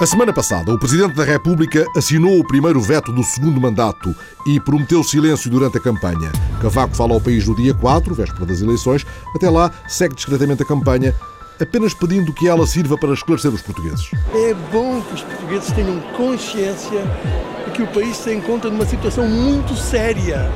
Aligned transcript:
A 0.00 0.06
semana 0.06 0.32
passada, 0.32 0.74
o 0.74 0.78
Presidente 0.78 1.14
da 1.14 1.22
República 1.22 1.86
assinou 1.96 2.40
o 2.40 2.44
primeiro 2.44 2.80
veto 2.80 3.12
do 3.12 3.22
segundo 3.22 3.60
mandato 3.60 4.12
e 4.44 4.58
prometeu 4.58 5.04
silêncio 5.04 5.48
durante 5.48 5.78
a 5.78 5.80
campanha. 5.80 6.32
Cavaco 6.60 6.96
fala 6.96 7.14
ao 7.14 7.20
país 7.20 7.46
no 7.46 7.54
dia 7.54 7.72
4, 7.72 8.12
véspera 8.12 8.44
das 8.44 8.60
eleições. 8.60 9.06
Até 9.36 9.48
lá, 9.48 9.70
segue 9.86 10.16
discretamente 10.16 10.64
a 10.64 10.66
campanha, 10.66 11.14
apenas 11.60 11.94
pedindo 11.94 12.32
que 12.32 12.48
ela 12.48 12.66
sirva 12.66 12.98
para 12.98 13.14
esclarecer 13.14 13.52
os 13.52 13.62
portugueses. 13.62 14.10
É 14.34 14.52
bom 14.72 15.00
que 15.00 15.14
os 15.14 15.22
portugueses 15.22 15.70
tenham 15.70 16.00
consciência 16.16 17.00
de 17.64 17.70
que 17.70 17.82
o 17.82 17.86
país 17.86 18.16
se 18.16 18.34
encontra 18.34 18.70
numa 18.70 18.86
situação 18.86 19.28
muito 19.28 19.76
séria 19.76 20.50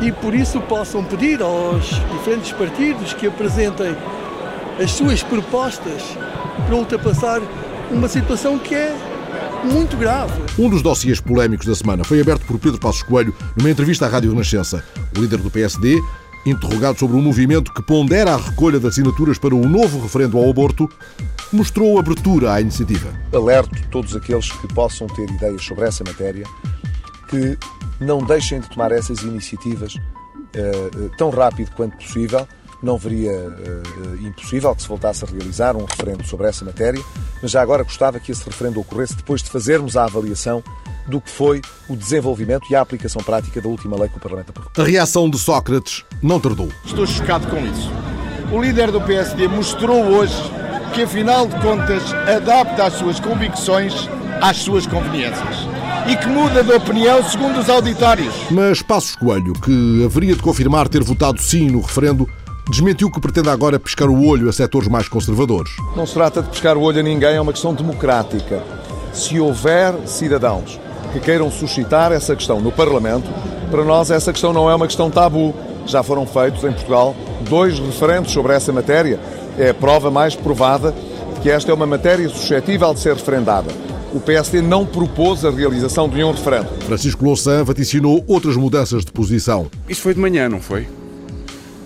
e 0.00 0.12
por 0.12 0.32
isso 0.32 0.60
possam 0.60 1.02
pedir 1.02 1.42
aos 1.42 1.86
diferentes 2.12 2.52
partidos 2.52 3.12
que 3.14 3.26
apresentem 3.26 3.96
as 4.80 4.92
suas 4.92 5.24
propostas 5.24 6.16
para 6.66 6.76
ultrapassar 6.76 7.42
uma 7.90 8.08
situação 8.08 8.58
que 8.58 8.74
é 8.74 8.94
muito 9.64 9.96
grave. 9.96 10.32
Um 10.58 10.68
dos 10.68 10.82
dossiês 10.82 11.20
polémicos 11.20 11.66
da 11.66 11.74
semana 11.74 12.04
foi 12.04 12.20
aberto 12.20 12.44
por 12.46 12.58
Pedro 12.58 12.78
Passos 12.78 13.02
Coelho 13.02 13.34
numa 13.56 13.70
entrevista 13.70 14.06
à 14.06 14.08
Rádio 14.08 14.30
Renascença. 14.30 14.84
O 15.16 15.20
líder 15.20 15.38
do 15.38 15.50
PSD, 15.50 16.00
interrogado 16.46 16.98
sobre 16.98 17.16
um 17.16 17.22
movimento 17.22 17.72
que 17.72 17.82
pondera 17.82 18.34
a 18.34 18.36
recolha 18.36 18.78
de 18.78 18.86
assinaturas 18.86 19.38
para 19.38 19.54
o 19.54 19.68
novo 19.68 20.00
referendo 20.00 20.38
ao 20.38 20.48
aborto, 20.48 20.88
mostrou 21.52 21.98
abertura 21.98 22.52
à 22.52 22.60
iniciativa. 22.60 23.08
Alerto 23.32 23.76
todos 23.90 24.14
aqueles 24.14 24.50
que 24.52 24.68
possam 24.72 25.06
ter 25.08 25.28
ideias 25.28 25.64
sobre 25.64 25.84
essa 25.84 26.04
matéria 26.04 26.46
que 27.28 27.58
não 28.00 28.18
deixem 28.18 28.60
de 28.60 28.68
tomar 28.70 28.92
essas 28.92 29.22
iniciativas 29.22 29.94
uh, 29.94 31.10
tão 31.16 31.30
rápido 31.30 31.70
quanto 31.72 31.96
possível. 31.96 32.46
Não 32.82 32.96
veria 32.96 33.32
uh, 33.32 34.26
impossível 34.26 34.74
que 34.74 34.82
se 34.82 34.88
voltasse 34.88 35.24
a 35.24 35.28
realizar 35.28 35.76
um 35.76 35.84
referendo 35.84 36.24
sobre 36.24 36.46
essa 36.46 36.64
matéria, 36.64 37.02
mas 37.42 37.50
já 37.50 37.60
agora 37.60 37.82
gostava 37.82 38.20
que 38.20 38.30
esse 38.30 38.44
referendo 38.44 38.80
ocorresse 38.80 39.16
depois 39.16 39.42
de 39.42 39.50
fazermos 39.50 39.96
a 39.96 40.04
avaliação 40.04 40.62
do 41.08 41.20
que 41.20 41.30
foi 41.30 41.60
o 41.88 41.96
desenvolvimento 41.96 42.70
e 42.70 42.76
a 42.76 42.80
aplicação 42.80 43.22
prática 43.22 43.60
da 43.60 43.68
última 43.68 43.96
lei 43.96 44.08
que 44.08 44.18
o 44.18 44.20
Parlamento 44.20 44.50
aprovou. 44.50 44.70
A 44.76 44.84
reação 44.84 45.28
de 45.28 45.38
Sócrates 45.38 46.04
não 46.22 46.38
tardou. 46.38 46.68
Estou 46.84 47.06
chocado 47.06 47.46
com 47.48 47.56
isso. 47.66 47.90
O 48.52 48.60
líder 48.60 48.90
do 48.90 49.00
PSD 49.00 49.48
mostrou 49.48 50.04
hoje 50.04 50.36
que, 50.94 51.02
afinal 51.02 51.46
de 51.46 51.58
contas, 51.60 52.12
adapta 52.12 52.84
as 52.84 52.94
suas 52.94 53.18
convicções 53.20 53.94
às 54.40 54.58
suas 54.58 54.86
conveniências 54.86 55.66
e 56.08 56.16
que 56.16 56.26
muda 56.26 56.62
de 56.62 56.72
opinião 56.72 57.22
segundo 57.22 57.58
os 57.60 57.68
auditórios. 57.68 58.34
Mas 58.50 58.80
Passos 58.80 59.16
Coelho, 59.16 59.52
que 59.52 60.04
haveria 60.04 60.34
de 60.34 60.42
confirmar 60.42 60.88
ter 60.88 61.02
votado 61.02 61.40
sim 61.42 61.68
no 61.70 61.80
referendo, 61.80 62.28
desmentiu 62.70 63.10
que 63.10 63.20
pretende 63.20 63.48
agora 63.48 63.78
pescar 63.78 64.08
o 64.08 64.26
olho 64.26 64.48
a 64.48 64.52
setores 64.52 64.88
mais 64.88 65.08
conservadores. 65.08 65.72
Não 65.96 66.06
se 66.06 66.14
trata 66.14 66.42
de 66.42 66.48
pescar 66.48 66.76
o 66.76 66.82
olho 66.82 67.00
a 67.00 67.02
ninguém, 67.02 67.34
é 67.34 67.40
uma 67.40 67.52
questão 67.52 67.74
democrática. 67.74 68.62
Se 69.12 69.40
houver 69.40 69.94
cidadãos 70.06 70.78
que 71.12 71.20
queiram 71.20 71.50
suscitar 71.50 72.12
essa 72.12 72.36
questão 72.36 72.60
no 72.60 72.70
Parlamento, 72.70 73.28
para 73.70 73.84
nós 73.84 74.10
essa 74.10 74.32
questão 74.32 74.52
não 74.52 74.70
é 74.70 74.74
uma 74.74 74.86
questão 74.86 75.10
tabu. 75.10 75.54
Já 75.86 76.02
foram 76.02 76.26
feitos 76.26 76.62
em 76.64 76.72
Portugal 76.72 77.16
dois 77.48 77.78
referendos 77.78 78.32
sobre 78.32 78.52
essa 78.52 78.72
matéria. 78.72 79.18
É 79.58 79.70
a 79.70 79.74
prova 79.74 80.10
mais 80.10 80.36
provada 80.36 80.94
de 81.34 81.40
que 81.40 81.50
esta 81.50 81.70
é 81.70 81.74
uma 81.74 81.86
matéria 81.86 82.28
suscetível 82.28 82.92
de 82.92 83.00
ser 83.00 83.14
referendada 83.14 83.88
o 84.12 84.20
PSD 84.20 84.62
não 84.62 84.86
propôs 84.86 85.44
a 85.44 85.50
realização 85.50 86.08
de 86.08 86.16
nenhum 86.16 86.32
referendo. 86.32 86.68
Francisco 86.86 87.24
Louçã 87.24 87.62
vaticinou 87.62 88.24
outras 88.26 88.56
mudanças 88.56 89.04
de 89.04 89.12
posição. 89.12 89.66
Isso 89.88 90.00
foi 90.00 90.14
de 90.14 90.20
manhã, 90.20 90.48
não 90.48 90.60
foi? 90.60 90.88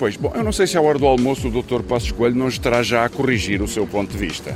Pois, 0.03 0.17
bom, 0.17 0.33
eu 0.35 0.43
não 0.43 0.51
sei 0.51 0.67
se 0.67 0.77
à 0.77 0.81
hora 0.81 0.99
do 0.99 1.07
almoço 1.07 1.47
o 1.47 1.63
Dr. 1.63 1.81
Passos 1.85 2.11
Coelho 2.11 2.35
não 2.35 2.49
estará 2.49 2.83
já 2.83 3.05
a 3.05 3.09
corrigir 3.09 3.63
o 3.63 3.69
seu 3.69 3.87
ponto 3.87 4.11
de 4.11 4.19
vista. 4.19 4.53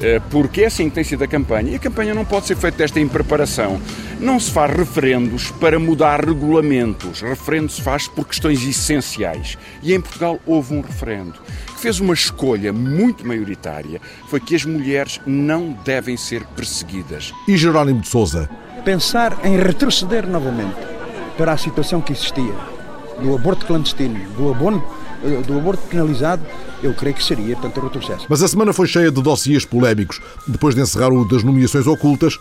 Eh, 0.00 0.20
porque 0.30 0.62
é 0.62 0.66
assim 0.66 0.88
que 0.88 0.94
tem 0.94 1.02
sido 1.02 1.24
a 1.24 1.26
campanha. 1.26 1.72
E 1.72 1.74
a 1.74 1.78
campanha 1.80 2.14
não 2.14 2.24
pode 2.24 2.46
ser 2.46 2.54
feita 2.54 2.78
desta 2.78 3.00
impreparação. 3.00 3.80
Não 4.20 4.38
se 4.38 4.52
faz 4.52 4.72
referendos 4.72 5.50
para 5.50 5.80
mudar 5.80 6.24
regulamentos. 6.24 7.22
Referendo 7.22 7.72
se 7.72 7.82
faz 7.82 8.06
por 8.06 8.28
questões 8.28 8.62
essenciais. 8.62 9.58
E 9.82 9.92
em 9.92 10.00
Portugal 10.00 10.38
houve 10.46 10.72
um 10.72 10.80
referendo 10.80 11.34
que 11.74 11.80
fez 11.80 11.98
uma 11.98 12.14
escolha 12.14 12.72
muito 12.72 13.26
maioritária. 13.26 14.00
Foi 14.28 14.38
que 14.38 14.54
as 14.54 14.64
mulheres 14.64 15.20
não 15.26 15.76
devem 15.84 16.16
ser 16.16 16.44
perseguidas. 16.54 17.32
E 17.48 17.56
Jerónimo 17.56 18.00
de 18.00 18.06
Souza? 18.06 18.48
Pensar 18.84 19.40
em 19.42 19.56
retroceder 19.56 20.24
novamente 20.24 20.78
para 21.36 21.50
a 21.50 21.56
situação 21.56 22.00
que 22.00 22.12
existia 22.12 22.74
do 23.20 23.34
aborto 23.34 23.66
clandestino, 23.66 24.18
do 24.32 24.50
abono 24.50 24.82
eh, 25.24 25.40
do 25.42 25.58
aborto 25.58 25.82
penalizado, 25.88 26.44
eu 26.82 26.92
creio 26.92 27.16
que 27.16 27.24
seria, 27.24 27.56
portanto, 27.56 27.78
o 27.78 27.84
retrocesso. 27.84 28.26
Mas 28.28 28.42
a 28.42 28.48
semana 28.48 28.72
foi 28.72 28.86
cheia 28.86 29.10
de 29.10 29.22
dossiês 29.22 29.64
polémicos. 29.64 30.20
Depois 30.46 30.74
de 30.74 30.82
encerrar 30.82 31.12
o 31.12 31.26
das 31.26 31.42
nomeações 31.42 31.86
ocultas, 31.86 32.38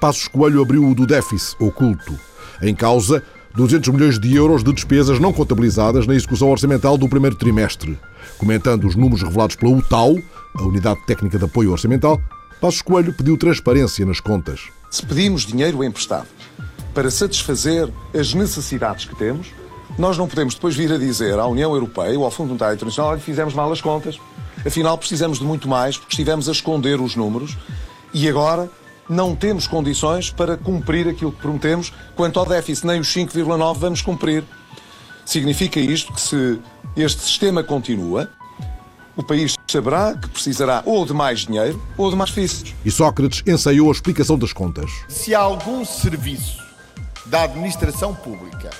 Passos 0.00 0.26
Coelho 0.28 0.60
abriu 0.60 0.84
o 0.84 0.94
do 0.94 1.06
déficit 1.06 1.56
oculto. 1.62 2.18
Em 2.60 2.74
causa, 2.74 3.22
200 3.54 3.88
milhões 3.90 4.18
de 4.18 4.34
euros 4.34 4.64
de 4.64 4.72
despesas 4.72 5.18
não 5.20 5.32
contabilizadas 5.32 6.06
na 6.06 6.14
execução 6.14 6.50
orçamental 6.50 6.98
do 6.98 7.08
primeiro 7.08 7.36
trimestre. 7.36 7.98
Comentando 8.36 8.84
os 8.84 8.96
números 8.96 9.22
revelados 9.22 9.56
pela 9.56 9.72
UTAU, 9.72 10.16
a 10.56 10.62
Unidade 10.62 11.04
Técnica 11.06 11.38
de 11.38 11.44
Apoio 11.44 11.70
Orçamental, 11.70 12.20
Passos 12.60 12.82
Coelho 12.82 13.12
pediu 13.12 13.36
transparência 13.36 14.04
nas 14.04 14.18
contas. 14.18 14.60
Se 14.90 15.04
pedimos 15.04 15.46
dinheiro 15.46 15.84
emprestado 15.84 16.26
para 16.92 17.10
satisfazer 17.10 17.88
as 18.12 18.34
necessidades 18.34 19.04
que 19.04 19.14
temos, 19.14 19.52
nós 19.98 20.16
não 20.16 20.28
podemos 20.28 20.54
depois 20.54 20.76
vir 20.76 20.92
a 20.92 20.96
dizer 20.96 21.38
à 21.38 21.46
União 21.46 21.74
Europeia 21.74 22.16
ou 22.16 22.24
ao 22.24 22.30
Fundo 22.30 22.48
Monetário 22.48 22.76
Internacional 22.76 23.16
que 23.16 23.22
fizemos 23.22 23.52
mal 23.52 23.70
as 23.72 23.80
contas, 23.80 24.18
afinal 24.64 24.96
precisamos 24.96 25.38
de 25.38 25.44
muito 25.44 25.68
mais 25.68 25.98
porque 25.98 26.12
estivemos 26.12 26.48
a 26.48 26.52
esconder 26.52 27.00
os 27.00 27.16
números 27.16 27.58
e 28.14 28.28
agora 28.28 28.70
não 29.08 29.34
temos 29.34 29.66
condições 29.66 30.30
para 30.30 30.56
cumprir 30.56 31.08
aquilo 31.08 31.32
que 31.32 31.40
prometemos. 31.40 31.92
Quanto 32.14 32.38
ao 32.38 32.46
déficit, 32.46 32.86
nem 32.86 33.00
os 33.00 33.08
5,9 33.08 33.78
vamos 33.78 34.02
cumprir. 34.02 34.44
Significa 35.24 35.80
isto 35.80 36.12
que 36.12 36.20
se 36.20 36.60
este 36.96 37.22
sistema 37.22 37.62
continua, 37.62 38.30
o 39.16 39.22
país 39.22 39.54
saberá 39.66 40.14
que 40.14 40.28
precisará 40.28 40.82
ou 40.84 41.04
de 41.04 41.12
mais 41.12 41.40
dinheiro 41.40 41.82
ou 41.96 42.10
de 42.10 42.16
mais 42.16 42.30
físicos. 42.30 42.74
E 42.84 42.90
Sócrates 42.90 43.42
ensaiou 43.46 43.88
a 43.88 43.92
explicação 43.92 44.38
das 44.38 44.52
contas. 44.52 44.90
Se 45.08 45.34
há 45.34 45.40
algum 45.40 45.84
serviço 45.84 46.62
da 47.26 47.42
administração 47.42 48.14
pública 48.14 48.70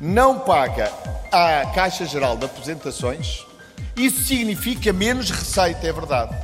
não 0.00 0.40
paga 0.40 0.92
à 1.32 1.66
Caixa 1.74 2.04
Geral 2.04 2.36
de 2.36 2.44
Aposentações, 2.44 3.46
isso 3.96 4.22
significa 4.22 4.92
menos 4.92 5.30
receita, 5.30 5.86
é 5.86 5.92
verdade. 5.92 6.36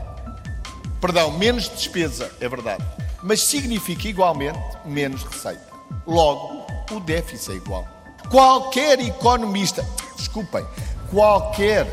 Perdão, 1.00 1.32
menos 1.32 1.69
despesa, 1.69 2.30
é 2.41 2.48
verdade. 2.48 2.84
Mas 3.22 3.42
significa 3.42 4.08
igualmente 4.08 4.58
menos 4.84 5.22
receita. 5.22 5.66
Logo, 6.06 6.66
o 6.91 7.00
déficit 7.00 7.53
é 7.53 7.54
igual. 7.56 7.86
Qualquer 8.30 9.00
economista, 9.00 9.86
desculpem, 10.16 10.64
qualquer 11.10 11.86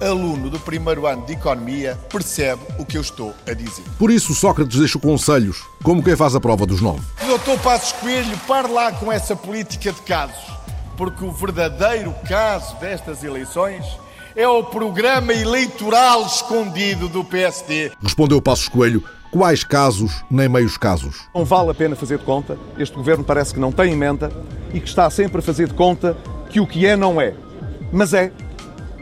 aluno 0.00 0.48
do 0.50 0.58
primeiro 0.60 1.06
ano 1.06 1.24
de 1.26 1.32
economia 1.34 1.98
percebe 2.10 2.62
o 2.78 2.84
que 2.84 2.96
eu 2.96 3.02
estou 3.02 3.34
a 3.46 3.52
dizer. 3.52 3.84
Por 3.98 4.10
isso, 4.10 4.34
Sócrates 4.34 4.78
deixa 4.78 4.98
conselhos, 4.98 5.62
como 5.82 6.02
quem 6.02 6.16
faz 6.16 6.34
a 6.34 6.40
prova 6.40 6.66
dos 6.66 6.80
nove. 6.80 7.02
Doutor 7.26 7.58
Passos 7.58 7.92
Coelho, 7.92 8.36
pare 8.46 8.68
lá 8.68 8.92
com 8.92 9.10
essa 9.10 9.36
política 9.36 9.92
de 9.92 10.00
casos 10.02 10.55
porque 10.96 11.24
o 11.24 11.30
verdadeiro 11.30 12.14
caso 12.26 12.76
destas 12.76 13.22
eleições 13.22 13.84
é 14.34 14.46
o 14.48 14.62
programa 14.64 15.32
eleitoral 15.32 16.26
escondido 16.26 17.08
do 17.08 17.24
PSD. 17.24 17.92
Respondeu 18.02 18.40
Passos 18.40 18.68
Coelho. 18.68 19.02
Quais 19.30 19.64
casos, 19.64 20.24
nem 20.30 20.48
meios 20.48 20.76
casos? 20.78 21.28
Não 21.34 21.44
vale 21.44 21.70
a 21.70 21.74
pena 21.74 21.96
fazer 21.96 22.18
de 22.18 22.24
conta. 22.24 22.58
Este 22.78 22.96
governo 22.96 23.24
parece 23.24 23.52
que 23.52 23.60
não 23.60 23.70
tem 23.70 23.92
emenda 23.92 24.30
e 24.72 24.80
que 24.80 24.88
está 24.88 25.10
sempre 25.10 25.40
a 25.40 25.42
fazer 25.42 25.68
de 25.68 25.74
conta 25.74 26.16
que 26.48 26.60
o 26.60 26.66
que 26.66 26.86
é 26.86 26.96
não 26.96 27.20
é. 27.20 27.34
Mas 27.92 28.14
é. 28.14 28.32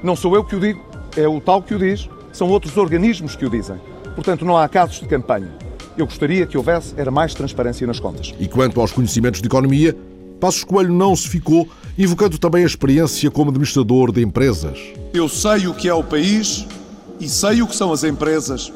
Não 0.02 0.16
sou 0.16 0.34
eu 0.34 0.44
que 0.44 0.56
o 0.56 0.60
digo, 0.60 0.84
é 1.16 1.26
o 1.28 1.40
tal 1.40 1.62
que 1.62 1.74
o 1.74 1.78
diz, 1.78 2.08
são 2.32 2.48
outros 2.48 2.76
organismos 2.76 3.36
que 3.36 3.46
o 3.46 3.50
dizem. 3.50 3.80
Portanto, 4.14 4.44
não 4.44 4.56
há 4.56 4.68
casos 4.68 5.00
de 5.00 5.06
campanha. 5.06 5.52
Eu 5.96 6.06
gostaria 6.06 6.46
que 6.46 6.56
houvesse 6.58 6.94
era 6.96 7.10
mais 7.10 7.34
transparência 7.34 7.86
nas 7.86 8.00
contas. 8.00 8.34
E 8.38 8.48
quanto 8.48 8.80
aos 8.80 8.92
conhecimentos 8.92 9.40
de 9.40 9.46
economia, 9.46 9.96
Passos 10.44 10.62
Coelho 10.62 10.92
não 10.92 11.16
se 11.16 11.26
ficou, 11.26 11.66
invocando 11.96 12.36
também 12.36 12.64
a 12.64 12.66
experiência 12.66 13.30
como 13.30 13.48
administrador 13.48 14.12
de 14.12 14.22
empresas. 14.22 14.78
Eu 15.14 15.26
sei 15.26 15.66
o 15.66 15.72
que 15.72 15.88
é 15.88 15.94
o 15.94 16.04
país 16.04 16.66
e 17.18 17.26
sei 17.30 17.62
o 17.62 17.66
que 17.66 17.74
são 17.74 17.90
as 17.90 18.04
empresas, 18.04 18.70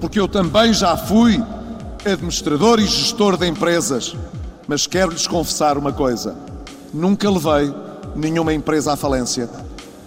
porque 0.00 0.18
eu 0.18 0.26
também 0.26 0.74
já 0.74 0.96
fui 0.96 1.40
administrador 2.04 2.80
e 2.80 2.86
gestor 2.86 3.36
de 3.36 3.46
empresas. 3.46 4.16
Mas 4.66 4.88
quero-lhes 4.88 5.28
confessar 5.28 5.78
uma 5.78 5.92
coisa: 5.92 6.34
nunca 6.92 7.30
levei 7.30 7.72
nenhuma 8.16 8.52
empresa 8.52 8.94
à 8.94 8.96
falência. 8.96 9.48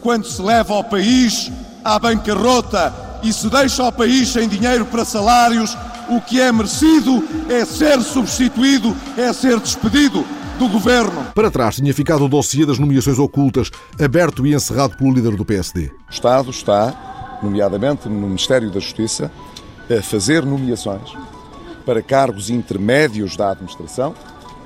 Quando 0.01 0.25
se 0.25 0.41
leva 0.41 0.73
o 0.73 0.83
país 0.83 1.49
à 1.81 1.97
bancarrota 1.97 2.93
e 3.23 3.31
se 3.31 3.47
deixa 3.47 3.85
o 3.85 3.91
país 3.93 4.27
sem 4.27 4.49
dinheiro 4.49 4.83
para 4.83 5.05
salários, 5.05 5.77
o 6.09 6.19
que 6.19 6.41
é 6.41 6.51
merecido 6.51 7.23
é 7.47 7.63
ser 7.63 8.01
substituído, 8.01 8.93
é 9.15 9.31
ser 9.31 9.61
despedido 9.61 10.25
do 10.59 10.67
governo. 10.67 11.31
Para 11.33 11.49
trás 11.49 11.77
tinha 11.77 11.93
ficado 11.93 12.25
o 12.25 12.27
dossiê 12.27 12.65
das 12.65 12.77
nomeações 12.77 13.17
ocultas, 13.17 13.71
aberto 13.97 14.45
e 14.45 14.53
encerrado 14.53 14.97
pelo 14.97 15.13
líder 15.13 15.37
do 15.37 15.45
PSD. 15.45 15.85
O 15.85 16.11
Estado 16.11 16.49
está, 16.49 17.39
nomeadamente 17.41 18.09
no 18.09 18.27
Ministério 18.27 18.69
da 18.69 18.81
Justiça, 18.81 19.31
a 19.89 20.03
fazer 20.03 20.45
nomeações 20.45 21.13
para 21.85 22.01
cargos 22.01 22.49
intermédios 22.49 23.37
da 23.37 23.51
administração 23.51 24.13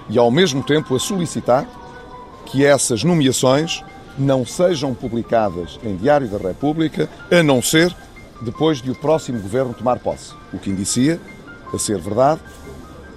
e, 0.09 0.17
ao 0.17 0.31
mesmo 0.31 0.63
tempo, 0.63 0.95
a 0.95 0.99
solicitar 0.99 1.63
que 2.47 2.65
essas 2.65 3.03
nomeações 3.03 3.83
não 4.17 4.43
sejam 4.43 4.95
publicadas 4.95 5.79
em 5.83 5.95
Diário 5.95 6.27
da 6.27 6.39
República, 6.39 7.07
a 7.31 7.43
não 7.43 7.61
ser 7.61 7.95
depois 8.41 8.81
de 8.81 8.89
o 8.89 8.95
próximo 8.95 9.39
governo 9.39 9.75
tomar 9.75 9.99
posse. 9.99 10.33
O 10.51 10.57
que 10.57 10.71
indicia, 10.71 11.21
a 11.71 11.77
ser 11.77 11.99
verdade, 11.99 12.41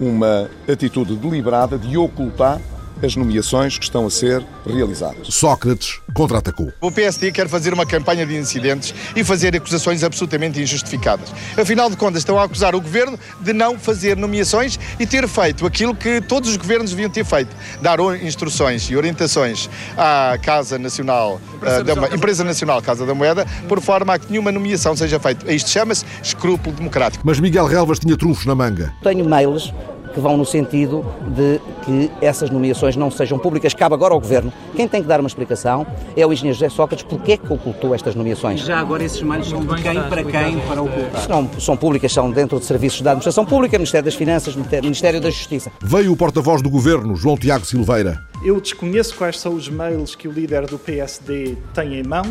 uma 0.00 0.48
atitude 0.68 1.16
deliberada 1.16 1.78
de 1.78 1.96
ocultar 1.96 2.60
as 3.02 3.16
nomeações 3.16 3.78
que 3.78 3.84
estão 3.84 4.06
a 4.06 4.10
ser 4.10 4.44
realizadas. 4.66 5.28
Sócrates 5.28 6.00
contra-atacou. 6.14 6.72
O 6.80 6.90
PSD 6.90 7.30
quer 7.30 7.48
fazer 7.48 7.74
uma 7.74 7.84
campanha 7.84 8.24
de 8.26 8.36
incidentes 8.36 8.94
e 9.14 9.22
fazer 9.22 9.54
acusações 9.54 10.02
absolutamente 10.02 10.60
injustificadas. 10.60 11.32
Afinal 11.56 11.90
de 11.90 11.96
contas, 11.96 12.18
estão 12.18 12.38
a 12.38 12.44
acusar 12.44 12.74
o 12.74 12.80
governo 12.80 13.18
de 13.40 13.52
não 13.52 13.78
fazer 13.78 14.16
nomeações 14.16 14.78
e 14.98 15.06
ter 15.06 15.28
feito 15.28 15.66
aquilo 15.66 15.94
que 15.94 16.20
todos 16.22 16.50
os 16.50 16.56
governos 16.56 16.90
deviam 16.90 17.10
ter 17.10 17.24
feito: 17.24 17.54
dar 17.82 17.98
instruções 18.22 18.88
e 18.90 18.96
orientações 18.96 19.68
à 19.96 20.38
Casa 20.42 20.78
Nacional, 20.78 21.40
Empresa, 21.54 21.80
uh, 21.80 21.84
da, 21.84 22.14
Empresa 22.14 22.44
Nacional 22.44 22.82
Casa 22.82 23.04
da 23.04 23.14
Moeda, 23.14 23.46
por 23.68 23.80
forma 23.80 24.14
a 24.14 24.18
que 24.18 24.30
nenhuma 24.30 24.50
nomeação 24.50 24.96
seja 24.96 25.20
feita. 25.20 25.52
Isto 25.52 25.70
chama-se 25.70 26.04
escrúpulo 26.22 26.74
democrático. 26.76 27.22
Mas 27.26 27.38
Miguel 27.38 27.66
Relvas 27.66 27.98
tinha 27.98 28.16
trunfos 28.16 28.46
na 28.46 28.54
manga. 28.54 28.92
Tenho 29.02 29.28
mails 29.28 29.72
que 30.16 30.20
vão 30.20 30.34
no 30.34 30.46
sentido 30.46 31.04
de 31.28 31.60
que 31.84 32.10
essas 32.22 32.48
nomeações 32.48 32.96
não 32.96 33.10
sejam 33.10 33.38
públicas. 33.38 33.74
Cabe 33.74 33.94
agora 33.94 34.14
ao 34.14 34.20
Governo. 34.20 34.50
Quem 34.74 34.88
tem 34.88 35.02
que 35.02 35.08
dar 35.08 35.20
uma 35.20 35.26
explicação 35.26 35.86
é 36.16 36.26
o 36.26 36.32
engenheiro 36.32 36.58
José 36.58 36.70
Sócrates 36.70 37.04
porque 37.04 37.32
é 37.32 37.36
que 37.36 37.52
ocultou 37.52 37.94
estas 37.94 38.14
nomeações. 38.14 38.62
E 38.62 38.64
já 38.64 38.78
agora 38.78 39.04
esses 39.04 39.20
mails 39.20 39.46
são 39.46 39.60
de 39.60 39.82
quem 39.82 40.02
para 40.08 40.24
quem 40.24 40.58
para 40.60 40.80
ocultar? 40.80 41.28
Não, 41.28 41.50
são 41.60 41.76
públicas, 41.76 42.10
são 42.10 42.30
dentro 42.30 42.58
de 42.58 42.64
serviços 42.64 43.02
da 43.02 43.10
Administração 43.10 43.44
Pública, 43.44 43.76
Ministério 43.76 44.06
das 44.06 44.14
Finanças, 44.14 44.56
Ministério 44.56 45.20
da 45.20 45.28
Justiça. 45.28 45.70
Veio 45.82 46.10
o 46.10 46.16
porta-voz 46.16 46.62
do 46.62 46.70
Governo, 46.70 47.14
João 47.14 47.36
Tiago 47.36 47.66
Silveira. 47.66 48.24
Eu 48.42 48.58
desconheço 48.58 49.14
quais 49.16 49.38
são 49.38 49.52
os 49.52 49.68
mails 49.68 50.14
que 50.14 50.26
o 50.26 50.32
líder 50.32 50.64
do 50.64 50.78
PSD 50.78 51.58
tem 51.74 51.96
em 51.96 52.02
mão, 52.02 52.24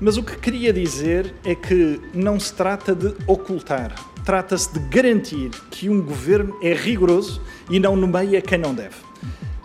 mas 0.00 0.16
o 0.16 0.24
que 0.24 0.36
queria 0.38 0.72
dizer 0.72 1.32
é 1.44 1.54
que 1.54 2.00
não 2.12 2.40
se 2.40 2.52
trata 2.52 2.96
de 2.96 3.14
ocultar 3.28 3.92
trata-se 4.24 4.72
de 4.72 4.80
garantir 4.88 5.50
que 5.70 5.88
um 5.88 6.00
governo 6.00 6.56
é 6.62 6.74
rigoroso 6.74 7.40
e 7.70 7.78
não 7.80 7.96
nomeia 7.96 8.40
quem 8.40 8.58
não 8.58 8.74
deve. 8.74 8.96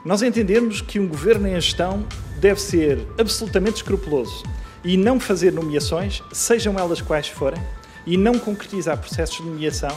Nós 0.04 0.22
entendemos 0.22 0.82
que 0.82 1.00
um 1.00 1.08
governo 1.08 1.48
em 1.48 1.56
gestão 1.56 2.06
deve 2.40 2.62
ser 2.62 3.06
absolutamente 3.20 3.78
escrupuloso 3.78 4.44
e 4.84 4.96
não 4.96 5.20
fazer 5.20 5.52
nomeações, 5.52 6.24
sejam 6.32 6.78
elas 6.78 7.02
quais 7.02 7.28
forem, 7.28 7.62
e 8.06 8.16
não 8.16 8.40
concretizar 8.40 8.98
processos 8.98 9.38
de 9.38 9.44
nomeação, 9.44 9.92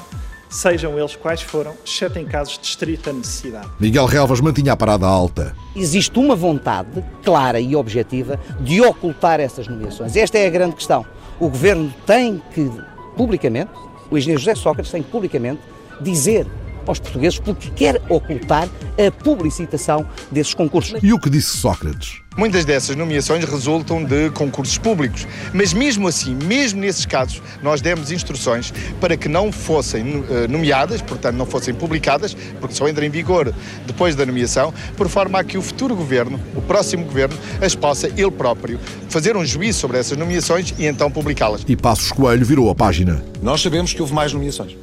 sejam 0.48 0.98
eles 0.98 1.14
quais 1.14 1.42
foram, 1.42 1.74
exceto 1.86 2.18
em 2.18 2.26
casos 2.26 2.58
de 2.58 2.66
estrita 2.66 3.12
necessidade. 3.12 3.68
Miguel 3.78 4.04
Relvas 4.04 4.40
mantinha 4.40 4.72
a 4.72 4.76
parada 4.76 5.06
alta. 5.06 5.54
Existe 5.76 6.18
uma 6.18 6.34
vontade 6.34 7.04
clara 7.22 7.60
e 7.60 7.76
objetiva 7.76 8.38
de 8.60 8.80
ocultar 8.80 9.38
essas 9.38 9.68
nomeações. 9.68 10.16
Esta 10.16 10.38
é 10.38 10.46
a 10.48 10.50
grande 10.50 10.74
questão. 10.74 11.06
O 11.38 11.48
governo 11.48 11.94
tem 12.04 12.42
que, 12.52 12.68
publicamente, 13.16 13.70
o 14.10 14.18
engenheiro 14.18 14.40
José 14.40 14.54
Sócrates 14.54 14.90
tem 14.90 15.02
que 15.02 15.10
publicamente 15.10 15.60
dizer 16.00 16.46
aos 16.88 16.98
portugueses 16.98 17.38
porque 17.38 17.70
quer 17.70 18.00
ocultar 18.08 18.68
a 18.98 19.10
publicitação 19.10 20.06
desses 20.30 20.54
concursos. 20.54 20.98
E 21.02 21.12
o 21.12 21.18
que 21.18 21.30
disse 21.30 21.56
Sócrates? 21.56 22.20
Muitas 22.36 22.64
dessas 22.64 22.94
nomeações 22.94 23.44
resultam 23.44 24.04
de 24.04 24.30
concursos 24.30 24.78
públicos, 24.78 25.26
mas 25.52 25.72
mesmo 25.72 26.06
assim, 26.06 26.34
mesmo 26.34 26.80
nesses 26.80 27.04
casos, 27.04 27.42
nós 27.60 27.80
demos 27.80 28.12
instruções 28.12 28.72
para 29.00 29.16
que 29.16 29.28
não 29.28 29.50
fossem 29.50 30.24
eh, 30.30 30.46
nomeadas, 30.46 31.02
portanto 31.02 31.34
não 31.34 31.44
fossem 31.44 31.74
publicadas, 31.74 32.36
porque 32.60 32.74
só 32.74 32.88
entra 32.88 33.04
em 33.04 33.10
vigor 33.10 33.52
depois 33.84 34.14
da 34.14 34.24
nomeação, 34.24 34.72
por 34.96 35.08
forma 35.08 35.40
a 35.40 35.44
que 35.44 35.58
o 35.58 35.62
futuro 35.62 35.96
governo, 35.96 36.40
o 36.54 36.62
próximo 36.62 37.04
governo, 37.04 37.36
as 37.60 37.74
possa 37.74 38.06
ele 38.06 38.30
próprio 38.30 38.78
fazer 39.08 39.36
um 39.36 39.44
juízo 39.44 39.80
sobre 39.80 39.98
essas 39.98 40.16
nomeações 40.16 40.72
e 40.78 40.86
então 40.86 41.10
publicá-las. 41.10 41.64
E 41.66 41.74
Passos 41.74 42.12
Coelho 42.12 42.46
virou 42.46 42.70
a 42.70 42.74
página. 42.76 43.22
Nós 43.42 43.60
sabemos 43.60 43.92
que 43.92 44.00
houve 44.00 44.14
mais 44.14 44.32
nomeações. 44.32 44.76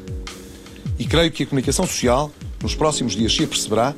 E 1.00 1.06
creio 1.06 1.32
que 1.32 1.44
a 1.44 1.46
comunicação 1.46 1.86
social, 1.86 2.32
nos 2.62 2.74
próximos 2.74 3.14
dias, 3.14 3.36
se 3.36 3.44
aperceberá 3.44 3.94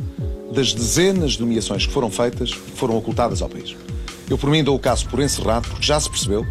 das 0.54 0.74
dezenas 0.74 1.34
de 1.34 1.42
nomeações 1.42 1.86
que 1.86 1.94
foram 1.94 2.10
feitas 2.10 2.50
e 2.50 2.54
que 2.54 2.72
foram 2.72 2.98
ocultadas 2.98 3.42
ao 3.42 3.50
país. 3.50 3.76
Eu, 4.30 4.38
por 4.38 4.50
mim, 4.50 4.64
dou 4.64 4.76
o 4.76 4.80
caso 4.80 5.08
por 5.08 5.20
encerrado, 5.20 5.68
porque 5.70 5.86
já 5.86 6.00
se 6.00 6.10
percebeu 6.10 6.46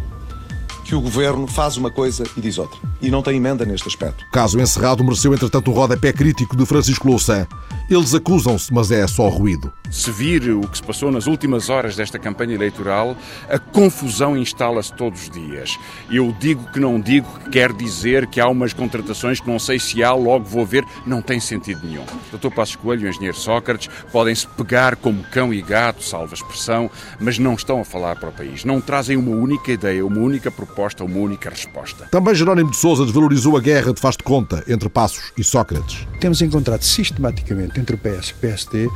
que 0.89 0.95
o 0.95 1.01
governo 1.01 1.45
faz 1.45 1.77
uma 1.77 1.91
coisa 1.91 2.23
e 2.35 2.41
diz 2.41 2.57
outra. 2.57 2.79
E 2.99 3.11
não 3.11 3.21
tem 3.21 3.37
emenda 3.37 3.63
neste 3.63 3.87
aspecto. 3.87 4.25
O 4.25 4.31
caso 4.31 4.59
encerrado 4.59 5.03
mereceu, 5.03 5.31
entretanto, 5.31 5.69
um 5.69 5.73
rodapé 5.73 6.11
crítico 6.11 6.57
de 6.57 6.65
Francisco 6.65 7.07
Louçã. 7.07 7.45
Eles 7.87 8.15
acusam-se, 8.15 8.73
mas 8.73 8.91
é 8.91 9.05
só 9.07 9.27
ruído. 9.29 9.71
Se 9.89 10.11
vir 10.11 10.51
o 10.51 10.61
que 10.67 10.77
se 10.77 10.83
passou 10.83 11.11
nas 11.11 11.25
últimas 11.25 11.69
horas 11.69 11.95
desta 11.95 12.19
campanha 12.19 12.53
eleitoral, 12.53 13.15
a 13.49 13.57
confusão 13.57 14.37
instala-se 14.37 14.93
todos 14.93 15.23
os 15.23 15.29
dias. 15.29 15.77
Eu 16.09 16.35
digo 16.39 16.71
que 16.71 16.79
não 16.79 16.99
digo, 16.99 17.27
que 17.39 17.49
quer 17.49 17.73
dizer 17.73 18.27
que 18.27 18.39
há 18.39 18.47
umas 18.47 18.73
contratações 18.73 19.39
que 19.39 19.49
não 19.49 19.57
sei 19.57 19.79
se 19.79 20.03
há, 20.03 20.13
logo 20.13 20.45
vou 20.45 20.65
ver, 20.65 20.85
não 21.05 21.21
tem 21.21 21.39
sentido 21.39 21.81
nenhum. 21.83 22.05
Doutor 22.29 22.51
Passos 22.51 22.75
Coelho 22.75 23.03
e 23.03 23.05
o 23.05 23.09
engenheiro 23.09 23.37
Sócrates 23.37 23.89
podem-se 24.11 24.47
pegar 24.49 24.95
como 24.95 25.23
cão 25.23 25.51
e 25.51 25.61
gato, 25.61 26.03
salva 26.03 26.35
expressão, 26.35 26.91
mas 27.19 27.39
não 27.39 27.55
estão 27.55 27.81
a 27.81 27.85
falar 27.85 28.15
para 28.17 28.29
o 28.29 28.33
país. 28.33 28.63
Não 28.63 28.79
trazem 28.79 29.17
uma 29.17 29.35
única 29.35 29.71
ideia, 29.71 30.05
uma 30.05 30.19
única 30.19 30.51
proposta, 30.51 30.78
uma 31.03 31.17
única 31.17 31.49
resposta. 31.49 32.07
Também 32.11 32.35
Jerónimo 32.35 32.71
de 32.71 32.77
Sousa 32.77 33.03
desvalorizou 33.03 33.57
a 33.57 33.61
guerra 33.61 33.93
de 33.93 33.99
faz 33.99 34.15
de 34.15 34.23
conta 34.23 34.63
entre 34.67 34.89
Passos 34.89 35.31
e 35.37 35.43
Sócrates. 35.43 36.07
Temos 36.19 36.41
encontrado 36.41 36.83
sistematicamente 36.83 37.79
entre 37.79 37.95
o 37.95 37.97
PS 37.97 38.29
e 38.29 38.31
o 38.31 38.35
PSD 38.35 38.89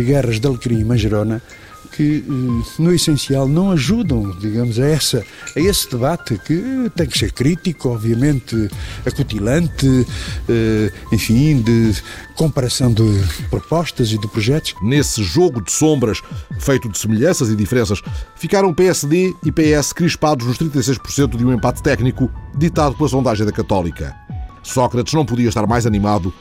guerras 0.00 0.38
de 0.38 0.46
Alecrim 0.46 0.80
e 0.80 0.84
Manjerona 0.84 1.42
que 1.90 2.24
eh, 2.26 2.82
no 2.82 2.92
essencial 2.92 3.48
não 3.48 3.70
ajudam, 3.70 4.30
digamos, 4.38 4.78
a, 4.78 4.86
essa, 4.86 5.24
a 5.56 5.60
esse 5.60 5.90
debate 5.90 6.38
que 6.38 6.90
tem 6.96 7.06
que 7.06 7.18
ser 7.18 7.32
crítico, 7.32 7.88
obviamente 7.88 8.68
acutilante, 9.06 10.06
eh, 10.48 10.92
enfim, 11.12 11.60
de 11.60 11.94
comparação 12.36 12.92
de 12.92 13.02
propostas 13.50 14.12
e 14.12 14.18
de 14.18 14.28
projetos. 14.28 14.74
Nesse 14.82 15.22
jogo 15.22 15.60
de 15.60 15.72
sombras, 15.72 16.22
feito 16.58 16.88
de 16.88 16.98
semelhanças 16.98 17.48
e 17.48 17.56
diferenças, 17.56 18.00
ficaram 18.36 18.72
PSD 18.72 19.34
e 19.44 19.52
PS 19.52 19.92
crispados 19.92 20.46
nos 20.46 20.58
36% 20.58 21.36
de 21.36 21.44
um 21.44 21.52
empate 21.52 21.82
técnico 21.82 22.30
ditado 22.56 22.94
pela 22.96 23.08
sondagem 23.08 23.44
da 23.44 23.52
Católica. 23.52 24.14
Sócrates 24.62 25.14
não 25.14 25.24
podia 25.24 25.48
estar 25.48 25.66
mais 25.66 25.86
animado 25.86 26.32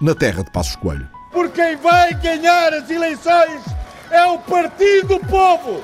na 0.00 0.14
terra 0.14 0.42
de 0.42 0.50
Passos 0.50 0.76
Coelho 0.76 1.08
quem 1.54 1.76
vai 1.76 2.12
ganhar 2.14 2.74
as 2.74 2.90
eleições 2.90 3.62
é 4.14 4.26
o 4.26 4.38
Partido 4.38 5.18
do 5.18 5.20
Povo, 5.26 5.82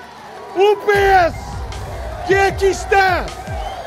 o 0.54 0.76
PS, 0.76 1.34
que 2.28 2.34
aqui 2.34 2.66
está 2.66 3.26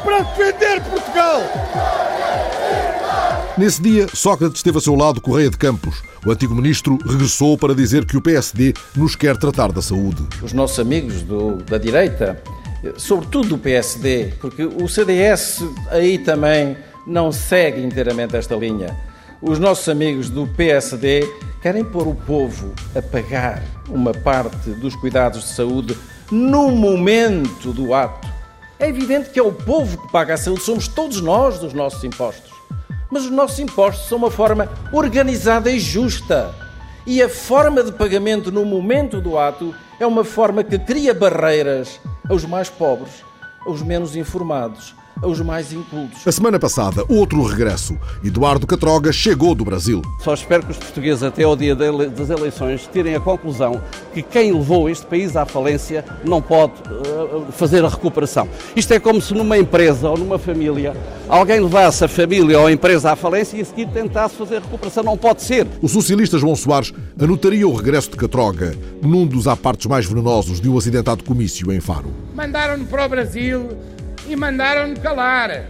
para 0.03 0.19
defender 0.19 0.81
Portugal. 0.81 1.41
Nesse 3.57 3.81
dia, 3.81 4.07
Sócrates 4.13 4.61
teve 4.61 4.77
a 4.77 4.81
seu 4.81 4.95
lado 4.95 5.21
Correia 5.21 5.49
de 5.49 5.57
Campos. 5.57 6.03
O 6.25 6.31
antigo 6.31 6.53
ministro 6.53 6.97
regressou 7.05 7.57
para 7.57 7.73
dizer 7.73 8.05
que 8.05 8.17
o 8.17 8.21
PSD 8.21 8.73
nos 8.97 9.15
quer 9.15 9.37
tratar 9.37 9.71
da 9.71 9.81
saúde. 9.81 10.27
Os 10.41 10.51
nossos 10.51 10.77
amigos 10.77 11.21
do, 11.21 11.55
da 11.63 11.77
direita, 11.77 12.41
sobretudo 12.97 13.49
do 13.49 13.57
PSD, 13.57 14.33
porque 14.41 14.65
o 14.65 14.89
CDS 14.89 15.63
aí 15.89 16.17
também 16.17 16.75
não 17.07 17.31
segue 17.31 17.81
inteiramente 17.81 18.35
esta 18.35 18.55
linha. 18.55 19.12
Os 19.45 19.59
nossos 19.59 19.89
amigos 19.89 20.29
do 20.29 20.47
PSD 20.47 21.29
querem 21.61 21.83
pôr 21.83 22.07
o 22.07 22.15
povo 22.15 22.73
a 22.95 23.01
pagar 23.01 23.61
uma 23.89 24.13
parte 24.13 24.69
dos 24.69 24.95
cuidados 24.95 25.41
de 25.41 25.49
saúde 25.49 25.97
no 26.31 26.71
momento 26.71 27.73
do 27.73 27.93
ato. 27.93 28.25
É 28.79 28.87
evidente 28.87 29.31
que 29.31 29.37
é 29.37 29.43
o 29.43 29.51
povo 29.51 29.97
que 29.97 30.11
paga 30.13 30.35
a 30.35 30.37
saúde, 30.37 30.63
somos 30.63 30.87
todos 30.87 31.19
nós 31.19 31.59
dos 31.59 31.73
nossos 31.73 32.01
impostos. 32.05 32.53
Mas 33.11 33.25
os 33.25 33.31
nossos 33.31 33.59
impostos 33.59 34.07
são 34.07 34.17
uma 34.17 34.31
forma 34.31 34.71
organizada 34.93 35.69
e 35.69 35.77
justa. 35.77 36.55
E 37.05 37.21
a 37.21 37.27
forma 37.27 37.83
de 37.83 37.91
pagamento 37.91 38.49
no 38.49 38.63
momento 38.63 39.19
do 39.19 39.37
ato 39.37 39.75
é 39.99 40.07
uma 40.07 40.23
forma 40.23 40.63
que 40.63 40.79
cria 40.79 41.13
barreiras 41.13 41.99
aos 42.29 42.45
mais 42.45 42.69
pobres, 42.69 43.25
aos 43.65 43.81
menos 43.81 44.15
informados, 44.15 44.95
aos 45.21 45.39
mais 45.41 45.71
incultos. 45.71 46.27
A 46.27 46.31
semana 46.31 46.59
passada, 46.59 47.03
outro 47.07 47.43
regresso. 47.43 47.97
Eduardo 48.23 48.67
Catroga 48.67 49.11
chegou 49.11 49.55
do 49.55 49.63
Brasil. 49.63 50.01
Só 50.19 50.33
espero 50.33 50.63
que 50.63 50.71
os 50.71 50.77
portugueses, 50.77 51.23
até 51.23 51.43
ao 51.43 51.55
dia 51.55 51.75
das 51.75 52.29
eleições, 52.29 52.89
tirem 52.91 53.15
a 53.15 53.19
conclusão 53.19 53.81
que 54.13 54.21
quem 54.21 54.51
levou 54.51 54.89
este 54.89 55.05
país 55.05 55.35
à 55.35 55.45
falência 55.45 56.03
não 56.23 56.41
pode 56.41 56.73
uh, 56.73 57.51
fazer 57.51 57.83
a 57.83 57.89
recuperação. 57.89 58.47
Isto 58.75 58.93
é 58.93 58.99
como 58.99 59.21
se 59.21 59.33
numa 59.33 59.57
empresa 59.57 60.09
ou 60.09 60.17
numa 60.17 60.37
família 60.37 60.95
alguém 61.27 61.59
levasse 61.59 62.03
a 62.03 62.07
família 62.07 62.59
ou 62.59 62.67
a 62.67 62.71
empresa 62.71 63.11
à 63.11 63.15
falência 63.15 63.57
e 63.57 63.61
a 63.61 63.65
seguir 63.65 63.87
tentasse 63.87 64.35
fazer 64.35 64.57
a 64.57 64.59
recuperação. 64.59 65.03
Não 65.03 65.17
pode 65.17 65.41
ser. 65.41 65.67
O 65.81 65.87
socialista 65.87 66.37
João 66.37 66.55
Soares 66.55 66.93
anotaria 67.19 67.67
o 67.67 67.73
regresso 67.73 68.11
de 68.11 68.17
Catroga 68.17 68.75
num 69.01 69.25
dos 69.25 69.47
apartes 69.47 69.85
mais 69.85 70.05
venenosos 70.05 70.59
de 70.59 70.69
um 70.69 70.77
acidentado 70.77 71.23
comício 71.23 71.71
em 71.71 71.79
Faro. 71.79 72.13
Mandaram-no 72.35 72.85
para 72.85 73.05
o 73.05 73.09
Brasil 73.09 73.69
e 74.27 74.35
mandaram-no 74.35 74.99
calar. 74.99 75.65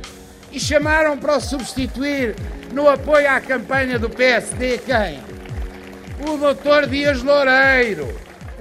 E 0.51 0.59
chamaram 0.59 1.17
para 1.17 1.37
o 1.37 1.41
substituir 1.41 2.35
no 2.71 2.89
apoio 2.89 3.29
à 3.29 3.41
campanha 3.41 3.97
do 3.97 4.09
PSD 4.09 4.79
quem? 4.79 5.19
O 6.27 6.37
doutor 6.37 6.87
Dias 6.87 7.23
Loureiro. 7.23 8.07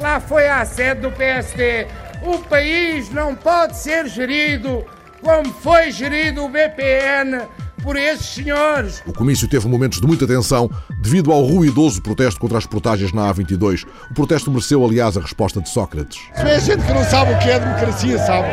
Lá 0.01 0.21
foi 0.21 0.49
à 0.49 0.65
sede 0.65 1.03
do 1.03 1.13
PSD. 1.13 1.87
O 2.23 2.39
país 2.39 3.11
não 3.11 3.35
pode 3.35 3.77
ser 3.77 4.07
gerido 4.07 4.87
como 5.21 5.53
foi 5.55 5.91
gerido 5.91 6.45
o 6.45 6.49
BPN 6.49 7.47
por 7.83 7.97
esses 7.97 8.27
senhores. 8.27 9.03
O 9.07 9.12
comício 9.12 9.49
teve 9.49 9.69
momentos 9.69 10.01
de 10.01 10.07
muita 10.07 10.27
tensão 10.27 10.71
devido 11.01 11.33
ao 11.33 11.43
ruidoso 11.43 12.01
protesto 12.01 12.41
contra 12.41 12.59
as 12.59 12.67
portagens 12.67 13.12
na 13.12 13.33
A22. 13.33 13.85
O 14.11 14.15
protesto 14.15 14.51
mereceu, 14.51 14.85
aliás, 14.85 15.17
a 15.17 15.21
resposta 15.21 15.61
de 15.61 15.69
Sócrates. 15.69 16.21
Se 16.35 16.43
é 16.43 16.61
gente 16.61 16.85
que 16.85 16.93
não 16.93 17.05
sabe 17.05 17.33
o 17.33 17.39
que 17.39 17.51
é 17.51 17.59
democracia, 17.59 18.19
sabe, 18.19 18.49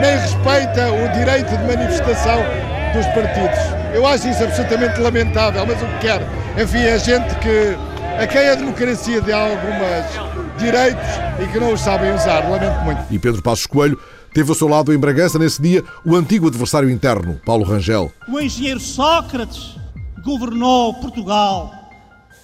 nem 0.00 0.16
respeita 0.16 0.92
o 0.92 1.18
direito 1.18 1.48
de 1.48 1.64
manifestação 1.64 2.40
dos 2.94 3.06
partidos. 3.06 3.58
Eu 3.94 4.06
acho 4.06 4.28
isso 4.28 4.44
absolutamente 4.44 5.00
lamentável, 5.00 5.66
mas 5.66 5.80
o 5.82 5.86
que 5.86 5.98
quero, 6.00 6.24
enfim, 6.60 6.78
é 6.78 6.98
gente 6.98 7.34
que 7.36 7.76
a 8.18 8.26
quem 8.26 8.48
a 8.48 8.54
democracia 8.54 9.20
dá 9.20 9.38
alguns 9.38 10.34
direitos 10.58 11.08
e 11.42 11.46
que 11.48 11.58
não 11.58 11.72
os 11.72 11.80
sabem 11.80 12.12
usar. 12.14 12.48
Lamento 12.48 12.80
muito. 12.84 13.00
E 13.10 13.18
Pedro 13.18 13.42
Passos 13.42 13.66
Coelho 13.66 13.98
teve 14.34 14.50
ao 14.50 14.56
seu 14.56 14.66
lado 14.66 14.92
em 14.92 14.98
Bragança 14.98 15.38
nesse 15.38 15.62
dia 15.62 15.84
o 16.04 16.16
antigo 16.16 16.48
adversário 16.48 16.90
interno, 16.90 17.40
Paulo 17.46 17.64
Rangel. 17.64 18.12
O 18.28 18.40
engenheiro 18.40 18.80
Sócrates 18.80 19.76
governou 20.24 20.92
Portugal, 20.94 21.72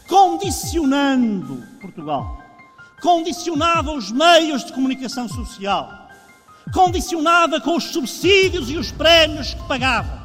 condicionando 0.09 1.63
Portugal, 1.81 2.39
condicionava 3.03 3.93
os 3.93 4.13
meios 4.13 4.65
de 4.65 4.73
comunicação 4.73 5.29
social, 5.29 6.09
condicionava 6.73 7.61
com 7.61 7.77
os 7.77 7.85
subsídios 7.85 8.71
e 8.71 8.77
os 8.77 8.93
prémios 8.93 9.55
que 9.55 9.63
pagava. 9.67 10.21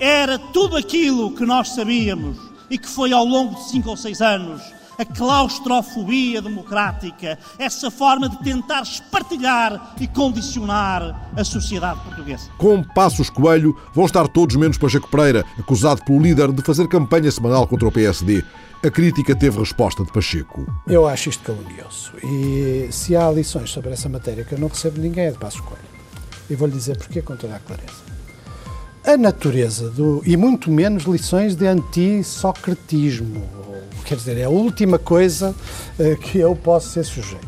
Era 0.00 0.38
tudo 0.38 0.76
aquilo 0.76 1.32
que 1.32 1.46
nós 1.46 1.70
sabíamos 1.70 2.36
e 2.68 2.76
que 2.76 2.88
foi 2.88 3.12
ao 3.12 3.24
longo 3.24 3.54
de 3.54 3.70
cinco 3.70 3.90
ou 3.90 3.96
seis 3.96 4.20
anos 4.20 4.60
a 4.98 5.04
claustrofobia 5.04 6.42
democrática, 6.42 7.38
essa 7.56 7.88
forma 7.88 8.28
de 8.28 8.36
tentar 8.42 8.82
espartilhar 8.82 9.94
e 10.00 10.08
condicionar 10.08 11.30
a 11.36 11.44
sociedade 11.44 12.00
portuguesa. 12.00 12.50
Com 12.58 12.82
Passos 12.82 13.30
Coelho 13.30 13.76
vão 13.94 14.06
estar 14.06 14.26
todos 14.26 14.56
menos 14.56 14.76
Pacheco 14.76 15.08
Pereira, 15.08 15.44
acusado 15.56 16.04
pelo 16.04 16.20
líder 16.20 16.52
de 16.52 16.62
fazer 16.62 16.88
campanha 16.88 17.30
semanal 17.30 17.66
contra 17.68 17.86
o 17.86 17.92
PSD. 17.92 18.42
A 18.84 18.90
crítica 18.90 19.36
teve 19.36 19.58
resposta 19.58 20.04
de 20.04 20.12
Pacheco. 20.12 20.66
Eu 20.86 21.06
acho 21.06 21.28
isto 21.28 21.44
calunioso. 21.44 22.12
E 22.24 22.88
se 22.90 23.14
há 23.14 23.30
lições 23.30 23.70
sobre 23.70 23.92
essa 23.92 24.08
matéria 24.08 24.44
que 24.44 24.54
eu 24.54 24.58
não 24.58 24.68
recebo 24.68 25.00
ninguém 25.00 25.26
é 25.26 25.30
de 25.30 25.38
Passos 25.38 25.60
Coelho. 25.60 25.82
E 26.50 26.56
vou-lhe 26.56 26.74
dizer 26.74 26.96
porquê 26.96 27.22
com 27.22 27.36
toda 27.36 27.54
a 27.54 27.60
clareza 27.60 28.08
a 29.04 29.16
natureza 29.16 29.88
do, 29.88 30.22
e 30.26 30.36
muito 30.36 30.70
menos 30.70 31.04
lições 31.04 31.56
de 31.56 31.66
anti-socratismo. 31.66 33.67
Quer 34.08 34.14
dizer, 34.14 34.38
é 34.38 34.44
a 34.44 34.48
última 34.48 34.98
coisa 34.98 35.54
uh, 35.98 36.16
que 36.16 36.38
eu 36.38 36.56
posso 36.56 36.88
ser 36.88 37.04
sujeito. 37.04 37.46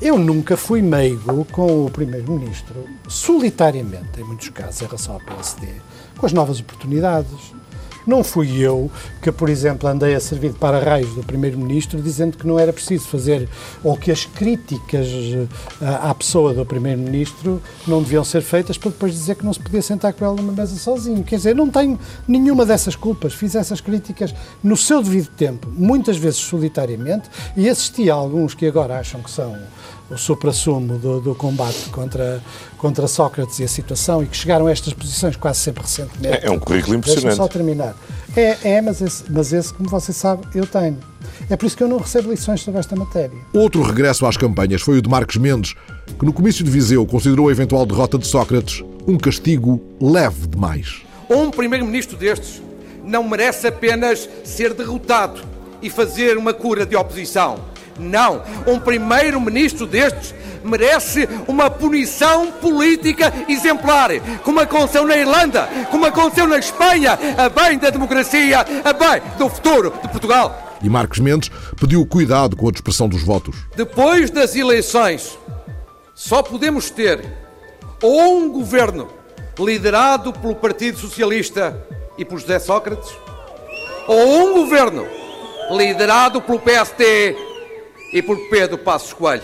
Eu 0.00 0.16
nunca 0.16 0.56
fui 0.56 0.80
meigo 0.80 1.44
com 1.46 1.86
o 1.86 1.90
Primeiro-Ministro, 1.90 2.84
solitariamente, 3.08 4.20
em 4.20 4.22
muitos 4.22 4.50
casos, 4.50 4.80
em 4.80 4.84
relação 4.84 5.14
ao 5.14 5.20
PSD, 5.20 5.66
com 6.16 6.26
as 6.26 6.32
novas 6.32 6.60
oportunidades, 6.60 7.52
não 8.06 8.24
fui 8.24 8.58
eu 8.58 8.90
que, 9.20 9.30
por 9.30 9.48
exemplo, 9.48 9.88
andei 9.88 10.14
a 10.14 10.20
servir 10.20 10.52
de 10.52 10.58
para-raios 10.58 11.14
do 11.14 11.22
Primeiro-Ministro 11.22 12.00
dizendo 12.00 12.36
que 12.36 12.46
não 12.46 12.58
era 12.58 12.72
preciso 12.72 13.06
fazer, 13.06 13.48
ou 13.82 13.96
que 13.96 14.10
as 14.10 14.24
críticas 14.24 15.06
eh, 15.06 15.46
à 15.80 16.14
pessoa 16.14 16.54
do 16.54 16.64
Primeiro-Ministro 16.64 17.60
não 17.86 18.02
deviam 18.02 18.24
ser 18.24 18.42
feitas 18.42 18.76
para 18.76 18.90
depois 18.90 19.12
dizer 19.12 19.36
que 19.36 19.44
não 19.44 19.52
se 19.52 19.60
podia 19.60 19.82
sentar 19.82 20.12
com 20.12 20.24
ela 20.24 20.34
numa 20.34 20.52
mesa 20.52 20.76
sozinho. 20.76 21.22
Quer 21.22 21.36
dizer, 21.36 21.54
não 21.54 21.70
tenho 21.70 21.98
nenhuma 22.26 22.66
dessas 22.66 22.96
culpas. 22.96 23.34
Fiz 23.34 23.54
essas 23.54 23.80
críticas 23.80 24.34
no 24.62 24.76
seu 24.76 25.02
devido 25.02 25.28
tempo, 25.28 25.68
muitas 25.72 26.16
vezes 26.16 26.40
solitariamente, 26.40 27.28
e 27.56 27.68
assisti 27.68 28.10
a 28.10 28.14
alguns 28.14 28.54
que 28.54 28.66
agora 28.66 28.98
acham 28.98 29.22
que 29.22 29.30
são 29.30 29.56
o 30.10 30.16
supra-sumo 30.16 30.98
do, 30.98 31.20
do, 31.20 31.34
combate 31.34 31.88
contra, 31.90 32.42
contra 32.76 33.06
Sócrates 33.06 33.58
e 33.60 33.64
a 33.64 33.68
situação 33.68 34.22
e 34.22 34.26
que 34.26 34.36
chegaram 34.36 34.66
a 34.66 34.72
estas 34.72 34.92
posições 34.92 35.36
quase 35.36 35.60
sempre 35.60 35.82
recentemente. 35.82 36.44
É, 36.44 36.46
é 36.46 36.50
um 36.50 36.58
currículo 36.58 36.96
impressionante. 36.96 37.36
só 37.36 37.48
terminar. 37.48 37.94
É, 38.36 38.56
é 38.76 38.80
mas, 38.80 39.00
esse, 39.00 39.24
mas 39.30 39.52
esse, 39.52 39.72
como 39.72 39.88
você 39.88 40.12
sabe, 40.12 40.46
eu 40.54 40.66
tenho. 40.66 40.98
É 41.48 41.56
por 41.56 41.66
isso 41.66 41.76
que 41.76 41.82
eu 41.82 41.88
não 41.88 41.98
recebo 41.98 42.30
lições 42.30 42.60
sobre 42.60 42.80
esta 42.80 42.96
matéria. 42.96 43.36
Outro 43.52 43.82
regresso 43.82 44.26
às 44.26 44.36
campanhas 44.36 44.82
foi 44.82 44.98
o 44.98 45.02
de 45.02 45.08
Marcos 45.08 45.36
Mendes, 45.36 45.74
que 46.18 46.24
no 46.24 46.32
comício 46.32 46.64
de 46.64 46.70
Viseu 46.70 47.04
considerou 47.06 47.48
a 47.48 47.52
eventual 47.52 47.84
derrota 47.86 48.18
de 48.18 48.26
Sócrates 48.26 48.84
um 49.06 49.18
castigo 49.18 49.82
leve 50.00 50.46
demais. 50.46 51.02
Um 51.28 51.50
primeiro-ministro 51.50 52.16
destes 52.16 52.62
não 53.04 53.28
merece 53.28 53.66
apenas 53.66 54.28
ser 54.44 54.74
derrotado 54.74 55.40
e 55.80 55.90
fazer 55.90 56.36
uma 56.36 56.54
cura 56.54 56.86
de 56.86 56.94
oposição 56.94 57.71
não. 57.98 58.42
Um 58.66 58.78
primeiro-ministro 58.78 59.86
destes 59.86 60.34
merece 60.64 61.28
uma 61.48 61.70
punição 61.70 62.52
política 62.52 63.32
exemplar, 63.48 64.10
como 64.42 64.60
aconteceu 64.60 65.06
na 65.06 65.16
Irlanda, 65.16 65.68
como 65.90 66.06
aconteceu 66.06 66.46
na 66.46 66.58
Espanha, 66.58 67.18
a 67.36 67.48
bem 67.48 67.78
da 67.78 67.90
democracia, 67.90 68.60
a 68.84 68.92
bem 68.92 69.22
do 69.38 69.48
futuro 69.48 69.92
de 70.02 70.08
Portugal. 70.08 70.78
E 70.82 70.88
Marcos 70.88 71.18
Mendes 71.18 71.50
pediu 71.78 72.04
cuidado 72.06 72.56
com 72.56 72.68
a 72.68 72.72
dispersão 72.72 73.08
dos 73.08 73.22
votos. 73.22 73.56
Depois 73.76 74.30
das 74.30 74.56
eleições, 74.56 75.38
só 76.14 76.42
podemos 76.42 76.90
ter 76.90 77.24
ou 78.02 78.38
um 78.38 78.50
governo 78.50 79.08
liderado 79.58 80.32
pelo 80.32 80.56
Partido 80.56 80.98
Socialista 80.98 81.86
e 82.18 82.24
por 82.24 82.38
José 82.40 82.58
Sócrates, 82.58 83.10
ou 84.08 84.50
um 84.50 84.54
governo 84.54 85.06
liderado 85.70 86.42
pelo 86.42 86.58
PST 86.58 87.51
e 88.12 88.20
por 88.22 88.36
Pedro 88.48 88.78
Passos 88.78 89.12
Coelho. 89.12 89.42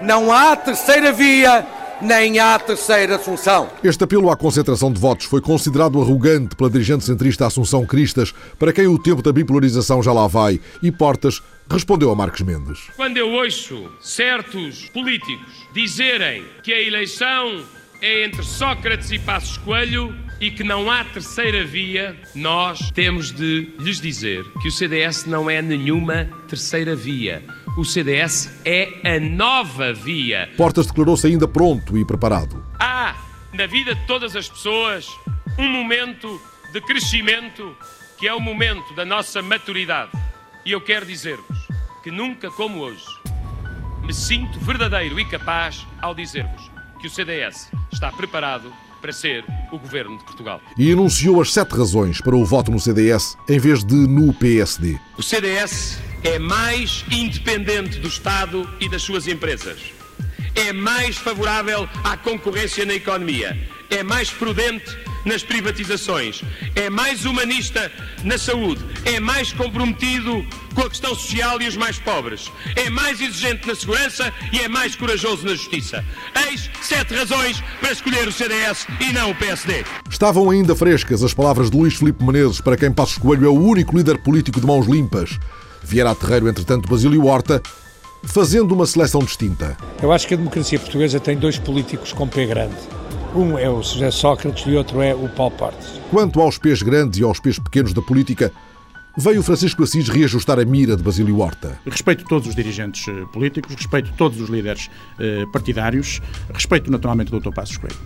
Não 0.00 0.32
há 0.32 0.54
terceira 0.54 1.12
via, 1.12 1.66
nem 2.00 2.38
há 2.38 2.58
terceira 2.58 3.16
Assunção. 3.16 3.68
Este 3.82 4.04
apelo 4.04 4.30
à 4.30 4.36
concentração 4.36 4.92
de 4.92 5.00
votos 5.00 5.26
foi 5.26 5.40
considerado 5.40 6.00
arrogante 6.00 6.54
pela 6.54 6.70
dirigente 6.70 7.04
centrista 7.04 7.46
Assunção 7.46 7.86
Cristas, 7.86 8.34
para 8.58 8.72
quem 8.72 8.86
o 8.86 8.98
tempo 8.98 9.22
da 9.22 9.32
bipolarização 9.32 10.02
já 10.02 10.12
lá 10.12 10.26
vai, 10.26 10.60
e 10.82 10.92
Portas 10.92 11.42
respondeu 11.68 12.10
a 12.10 12.14
Marcos 12.14 12.42
Mendes. 12.42 12.90
Quando 12.94 13.16
eu 13.16 13.30
ouço 13.32 13.90
certos 14.00 14.88
políticos 14.90 15.66
dizerem 15.72 16.44
que 16.62 16.72
a 16.72 16.80
eleição 16.80 17.64
é 18.00 18.24
entre 18.24 18.42
Sócrates 18.42 19.10
e 19.10 19.18
Passos 19.18 19.56
Coelho, 19.58 20.14
e 20.40 20.50
que 20.50 20.62
não 20.62 20.90
há 20.90 21.04
terceira 21.04 21.64
via, 21.64 22.16
nós 22.34 22.90
temos 22.90 23.32
de 23.32 23.72
lhes 23.78 24.00
dizer 24.00 24.44
que 24.60 24.68
o 24.68 24.72
CDS 24.72 25.24
não 25.26 25.48
é 25.48 25.62
nenhuma 25.62 26.28
terceira 26.48 26.94
via 26.94 27.42
o 27.76 27.84
CDS 27.84 28.50
é 28.64 28.88
a 29.04 29.20
nova 29.20 29.92
via. 29.92 30.50
Portas 30.56 30.86
declarou-se 30.86 31.26
ainda 31.26 31.46
pronto 31.46 31.96
e 31.98 32.06
preparado. 32.06 32.64
Há 32.80 33.14
na 33.52 33.66
vida 33.66 33.94
de 33.94 34.06
todas 34.06 34.34
as 34.34 34.48
pessoas 34.48 35.06
um 35.58 35.68
momento 35.68 36.40
de 36.72 36.80
crescimento 36.80 37.76
que 38.18 38.26
é 38.26 38.32
o 38.32 38.40
momento 38.40 38.94
da 38.94 39.04
nossa 39.04 39.42
maturidade. 39.42 40.10
E 40.64 40.72
eu 40.72 40.80
quero 40.80 41.04
dizer-vos 41.04 41.68
que 42.02 42.10
nunca 42.10 42.50
como 42.50 42.78
hoje 42.78 43.04
me 44.02 44.14
sinto 44.14 44.58
verdadeiro 44.60 45.20
e 45.20 45.24
capaz 45.26 45.86
ao 46.00 46.14
dizer-vos 46.14 46.70
que 46.98 47.08
o 47.08 47.10
CDS 47.10 47.70
está 47.92 48.10
preparado 48.10 48.72
para 49.06 49.12
ser 49.12 49.44
o 49.70 49.78
governo 49.78 50.18
de 50.18 50.24
Portugal. 50.24 50.60
E 50.76 50.90
enunciou 50.90 51.40
as 51.40 51.52
sete 51.52 51.76
razões 51.76 52.20
para 52.20 52.34
o 52.34 52.44
voto 52.44 52.72
no 52.72 52.80
CDS 52.80 53.38
em 53.48 53.56
vez 53.56 53.84
de 53.84 53.94
no 53.94 54.34
PSD. 54.34 54.98
O 55.16 55.22
CDS 55.22 56.00
é 56.24 56.40
mais 56.40 57.04
independente 57.08 58.00
do 58.00 58.08
Estado 58.08 58.68
e 58.80 58.88
das 58.88 59.02
suas 59.02 59.28
empresas. 59.28 59.78
É 60.56 60.72
mais 60.72 61.16
favorável 61.16 61.88
à 62.02 62.16
concorrência 62.16 62.84
na 62.84 62.94
economia. 62.94 63.56
É 63.90 64.02
mais 64.02 64.28
prudente 64.28 64.98
nas 65.26 65.42
privatizações. 65.42 66.42
É 66.74 66.88
mais 66.88 67.26
humanista 67.26 67.92
na 68.24 68.38
saúde. 68.38 68.82
É 69.04 69.20
mais 69.20 69.52
comprometido 69.52 70.46
com 70.74 70.82
a 70.82 70.88
questão 70.88 71.14
social 71.14 71.60
e 71.60 71.68
os 71.68 71.76
mais 71.76 71.98
pobres. 71.98 72.50
É 72.74 72.88
mais 72.88 73.20
exigente 73.20 73.66
na 73.66 73.74
segurança 73.74 74.32
e 74.52 74.60
é 74.60 74.68
mais 74.68 74.94
corajoso 74.94 75.44
na 75.44 75.54
justiça. 75.54 76.02
Eis 76.48 76.70
sete 76.80 77.14
razões 77.14 77.62
para 77.80 77.92
escolher 77.92 78.28
o 78.28 78.32
CDS 78.32 78.86
e 79.00 79.12
não 79.12 79.32
o 79.32 79.34
PSD. 79.34 79.84
Estavam 80.08 80.48
ainda 80.50 80.76
frescas 80.76 81.22
as 81.22 81.34
palavras 81.34 81.70
de 81.70 81.76
Luís 81.76 81.94
Filipe 81.94 82.24
Menezes, 82.24 82.60
para 82.60 82.76
quem 82.76 82.92
Passos 82.92 83.18
Coelho 83.18 83.46
é 83.46 83.50
o 83.50 83.60
único 83.60 83.96
líder 83.96 84.18
político 84.18 84.60
de 84.60 84.66
mãos 84.66 84.86
limpas. 84.86 85.38
Vieira 85.82 86.10
a 86.10 86.14
terreiro, 86.14 86.48
entretanto, 86.48 86.88
Basílio 86.88 87.24
Horta, 87.26 87.60
fazendo 88.22 88.72
uma 88.72 88.86
seleção 88.86 89.20
distinta. 89.20 89.76
Eu 90.02 90.12
acho 90.12 90.26
que 90.26 90.34
a 90.34 90.36
democracia 90.36 90.78
portuguesa 90.78 91.18
tem 91.18 91.36
dois 91.36 91.58
políticos 91.58 92.12
com 92.12 92.28
pé 92.28 92.46
grande. 92.46 92.76
Um 93.36 93.58
é 93.58 93.68
o 93.68 93.82
José 93.82 94.10
Sócrates 94.10 94.64
e 94.66 94.74
outro 94.74 95.02
é 95.02 95.14
o 95.14 95.28
Paulo 95.28 95.54
Portes. 95.54 96.00
Quanto 96.10 96.40
aos 96.40 96.56
pés 96.56 96.80
grandes 96.80 97.20
e 97.20 97.22
aos 97.22 97.38
pés 97.38 97.58
pequenos 97.58 97.92
da 97.92 98.00
política, 98.00 98.50
veio 99.14 99.42
Francisco 99.42 99.82
Assis 99.82 100.08
reajustar 100.08 100.58
a 100.58 100.64
mira 100.64 100.96
de 100.96 101.02
Basílio 101.02 101.38
Horta. 101.40 101.78
Respeito 101.84 102.24
todos 102.24 102.48
os 102.48 102.54
dirigentes 102.54 103.06
eh, 103.06 103.26
políticos, 103.34 103.74
respeito 103.74 104.10
todos 104.16 104.40
os 104.40 104.48
líderes 104.48 104.88
eh, 105.20 105.44
partidários, 105.52 106.22
respeito 106.50 106.90
naturalmente 106.90 107.34
o 107.34 107.38
Dr. 107.38 107.50
Passos 107.52 107.76
Coelho. 107.76 107.98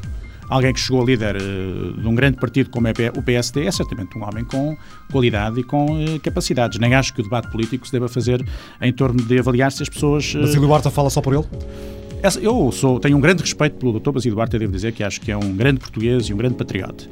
alguém 0.48 0.74
que 0.74 0.80
chegou 0.80 1.00
a 1.00 1.04
líder 1.04 1.36
uh, 1.36 1.92
de 1.92 2.08
um 2.08 2.14
grande 2.16 2.36
partido 2.38 2.68
como 2.68 2.88
é 2.88 2.92
o 3.16 3.22
PSD 3.22 3.66
é 3.66 3.70
certamente 3.70 4.18
um 4.18 4.24
homem 4.24 4.44
com 4.44 4.76
qualidade 5.12 5.60
e 5.60 5.62
com 5.62 6.18
capacidades. 6.24 6.80
Nem 6.80 6.92
acho 6.92 7.14
que 7.14 7.20
o 7.20 7.22
debate 7.22 7.48
político 7.52 7.86
se 7.86 7.92
deva 7.92 8.08
fazer 8.08 8.44
em 8.80 8.92
torno 8.92 9.22
de 9.22 9.38
avaliar 9.38 9.70
se 9.70 9.84
as 9.84 9.88
pessoas. 9.88 10.34
Basílio 10.34 10.66
Barta 10.66 10.90
fala 10.90 11.08
só 11.08 11.20
por 11.20 11.34
ele? 11.34 11.46
Eu 12.42 12.70
sou, 12.70 13.00
tenho 13.00 13.16
um 13.16 13.20
grande 13.20 13.42
respeito 13.42 13.76
pelo 13.76 13.98
Dr. 13.98 14.10
Basílio 14.10 14.34
Duarte, 14.34 14.58
devo 14.58 14.70
dizer 14.70 14.92
que 14.92 15.02
acho 15.02 15.18
que 15.20 15.32
é 15.32 15.36
um 15.36 15.56
grande 15.56 15.80
português 15.80 16.24
e 16.24 16.34
um 16.34 16.36
grande 16.36 16.54
patriota. 16.54 17.04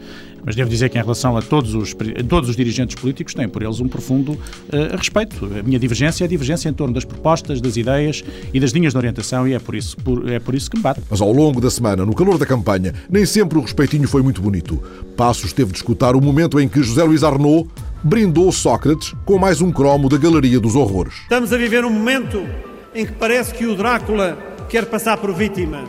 Mas 0.44 0.54
devo 0.54 0.68
dizer 0.68 0.90
que, 0.90 0.98
em 0.98 1.00
relação 1.00 1.34
a 1.34 1.40
todos 1.40 1.74
os, 1.74 1.92
a 1.92 2.22
todos 2.24 2.50
os 2.50 2.56
dirigentes 2.56 2.94
políticos, 2.94 3.32
tenho 3.32 3.48
por 3.48 3.62
eles 3.62 3.80
um 3.80 3.88
profundo 3.88 4.32
uh, 4.32 4.96
respeito. 4.96 5.46
A 5.46 5.62
minha 5.62 5.78
divergência 5.78 6.24
é 6.24 6.26
a 6.26 6.28
divergência 6.28 6.68
em 6.68 6.74
torno 6.74 6.92
das 6.92 7.06
propostas, 7.06 7.58
das 7.60 7.76
ideias 7.76 8.22
e 8.52 8.60
das 8.60 8.72
linhas 8.72 8.92
de 8.92 8.98
orientação, 8.98 9.48
e 9.48 9.54
é 9.54 9.58
por 9.58 9.74
isso, 9.74 9.96
por, 9.96 10.28
é 10.28 10.38
por 10.38 10.54
isso 10.54 10.70
que 10.70 10.76
me 10.76 10.82
bato. 10.82 11.02
Mas 11.08 11.22
ao 11.22 11.32
longo 11.32 11.58
da 11.58 11.70
semana, 11.70 12.04
no 12.04 12.14
calor 12.14 12.36
da 12.36 12.44
campanha, 12.44 12.92
nem 13.10 13.24
sempre 13.24 13.58
o 13.58 13.62
respeitinho 13.62 14.06
foi 14.06 14.22
muito 14.22 14.42
bonito. 14.42 14.82
Passos 15.16 15.54
teve 15.54 15.72
de 15.72 15.78
escutar 15.78 16.16
o 16.16 16.20
momento 16.20 16.60
em 16.60 16.68
que 16.68 16.82
José 16.82 17.02
Luís 17.02 17.24
Arnaud 17.24 17.68
brindou 18.04 18.52
Sócrates 18.52 19.14
com 19.24 19.38
mais 19.38 19.62
um 19.62 19.72
cromo 19.72 20.08
da 20.08 20.18
Galeria 20.18 20.60
dos 20.60 20.76
Horrores. 20.76 21.14
Estamos 21.22 21.50
a 21.52 21.56
viver 21.56 21.84
um 21.84 21.90
momento 21.90 22.46
em 22.94 23.06
que 23.06 23.12
parece 23.12 23.54
que 23.54 23.66
o 23.66 23.74
Drácula 23.74 24.47
quer 24.68 24.86
passar 24.86 25.16
por 25.16 25.32
vítima. 25.32 25.84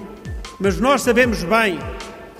Mas 0.59 0.79
nós 0.79 1.01
sabemos 1.01 1.43
bem 1.43 1.79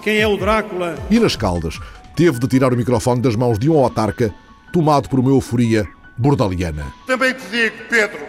quem 0.01 0.19
é 0.19 0.27
o 0.27 0.37
Drácula. 0.37 0.95
E 1.09 1.19
nas 1.19 1.35
Caldas, 1.35 1.79
teve 2.15 2.39
de 2.39 2.47
tirar 2.47 2.73
o 2.73 2.77
microfone 2.77 3.21
das 3.21 3.35
mãos 3.35 3.59
de 3.59 3.69
um 3.69 3.77
autarca 3.77 4.33
tomado 4.71 5.09
por 5.09 5.19
uma 5.19 5.31
euforia 5.31 5.87
bordaliana. 6.17 6.93
Também 7.05 7.33
te 7.33 7.45
digo, 7.47 7.75
Pedro, 7.89 8.19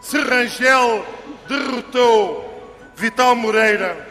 se 0.00 0.18
Rangel 0.18 1.04
derrotou 1.48 2.48
Vital 2.96 3.34
Moreira, 3.36 4.08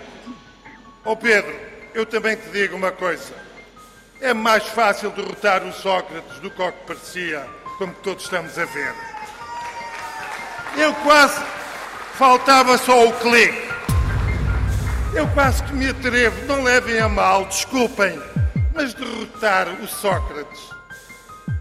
ó 1.04 1.14
oh 1.14 1.16
Pedro, 1.16 1.54
eu 1.94 2.06
também 2.06 2.36
te 2.36 2.50
digo 2.50 2.76
uma 2.76 2.92
coisa. 2.92 3.34
É 4.20 4.34
mais 4.34 4.68
fácil 4.68 5.10
derrotar 5.12 5.64
o 5.64 5.74
Sócrates 5.74 6.40
do 6.40 6.52
que 6.52 6.62
o 6.62 6.72
que 6.72 6.86
parecia, 6.88 7.48
como 7.78 7.94
todos 8.04 8.24
estamos 8.24 8.58
a 8.60 8.66
ver. 8.66 8.94
Eu 10.78 10.94
quase 10.96 11.42
Faltava 12.22 12.78
só 12.78 13.08
o 13.08 13.14
clique. 13.14 13.58
Eu 15.12 15.28
quase 15.30 15.64
que 15.64 15.74
me 15.74 15.88
atrevo, 15.88 16.46
não 16.46 16.62
levem 16.62 17.00
a 17.00 17.10
mal, 17.10 17.46
desculpem, 17.46 18.16
mas 18.76 18.94
derrotar 18.94 19.68
o 19.82 19.88
Sócrates. 19.88 20.70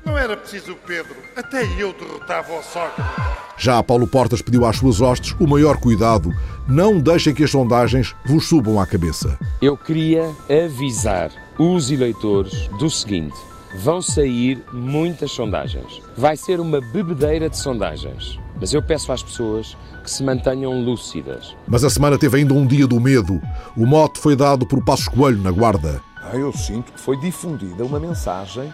Não 0.05 0.19
era 0.19 0.37
preciso 0.37 0.73
o 0.73 0.76
Pedro, 0.76 1.17
até 1.35 1.62
eu 1.79 1.95
derrotava 1.95 2.52
o 2.52 2.62
Sócrates. 2.62 3.25
Já 3.57 3.83
Paulo 3.83 4.07
Portas 4.07 4.43
pediu 4.43 4.67
às 4.67 4.76
suas 4.76 5.00
hostes 5.00 5.35
o 5.40 5.47
maior 5.47 5.79
cuidado. 5.79 6.31
Não 6.69 7.00
deixem 7.00 7.33
que 7.33 7.45
as 7.45 7.50
sondagens 7.50 8.14
vos 8.26 8.47
subam 8.47 8.79
à 8.79 8.87
cabeça. 8.87 9.38
Eu 9.62 9.79
queria 9.79 10.31
avisar 10.67 11.31
os 11.59 11.90
eleitores 11.90 12.69
do 12.79 12.90
seguinte: 12.90 13.38
vão 13.76 14.02
sair 14.02 14.62
muitas 14.75 15.31
sondagens. 15.31 16.02
Vai 16.19 16.37
ser 16.37 16.61
uma 16.61 16.83
bebedeira 16.83 17.49
de 17.49 17.57
sondagens. 17.57 18.38
Mas 18.61 18.75
eu 18.75 18.83
peço 18.83 19.11
às 19.11 19.23
pessoas 19.23 19.76
que 20.02 20.11
se 20.11 20.23
mantenham 20.23 20.85
lúcidas. 20.85 21.57
Mas 21.67 21.83
a 21.83 21.88
semana 21.88 22.19
teve 22.19 22.38
ainda 22.38 22.52
um 22.52 22.67
dia 22.67 22.87
do 22.87 23.00
medo. 23.00 23.40
O 23.75 23.87
mote 23.87 24.21
foi 24.21 24.37
dado 24.37 24.67
por 24.67 24.85
Passos 24.85 25.09
Coelho 25.09 25.43
na 25.43 25.50
Guarda. 25.50 26.02
Ah, 26.17 26.37
eu 26.37 26.52
sinto 26.52 26.93
que 26.93 27.00
foi 27.00 27.17
difundida 27.17 27.85
uma 27.85 27.99
mensagem 27.99 28.73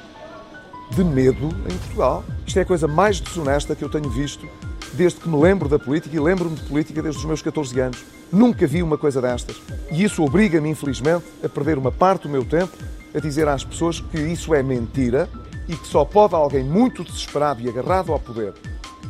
de 0.91 1.05
medo 1.05 1.49
em 1.71 1.77
Portugal. 1.79 2.25
Isto 2.45 2.59
é 2.59 2.63
a 2.63 2.67
coisa 2.67 2.89
mais 2.89 3.21
desonesta 3.21 3.77
que 3.77 3.85
eu 3.85 3.89
tenho 3.89 4.11
visto 4.11 4.49
desde 4.93 5.21
que 5.21 5.29
me 5.29 5.41
lembro 5.41 5.69
da 5.69 5.79
política 5.79 6.15
e 6.17 6.19
lembro-me 6.19 6.57
de 6.57 6.63
política 6.63 7.01
desde 7.01 7.21
os 7.21 7.25
meus 7.25 7.41
14 7.43 7.79
anos. 7.81 8.05
Nunca 8.33 8.67
vi 8.67 8.83
uma 8.83 8.99
coisa 8.99 9.21
destas. 9.21 9.57
E 9.91 10.03
isso 10.03 10.23
obriga-me, 10.25 10.69
infelizmente, 10.69 11.25
a 11.45 11.49
perder 11.49 11.79
uma 11.79 11.93
parte 11.93 12.23
do 12.23 12.29
meu 12.29 12.45
tempo 12.45 12.73
a 13.15 13.21
dizer 13.21 13.47
às 13.47 13.63
pessoas 13.63 14.01
que 14.01 14.19
isso 14.19 14.53
é 14.53 14.63
mentira 14.63 15.29
e 15.69 15.77
que 15.77 15.87
só 15.87 16.05
pode 16.05 16.35
alguém 16.35 16.65
muito 16.65 17.05
desesperado 17.05 17.63
e 17.63 17.69
agarrado 17.69 18.13
ao 18.13 18.19
poder 18.19 18.53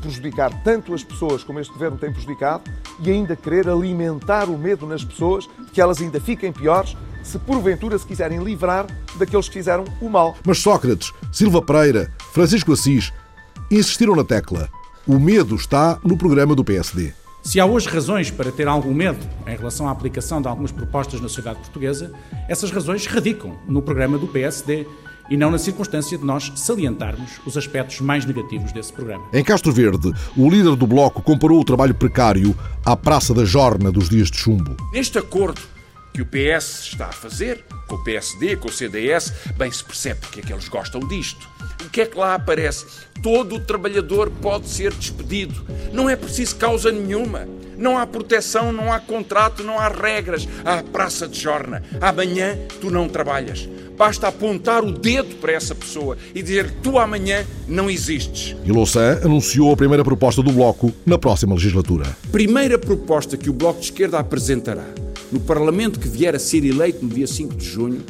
prejudicar 0.07 0.53
tanto 0.62 0.95
as 0.95 1.03
pessoas 1.03 1.42
como 1.42 1.61
este 1.61 1.73
governo 1.73 1.99
tem 1.99 2.12
prejudicado 2.12 2.71
e 3.01 3.11
ainda 3.11 3.35
querer 3.35 3.69
alimentar 3.69 4.49
o 4.49 4.57
medo 4.57 4.87
nas 4.87 5.05
pessoas 5.05 5.45
de 5.45 5.71
que 5.73 5.81
elas 5.81 6.01
ainda 6.01 6.21
fiquem 6.21 6.53
piores 6.53 6.97
se 7.23 7.38
porventura 7.38 7.99
se 7.99 8.07
quiserem 8.07 8.42
livrar 8.42 8.87
daqueles 9.19 9.49
que 9.49 9.55
fizeram 9.55 9.85
o 10.01 10.09
mal. 10.09 10.37
Mas 10.45 10.59
Sócrates, 10.59 11.12
Silva 11.33 11.61
Pereira, 11.61 12.12
Francisco 12.33 12.73
Assis 12.73 13.12
insistiram 13.71 14.14
na 14.14 14.25
tecla. 14.25 14.69
O 15.07 15.19
medo 15.19 15.57
está 15.57 15.99
no 16.05 16.16
programa 16.16 16.55
do 16.55 16.64
PSD. 16.64 17.12
Se 17.42 17.61
há 17.61 17.66
hoje 17.66 17.88
razões 17.88 18.31
para 18.31 18.51
ter 18.51 18.66
algum 18.66 18.92
medo 18.92 19.25
em 19.47 19.57
relação 19.57 19.88
à 19.88 19.92
aplicação 19.92 20.42
de 20.42 20.49
algumas 20.49 20.73
propostas 20.73 21.21
na 21.21 21.29
sociedade 21.29 21.61
portuguesa, 21.61 22.12
essas 22.49 22.71
razões 22.71 23.07
radicam 23.07 23.57
no 23.69 23.81
programa 23.83 24.19
do 24.19 24.27
PSD 24.27 24.87
e 25.31 25.37
não 25.37 25.51
na 25.51 25.59
circunstância 25.59 26.17
de 26.17 26.25
nós 26.25 26.53
salientarmos 26.57 27.41
os 27.47 27.57
aspectos 27.57 28.01
mais 28.01 28.25
negativos 28.25 28.73
desse 28.73 28.93
programa. 28.93 29.25
Em 29.33 29.43
Castro 29.45 29.73
Verde, 29.73 30.12
o 30.37 30.51
líder 30.51 30.77
do 30.77 30.87
Bloco 30.87 31.23
comparou 31.23 31.61
o 31.61 31.65
trabalho 31.65 31.95
precário 31.95 32.57
à 32.85 32.97
Praça 32.97 33.35
da 33.35 33.45
Jorna 33.45 33.91
dos 33.91 34.09
dias 34.09 34.31
de 34.31 34.39
chumbo. 34.39 34.77
Neste 34.93 35.19
acordo 35.19 35.61
que 36.12 36.23
o 36.23 36.27
PS 36.27 36.87
está 36.93 37.09
a 37.09 37.12
fazer, 37.12 37.62
com 37.87 37.97
o 37.97 38.03
PSD, 38.03 38.57
com 38.57 38.69
o 38.69 38.73
CDS, 38.73 39.33
bem 39.57 39.71
se 39.71 39.85
percebe 39.85 40.21
porque 40.21 40.41
é 40.41 40.43
que 40.43 40.53
eles 40.53 40.67
gostam 40.67 41.01
disto. 41.01 41.47
O 41.85 41.91
que 41.91 42.01
é 42.01 42.07
que 42.07 42.17
lá 42.17 42.35
aparece? 42.35 42.87
Todo 43.23 43.57
o 43.57 43.61
trabalhador 43.61 44.31
pode 44.41 44.67
ser 44.67 44.95
despedido. 44.95 45.67
Não 45.93 46.09
é 46.09 46.17
preciso 46.17 46.57
causa 46.57 46.91
nenhuma. 46.91 47.47
Não 47.77 47.99
há 47.99 48.07
proteção, 48.07 48.73
não 48.73 48.93
há 48.93 48.99
contrato, 48.99 49.62
não 49.62 49.79
há 49.79 49.89
regras. 49.89 50.49
Há 50.65 50.83
praça 50.83 51.29
de 51.29 51.41
jorna. 51.41 51.83
Amanhã 52.01 52.57
tu 52.81 52.91
não 52.91 53.09
trabalhas. 53.09 53.69
Basta 53.97 54.29
apontar 54.29 54.85
o 54.85 54.93
dedo 54.93 55.37
para 55.37 55.53
essa 55.53 55.75
pessoa 55.75 56.19
e 56.35 56.43
dizer 56.43 56.71
tu 56.83 56.99
amanhã 56.99 57.47
não 57.67 57.89
existes. 57.89 58.55
E 58.65 58.71
Louçã 58.71 59.21
anunciou 59.23 59.73
a 59.73 59.77
primeira 59.77 60.05
proposta 60.05 60.43
do 60.43 60.53
Bloco 60.53 60.93
na 61.05 61.17
próxima 61.17 61.55
legislatura. 61.55 62.05
Primeira 62.31 62.79
proposta 62.79 63.37
que 63.37 63.49
o 63.49 63.55
Bloco 63.55 63.81
de 63.81 63.87
Esquerda 63.87 64.19
apresentará 64.19 64.85
no 65.33 65.41
Parlamento 65.41 65.99
que 65.99 66.09
vier 66.09 66.35
a 66.35 66.39
ser 66.39 66.65
eleito 66.65 67.05
no 67.05 67.12
dia 67.12 67.27
5 67.27 67.55
de 67.57 67.65
junho 67.65 68.05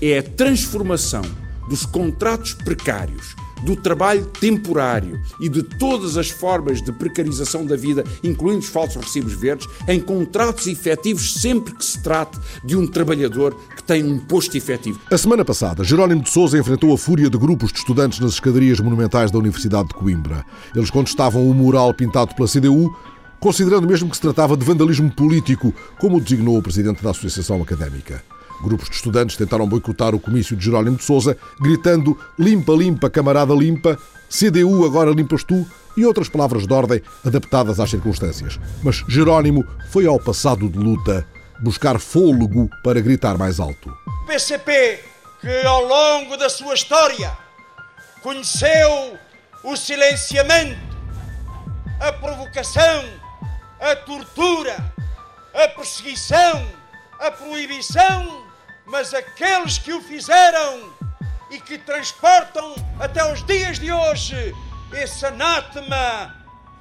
é 0.00 0.18
a 0.18 0.22
transformação 0.22 1.22
dos 1.68 1.84
contratos 1.84 2.54
precários 2.54 3.34
do 3.62 3.76
trabalho 3.76 4.26
temporário 4.26 5.20
e 5.40 5.48
de 5.48 5.62
todas 5.62 6.16
as 6.16 6.30
formas 6.30 6.82
de 6.82 6.92
precarização 6.92 7.64
da 7.64 7.76
vida, 7.76 8.04
incluindo 8.22 8.60
os 8.60 8.68
falsos 8.68 9.02
recibos 9.02 9.32
verdes, 9.32 9.66
em 9.88 10.00
contratos 10.00 10.66
efetivos 10.66 11.34
sempre 11.34 11.74
que 11.74 11.84
se 11.84 12.02
trate 12.02 12.38
de 12.64 12.76
um 12.76 12.86
trabalhador 12.86 13.56
que 13.76 13.82
tem 13.82 14.04
um 14.04 14.16
imposto 14.16 14.56
efetivo. 14.56 15.00
A 15.10 15.18
semana 15.18 15.44
passada, 15.44 15.84
Jerónimo 15.84 16.22
de 16.22 16.30
Sousa 16.30 16.58
enfrentou 16.58 16.92
a 16.92 16.98
fúria 16.98 17.30
de 17.30 17.38
grupos 17.38 17.72
de 17.72 17.78
estudantes 17.78 18.20
nas 18.20 18.32
escadarias 18.32 18.80
monumentais 18.80 19.30
da 19.30 19.38
Universidade 19.38 19.88
de 19.88 19.94
Coimbra. 19.94 20.44
Eles 20.74 20.90
contestavam 20.90 21.48
o 21.48 21.54
mural 21.54 21.92
pintado 21.94 22.34
pela 22.34 22.48
CDU, 22.48 22.94
considerando 23.40 23.86
mesmo 23.86 24.08
que 24.08 24.16
se 24.16 24.22
tratava 24.22 24.56
de 24.56 24.64
vandalismo 24.64 25.10
político, 25.10 25.72
como 25.98 26.16
o 26.16 26.20
designou 26.20 26.58
o 26.58 26.62
presidente 26.62 27.02
da 27.02 27.10
Associação 27.10 27.62
Académica. 27.62 28.22
Grupos 28.62 28.88
de 28.88 28.96
estudantes 28.96 29.36
tentaram 29.36 29.68
boicotar 29.68 30.14
o 30.14 30.20
comício 30.20 30.56
de 30.56 30.64
Jerónimo 30.64 30.96
de 30.96 31.04
Sousa, 31.04 31.36
gritando 31.60 32.18
limpa, 32.38 32.72
limpa, 32.72 33.10
camarada 33.10 33.54
limpa, 33.54 33.98
CDU 34.28 34.84
agora 34.84 35.10
limpas 35.10 35.44
tu 35.44 35.66
e 35.96 36.04
outras 36.04 36.28
palavras 36.28 36.66
de 36.66 36.72
ordem 36.72 37.02
adaptadas 37.24 37.80
às 37.80 37.90
circunstâncias. 37.90 38.58
Mas 38.82 39.04
Jerónimo 39.08 39.64
foi 39.90 40.06
ao 40.06 40.20
passado 40.20 40.68
de 40.68 40.78
luta 40.78 41.26
buscar 41.60 41.98
fôlego 41.98 42.68
para 42.82 43.00
gritar 43.00 43.38
mais 43.38 43.60
alto. 43.60 43.92
PCP, 44.26 45.00
que 45.40 45.66
ao 45.66 45.84
longo 45.84 46.36
da 46.36 46.48
sua 46.48 46.74
história 46.74 47.36
conheceu 48.22 49.16
o 49.62 49.76
silenciamento, 49.76 50.78
a 52.00 52.12
provocação, 52.12 53.04
a 53.80 53.96
tortura, 53.96 54.92
a 55.54 55.68
perseguição, 55.68 56.66
a 57.18 57.30
proibição 57.30 58.45
mas 58.86 59.12
aqueles 59.12 59.78
que 59.78 59.92
o 59.92 60.00
fizeram 60.00 60.90
e 61.50 61.60
que 61.60 61.78
transportam 61.78 62.74
até 62.98 63.32
os 63.32 63.44
dias 63.44 63.78
de 63.78 63.92
hoje 63.92 64.54
esse 64.92 65.26
anátema 65.26 66.34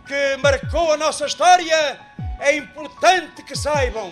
que 0.05 0.37
marcou 0.41 0.93
a 0.93 0.97
nossa 0.97 1.25
história, 1.25 1.99
é 2.39 2.55
importante 2.55 3.41
que 3.43 3.57
saibam, 3.57 4.11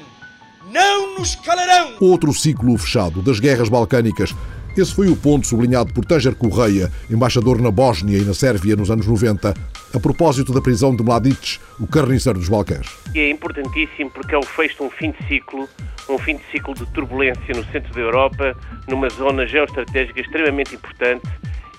não 0.71 1.19
nos 1.19 1.35
calarão. 1.35 1.97
Outro 2.01 2.33
ciclo 2.33 2.77
fechado 2.77 3.21
das 3.21 3.39
guerras 3.39 3.69
balcânicas 3.69 4.33
esse 4.75 4.91
foi 4.91 5.07
o 5.07 5.15
ponto 5.15 5.45
sublinhado 5.45 5.93
por 5.93 6.03
Tanger 6.03 6.35
Correia, 6.35 6.91
embaixador 7.07 7.61
na 7.61 7.69
Bósnia 7.69 8.17
e 8.17 8.23
na 8.23 8.33
Sérvia 8.33 8.75
nos 8.75 8.89
anos 8.89 9.05
90, 9.05 9.53
a 9.93 9.99
propósito 9.99 10.51
da 10.51 10.59
prisão 10.59 10.95
de 10.95 11.03
Mladic, 11.03 11.59
o 11.79 11.85
carniceiro 11.85 12.39
dos 12.39 12.49
Balcãs. 12.49 12.87
É 13.13 13.29
importantíssimo 13.29 14.09
porque 14.09 14.33
é 14.33 14.37
o 14.37 14.43
fecho 14.43 14.77
de 14.77 14.83
um 14.83 14.89
fim 14.89 15.11
de 15.11 15.27
ciclo, 15.27 15.69
um 16.09 16.17
fim 16.17 16.37
de 16.37 16.43
ciclo 16.51 16.73
de 16.73 16.85
turbulência 16.87 17.53
no 17.55 17.63
centro 17.65 17.93
da 17.93 18.01
Europa, 18.01 18.57
numa 18.87 19.07
zona 19.09 19.45
geoestratégica 19.45 20.19
extremamente 20.19 20.73
importante 20.73 21.27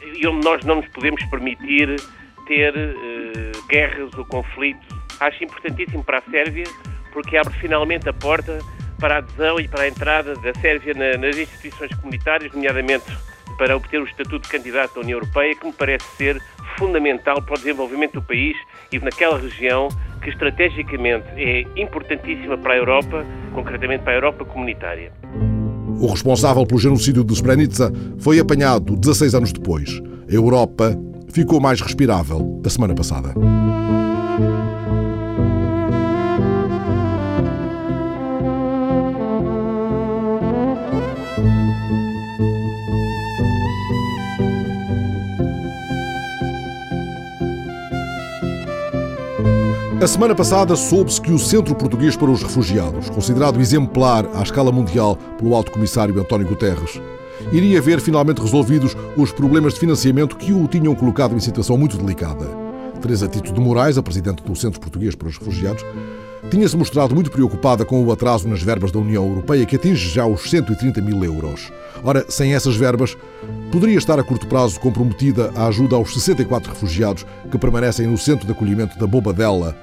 e 0.01 0.27
onde 0.29 0.45
nós 0.45 0.65
não 0.65 0.77
nos 0.77 0.89
podemos 0.89 1.23
permitir 1.25 1.97
ter 2.47 2.73
uh, 2.73 3.67
guerras 3.69 4.15
ou 4.17 4.25
conflitos. 4.27 4.87
Acho 5.19 5.43
importantíssimo 5.43 6.05
para 6.05 6.19
a 6.19 6.23
Sérvia 6.31 6.67
porque 7.13 7.37
abre 7.37 7.53
finalmente 7.55 8.09
a 8.09 8.13
porta 8.13 8.59
para 9.01 9.17
a 9.17 9.19
adesão 9.19 9.59
e 9.59 9.67
para 9.67 9.83
a 9.83 9.89
entrada 9.89 10.35
da 10.37 10.55
Sérvia 10.61 10.95
nas 10.95 11.37
instituições 11.37 11.93
comunitárias, 11.97 12.53
nomeadamente 12.53 13.07
para 13.59 13.77
obter 13.77 14.01
o 14.01 14.05
estatuto 14.05 14.41
de 14.41 14.49
candidato 14.49 14.99
à 14.99 15.01
União 15.01 15.19
Europeia, 15.19 15.55
que 15.55 15.67
me 15.67 15.73
parece 15.73 16.07
ser 16.17 16.41
fundamental 16.79 17.41
para 17.43 17.55
o 17.55 17.59
desenvolvimento 17.59 18.15
do 18.15 18.23
país 18.23 18.57
e 18.93 18.99
naquela 18.99 19.39
região 19.39 19.89
que 20.23 20.31
estrategicamente 20.31 21.27
é 21.37 21.67
importantíssima 21.77 22.57
para 22.57 22.75
a 22.75 22.77
Europa, 22.77 23.25
concretamente 23.53 24.03
para 24.05 24.13
a 24.13 24.17
Europa 24.17 24.45
comunitária. 24.45 25.13
O 26.01 26.07
responsável 26.07 26.67
pelo 26.67 26.81
genocídio 26.81 27.23
de 27.23 27.35
Srebrenica 27.35 27.93
foi 28.19 28.39
apanhado 28.39 28.97
16 28.97 29.35
anos 29.35 29.53
depois. 29.53 30.01
A 30.29 30.35
Europa 30.35 30.99
ficou 31.33 31.61
mais 31.61 31.81
respirável 31.81 32.61
a 32.65 32.71
semana 32.71 32.95
passada. 32.95 33.35
A 50.03 50.07
semana 50.09 50.35
passada 50.35 50.75
soube-se 50.75 51.21
que 51.21 51.33
o 51.33 51.39
Centro 51.39 51.75
Português 51.75 52.17
para 52.17 52.31
os 52.31 52.43
Refugiados, 52.43 53.09
considerado 53.09 53.61
exemplar 53.61 54.27
à 54.35 54.43
escala 54.43 54.73
mundial 54.73 55.17
pelo 55.39 55.55
Alto 55.55 55.71
Comissário 55.71 56.21
António 56.21 56.49
Guterres, 56.49 57.01
iria 57.53 57.81
ver 57.81 58.01
finalmente 58.01 58.41
resolvidos 58.41 58.97
os 59.17 59.33
problemas 59.33 59.75
de 59.75 59.81
financiamento 59.81 60.37
que 60.37 60.53
o 60.53 60.67
tinham 60.67 60.95
colocado 60.95 61.35
em 61.35 61.41
situação 61.41 61.79
muito 61.79 61.97
delicada. 61.97 62.47
Teresa 63.01 63.29
Tito 63.29 63.53
de 63.53 63.61
Moraes, 63.61 63.97
a 63.97 64.03
presidente 64.03 64.43
do 64.43 64.57
Centro 64.57 64.81
Português 64.81 65.15
para 65.15 65.29
os 65.29 65.39
Refugiados, 65.39 65.85
tinha-se 66.51 66.77
mostrado 66.77 67.15
muito 67.15 67.31
preocupada 67.31 67.85
com 67.85 68.05
o 68.05 68.13
atraso 68.13 68.49
nas 68.49 68.63
verbas 68.63 68.93
da 68.93 68.99
União 68.99 69.27
Europeia, 69.27 69.67
que 69.67 69.77
atinge 69.77 70.09
já 70.09 70.27
os 70.27 70.49
130 70.49 71.01
mil 71.01 71.25
euros. 71.25 71.73
Ora, 72.03 72.25
sem 72.29 72.55
essas 72.55 72.77
verbas, 72.77 73.17
poderia 73.73 73.97
estar 73.97 74.19
a 74.19 74.23
curto 74.23 74.47
prazo 74.47 74.79
comprometida 74.79 75.51
a 75.57 75.67
ajuda 75.67 75.97
aos 75.97 76.13
64 76.13 76.73
refugiados 76.73 77.27
que 77.51 77.59
permanecem 77.59 78.07
no 78.07 78.19
centro 78.19 78.47
de 78.47 78.53
acolhimento 78.53 78.99
da 78.99 79.07
Bobadela, 79.07 79.77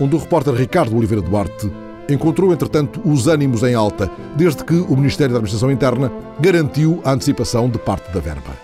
onde 0.00 0.16
o 0.16 0.18
repórter 0.18 0.54
Ricardo 0.54 0.96
Oliveira 0.96 1.22
Duarte 1.22 1.70
encontrou, 2.08 2.52
entretanto, 2.52 3.00
os 3.04 3.26
ânimos 3.26 3.62
em 3.62 3.74
alta, 3.74 4.10
desde 4.36 4.64
que 4.64 4.74
o 4.74 4.96
Ministério 4.96 5.32
da 5.32 5.38
Administração 5.38 5.70
Interna 5.70 6.10
garantiu 6.40 7.00
a 7.04 7.12
antecipação 7.12 7.68
de 7.68 7.78
parte 7.78 8.10
da 8.12 8.20
verba. 8.20 8.56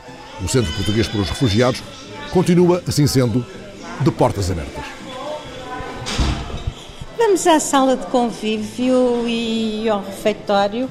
O 0.42 0.48
Centro 0.48 0.72
Português 0.72 1.06
para 1.08 1.20
os 1.20 1.28
Refugiados 1.28 1.82
continua, 2.30 2.82
assim 2.86 3.06
sendo, 3.06 3.44
de 4.00 4.10
portas 4.10 4.50
abertas. 4.50 5.01
Vamos 7.24 7.46
à 7.46 7.60
sala 7.60 7.96
de 7.96 8.04
convívio 8.06 9.28
e 9.28 9.88
ao 9.88 10.02
refeitório, 10.02 10.90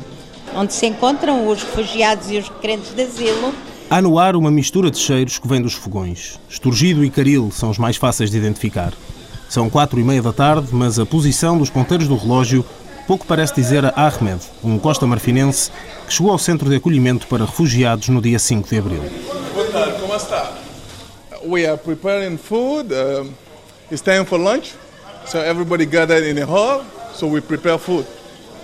onde 0.55 0.73
se 0.73 0.85
encontram 0.85 1.45
os 1.45 1.61
refugiados 1.61 2.31
e 2.31 2.37
os 2.37 2.47
requerentes 2.47 2.95
de 2.95 3.03
asilo. 3.03 3.53
Há 3.89 4.01
no 4.01 4.17
ar 4.17 4.37
uma 4.37 4.49
mistura 4.49 4.89
de 4.89 4.97
cheiros 4.97 5.37
que 5.37 5.47
vem 5.47 5.61
dos 5.61 5.73
fogões. 5.73 6.39
Esturgido 6.49 7.03
e 7.03 7.09
caril 7.09 7.51
são 7.51 7.69
os 7.69 7.77
mais 7.77 7.97
fáceis 7.97 8.31
de 8.31 8.37
identificar. 8.37 8.93
São 9.49 9.69
quatro 9.69 9.99
e 9.99 10.03
meia 10.05 10.21
da 10.21 10.31
tarde, 10.31 10.69
mas 10.71 10.97
a 10.97 11.05
posição 11.05 11.57
dos 11.57 11.69
ponteiros 11.69 12.07
do 12.07 12.15
relógio 12.15 12.65
pouco 13.05 13.25
parece 13.27 13.53
dizer 13.53 13.85
a 13.85 13.93
Ahmed, 13.97 14.41
um 14.63 14.79
costa-marfinense 14.79 15.69
que 16.07 16.13
chegou 16.13 16.31
ao 16.31 16.39
centro 16.39 16.69
de 16.69 16.77
acolhimento 16.77 17.27
para 17.27 17.43
refugiados 17.43 18.07
no 18.07 18.21
dia 18.21 18.39
5 18.39 18.69
de 18.69 18.77
abril. 18.77 19.03
Boa 19.53 19.67
tarde, 19.67 19.99
como 19.99 20.15
está? 20.15 20.53
We 21.45 21.67
are 21.67 21.77
preparing 21.77 22.37
food. 22.37 22.93
Uh, 22.93 23.29
it's 23.91 24.01
time 24.01 24.25
for 24.25 24.39
lunch. 24.39 24.73
So 25.25 25.39
everybody 25.39 25.85
gathered 25.85 26.27
in 26.27 26.35
the 26.35 26.45
hall, 26.45 26.83
so 27.13 27.27
we 27.27 27.41
prepare 27.41 27.77
food. 27.77 28.05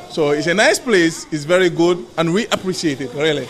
So 0.09 0.31
it's 0.31 0.47
a 0.47 0.53
nice 0.53 0.79
place, 0.79 1.27
it's 1.31 1.45
very 1.45 1.69
good, 1.69 2.05
and 2.17 2.33
we 2.33 2.47
appreciate 2.51 3.03
it, 3.03 3.11
really. 3.15 3.47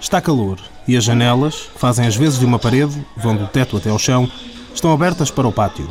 Está 0.00 0.20
calor 0.20 0.58
e 0.86 0.96
as 0.96 1.04
janelas, 1.04 1.68
que 1.72 1.78
fazem 1.78 2.06
as 2.06 2.14
vezes 2.14 2.38
de 2.38 2.44
uma 2.44 2.58
parede, 2.58 3.04
vão 3.16 3.34
do 3.36 3.46
teto 3.46 3.76
até 3.76 3.90
ao 3.90 3.98
chão, 3.98 4.30
estão 4.72 4.92
abertas 4.92 5.30
para 5.30 5.48
o 5.48 5.52
pátio. 5.52 5.88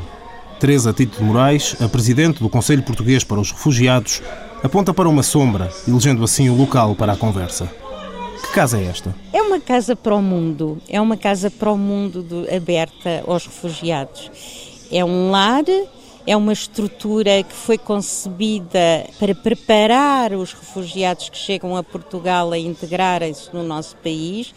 Teresa 0.60 0.94
Tito 0.94 1.18
de 1.18 1.24
Moraes, 1.24 1.76
a 1.82 1.90
presidente 1.90 2.42
do 2.42 2.50
Conselho 2.50 2.82
Português 2.82 3.24
para 3.24 3.40
os 3.40 3.52
Refugiados, 3.52 4.22
aponta 4.64 4.94
para 4.94 5.10
uma 5.10 5.22
sombra, 5.22 5.70
elegendo 5.88 6.24
assim 6.24 6.50
o 6.50 6.56
local 6.56 6.96
para 6.96 7.14
a 7.14 7.18
conversa. 7.18 7.70
Casa 8.56 8.80
é 8.80 8.86
esta? 8.86 9.14
É 9.34 9.42
uma 9.42 9.60
casa 9.60 9.98
para 9.98 10.16
o 10.16 10.22
mundo, 10.22 10.82
é 10.88 11.02
uma 11.02 11.18
casa 11.18 11.52
para 11.52 11.70
o 11.70 11.78
mundo 11.78 12.24
do, 12.24 12.48
aberta 12.56 13.22
aos 13.28 13.46
refugiados. 13.46 14.32
É 14.90 15.04
um 15.04 15.30
lar 15.30 15.66
é 16.26 16.36
uma 16.38 16.54
estrutura 16.54 17.44
que 17.44 17.54
foi 17.54 17.78
concebida 17.78 19.06
para 19.20 19.36
preparar 19.36 20.32
os 20.32 20.54
refugiados 20.54 21.28
que 21.28 21.38
chegam 21.38 21.76
a 21.76 21.84
Portugal 21.84 22.52
a 22.52 22.58
integrarem-se 22.58 23.54
no 23.54 23.62
nosso 23.62 23.96
país 23.98 24.54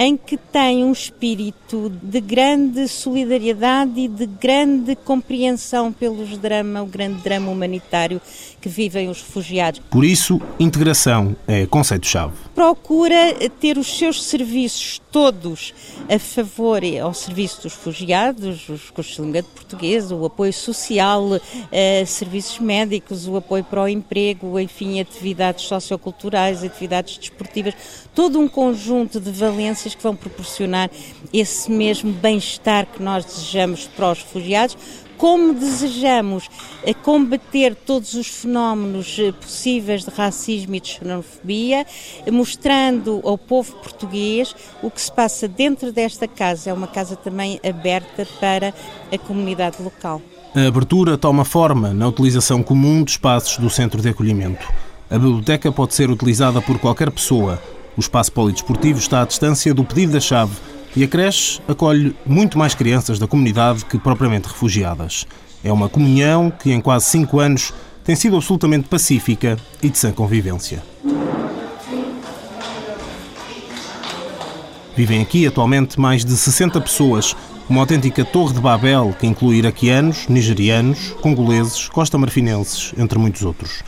em 0.00 0.16
que 0.16 0.36
tem 0.36 0.84
um 0.84 0.92
espírito 0.92 1.90
de 2.00 2.20
grande 2.20 2.86
solidariedade 2.86 3.98
e 3.98 4.06
de 4.06 4.26
grande 4.26 4.94
compreensão 4.94 5.92
pelos 5.92 6.38
drama, 6.38 6.84
o 6.84 6.86
grande 6.86 7.20
drama 7.20 7.50
humanitário 7.50 8.20
que 8.60 8.68
vivem 8.68 9.08
os 9.08 9.20
refugiados. 9.20 9.80
Por 9.90 10.04
isso, 10.04 10.40
integração 10.60 11.34
é 11.48 11.66
conceito-chave. 11.66 12.34
Procura 12.54 13.34
ter 13.58 13.76
os 13.76 13.98
seus 13.98 14.22
serviços 14.22 15.00
todos 15.10 15.74
a 16.08 16.18
favor 16.18 16.80
ao 17.02 17.12
serviço 17.12 17.62
dos 17.62 17.74
refugiados, 17.74 18.68
os 18.68 18.90
cursos 18.90 19.16
de 19.16 19.22
língua 19.22 19.42
de 19.42 19.48
português, 19.48 20.12
o 20.12 20.24
apoio 20.24 20.52
social, 20.52 21.40
eh, 21.72 22.04
serviços 22.06 22.60
médicos, 22.60 23.26
o 23.26 23.36
apoio 23.36 23.64
para 23.64 23.82
o 23.82 23.88
emprego, 23.88 24.60
enfim, 24.60 25.00
atividades 25.00 25.64
socioculturais, 25.64 26.62
atividades 26.62 27.18
desportivas, 27.18 27.74
todo 28.14 28.38
um 28.38 28.48
conjunto 28.48 29.18
de 29.18 29.30
valências 29.30 29.87
que 29.94 30.02
vão 30.02 30.14
proporcionar 30.14 30.90
esse 31.32 31.70
mesmo 31.70 32.12
bem-estar 32.12 32.86
que 32.86 33.02
nós 33.02 33.24
desejamos 33.24 33.86
para 33.86 34.12
os 34.12 34.22
refugiados, 34.22 34.76
como 35.18 35.52
desejamos 35.52 36.48
eh, 36.84 36.94
combater 36.94 37.74
todos 37.74 38.14
os 38.14 38.28
fenómenos 38.28 39.16
eh, 39.18 39.32
possíveis 39.32 40.04
de 40.04 40.10
racismo 40.10 40.76
e 40.76 40.80
de 40.80 40.88
xenofobia, 40.88 41.84
mostrando 42.30 43.20
ao 43.24 43.36
povo 43.36 43.74
português 43.76 44.54
o 44.80 44.90
que 44.90 45.00
se 45.00 45.12
passa 45.12 45.48
dentro 45.48 45.92
desta 45.92 46.28
casa. 46.28 46.70
É 46.70 46.72
uma 46.72 46.86
casa 46.86 47.16
também 47.16 47.60
aberta 47.68 48.26
para 48.40 48.72
a 49.12 49.18
comunidade 49.18 49.82
local. 49.82 50.22
A 50.54 50.66
abertura 50.66 51.18
toma 51.18 51.44
forma 51.44 51.92
na 51.92 52.08
utilização 52.08 52.62
comum 52.62 53.02
de 53.02 53.10
espaços 53.10 53.58
do 53.58 53.68
centro 53.68 54.00
de 54.00 54.08
acolhimento. 54.08 54.66
A 55.10 55.18
biblioteca 55.18 55.72
pode 55.72 55.94
ser 55.94 56.10
utilizada 56.10 56.60
por 56.60 56.78
qualquer 56.78 57.10
pessoa, 57.10 57.60
o 57.98 58.00
espaço 58.00 58.30
polidesportivo 58.30 59.00
está 59.00 59.22
à 59.22 59.24
distância 59.24 59.74
do 59.74 59.82
pedido 59.82 60.12
da 60.12 60.20
chave 60.20 60.54
e 60.94 61.02
a 61.02 61.08
creche 61.08 61.60
acolhe 61.66 62.14
muito 62.24 62.56
mais 62.56 62.72
crianças 62.72 63.18
da 63.18 63.26
comunidade 63.26 63.84
que 63.84 63.98
propriamente 63.98 64.46
refugiadas. 64.46 65.26
É 65.64 65.72
uma 65.72 65.88
comunhão 65.88 66.48
que, 66.48 66.70
em 66.70 66.80
quase 66.80 67.06
cinco 67.06 67.40
anos, 67.40 67.74
tem 68.04 68.14
sido 68.14 68.36
absolutamente 68.36 68.88
pacífica 68.88 69.58
e 69.82 69.88
de 69.88 69.98
sã 69.98 70.12
convivência. 70.12 70.80
Vivem 74.96 75.20
aqui 75.20 75.44
atualmente 75.44 75.98
mais 75.98 76.24
de 76.24 76.36
60 76.36 76.80
pessoas, 76.80 77.34
uma 77.68 77.80
autêntica 77.80 78.24
torre 78.24 78.54
de 78.54 78.60
Babel 78.60 79.12
que 79.18 79.26
inclui 79.26 79.56
iraquianos, 79.56 80.28
nigerianos, 80.28 81.16
congoleses, 81.20 81.88
costa-marfinenses, 81.88 82.94
entre 82.96 83.18
muitos 83.18 83.42
outros. 83.42 83.82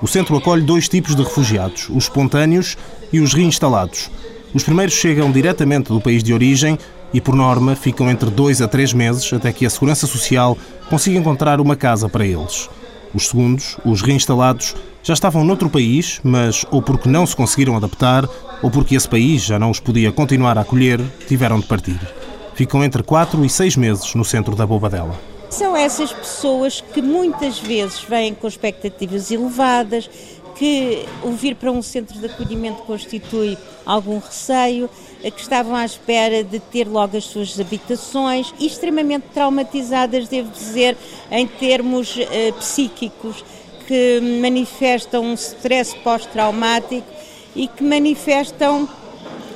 O 0.00 0.06
centro 0.06 0.36
acolhe 0.36 0.62
dois 0.62 0.88
tipos 0.88 1.16
de 1.16 1.22
refugiados, 1.22 1.88
os 1.88 2.04
espontâneos 2.04 2.76
e 3.12 3.20
os 3.20 3.32
reinstalados. 3.34 4.10
Os 4.54 4.62
primeiros 4.62 4.94
chegam 4.94 5.30
diretamente 5.30 5.88
do 5.88 6.00
país 6.00 6.22
de 6.22 6.32
origem 6.32 6.78
e, 7.12 7.20
por 7.20 7.34
norma, 7.34 7.76
ficam 7.76 8.10
entre 8.10 8.30
dois 8.30 8.62
a 8.62 8.68
três 8.68 8.92
meses 8.92 9.32
até 9.32 9.52
que 9.52 9.66
a 9.66 9.70
Segurança 9.70 10.06
Social 10.06 10.56
consiga 10.88 11.18
encontrar 11.18 11.60
uma 11.60 11.76
casa 11.76 12.08
para 12.08 12.26
eles. 12.26 12.68
Os 13.14 13.28
segundos, 13.28 13.76
os 13.84 14.02
reinstalados, 14.02 14.74
já 15.02 15.14
estavam 15.14 15.44
noutro 15.44 15.70
país, 15.70 16.20
mas 16.22 16.66
ou 16.70 16.82
porque 16.82 17.08
não 17.08 17.24
se 17.26 17.36
conseguiram 17.36 17.76
adaptar, 17.76 18.28
ou 18.62 18.70
porque 18.70 18.96
esse 18.96 19.08
país 19.08 19.42
já 19.42 19.58
não 19.58 19.70
os 19.70 19.80
podia 19.80 20.10
continuar 20.10 20.58
a 20.58 20.62
acolher, 20.62 21.00
tiveram 21.28 21.60
de 21.60 21.66
partir. 21.66 21.98
Ficam 22.54 22.82
entre 22.82 23.02
quatro 23.02 23.44
e 23.44 23.48
seis 23.48 23.76
meses 23.76 24.14
no 24.14 24.24
centro 24.24 24.56
da 24.56 24.66
Bobadela. 24.66 25.14
São 25.48 25.76
essas 25.76 26.12
pessoas 26.12 26.82
que 26.92 27.00
muitas 27.00 27.58
vezes 27.58 28.00
vêm 28.00 28.34
com 28.34 28.48
expectativas 28.48 29.30
elevadas, 29.30 30.10
que 30.56 31.04
o 31.22 31.32
vir 31.32 31.54
para 31.54 31.70
um 31.70 31.82
centro 31.82 32.18
de 32.18 32.26
acolhimento 32.26 32.82
constitui 32.82 33.56
algum 33.84 34.18
receio, 34.18 34.88
que 35.20 35.40
estavam 35.40 35.74
à 35.74 35.84
espera 35.84 36.42
de 36.42 36.58
ter 36.58 36.86
logo 36.86 37.16
as 37.16 37.24
suas 37.24 37.58
habitações 37.58 38.52
extremamente 38.58 39.24
traumatizadas, 39.34 40.28
devo 40.28 40.50
dizer, 40.50 40.96
em 41.30 41.46
termos 41.46 42.16
uh, 42.16 42.52
psíquicos, 42.58 43.44
que 43.86 44.20
manifestam 44.40 45.24
um 45.24 45.34
stress 45.34 45.94
pós-traumático 45.98 47.06
e 47.54 47.68
que 47.68 47.84
manifestam 47.84 48.88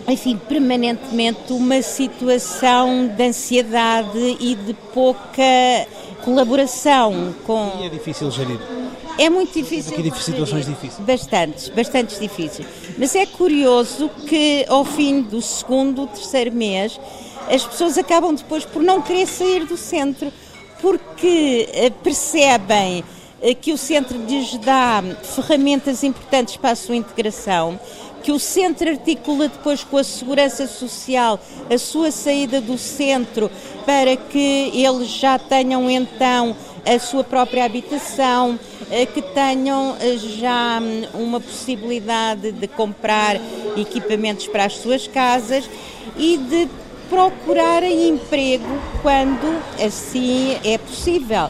enfim, 0.09 0.37
permanentemente 0.37 1.53
uma 1.53 1.83
situação 1.83 3.07
de 3.07 3.23
ansiedade 3.23 4.37
e 4.41 4.55
de 4.55 4.75
pouca 4.93 5.87
colaboração 6.25 7.35
com. 7.47 7.73
E 7.81 7.87
é 7.87 7.89
difícil 7.89 8.31
gerir. 8.31 8.80
É 9.21 9.29
muito 9.29 9.53
difícil. 9.53 9.99
Aqui 9.99 10.23
situações 10.23 10.65
difíceis. 10.65 11.07
Bastantes, 11.07 11.69
bastantes 11.69 12.19
difíceis. 12.19 12.67
Mas 12.97 13.15
é 13.15 13.27
curioso 13.27 14.09
que 14.27 14.65
ao 14.67 14.83
fim 14.83 15.21
do 15.21 15.43
segundo, 15.43 16.07
terceiro 16.07 16.51
mês, 16.51 16.99
as 17.47 17.63
pessoas 17.63 17.99
acabam 17.99 18.35
depois 18.35 18.65
por 18.65 18.83
não 18.83 19.03
querer 19.03 19.27
sair 19.27 19.67
do 19.67 19.77
centro, 19.77 20.33
porque 20.81 21.69
eh, 21.71 21.91
percebem 21.91 23.05
eh, 23.43 23.53
que 23.53 23.75
o 23.75 23.77
centro 23.77 24.17
lhes 24.17 24.57
dá 24.57 25.05
ferramentas 25.23 26.03
importantes 26.03 26.57
para 26.57 26.71
a 26.71 26.77
sua 26.77 26.97
integração, 26.97 27.79
que 28.23 28.33
o 28.33 28.39
centro 28.39 28.89
articula 28.89 29.49
depois 29.49 29.85
com 29.85 29.99
a 29.99 30.05
segurança 30.05 30.67
social 30.67 31.39
a 31.69 31.77
sua 31.77 32.11
saída 32.11 32.59
do 32.59 32.79
centro 32.79 33.51
para 33.85 34.17
que 34.17 34.71
eles 34.75 35.09
já 35.09 35.39
tenham 35.39 35.91
então 35.91 36.57
a 36.87 36.99
sua 36.99 37.25
própria 37.25 37.65
habitação, 37.65 38.59
eh, 38.91 39.07
que 39.07 39.23
tenham 39.23 39.97
eh, 40.01 40.17
já 40.17 40.81
hum, 40.81 41.23
uma 41.23 41.41
possibilidade 41.41 42.53
de 42.53 42.69
comprar 42.69 43.37
equipamentos 43.77 44.47
para 44.47 44.65
as 44.65 44.77
suas 44.77 45.07
casas 45.07 45.69
e 46.17 46.37
de 46.37 46.69
procurarem 47.09 48.09
emprego 48.09 48.79
quando 49.03 49.61
assim 49.85 50.57
é 50.65 50.79
possível. 50.79 51.49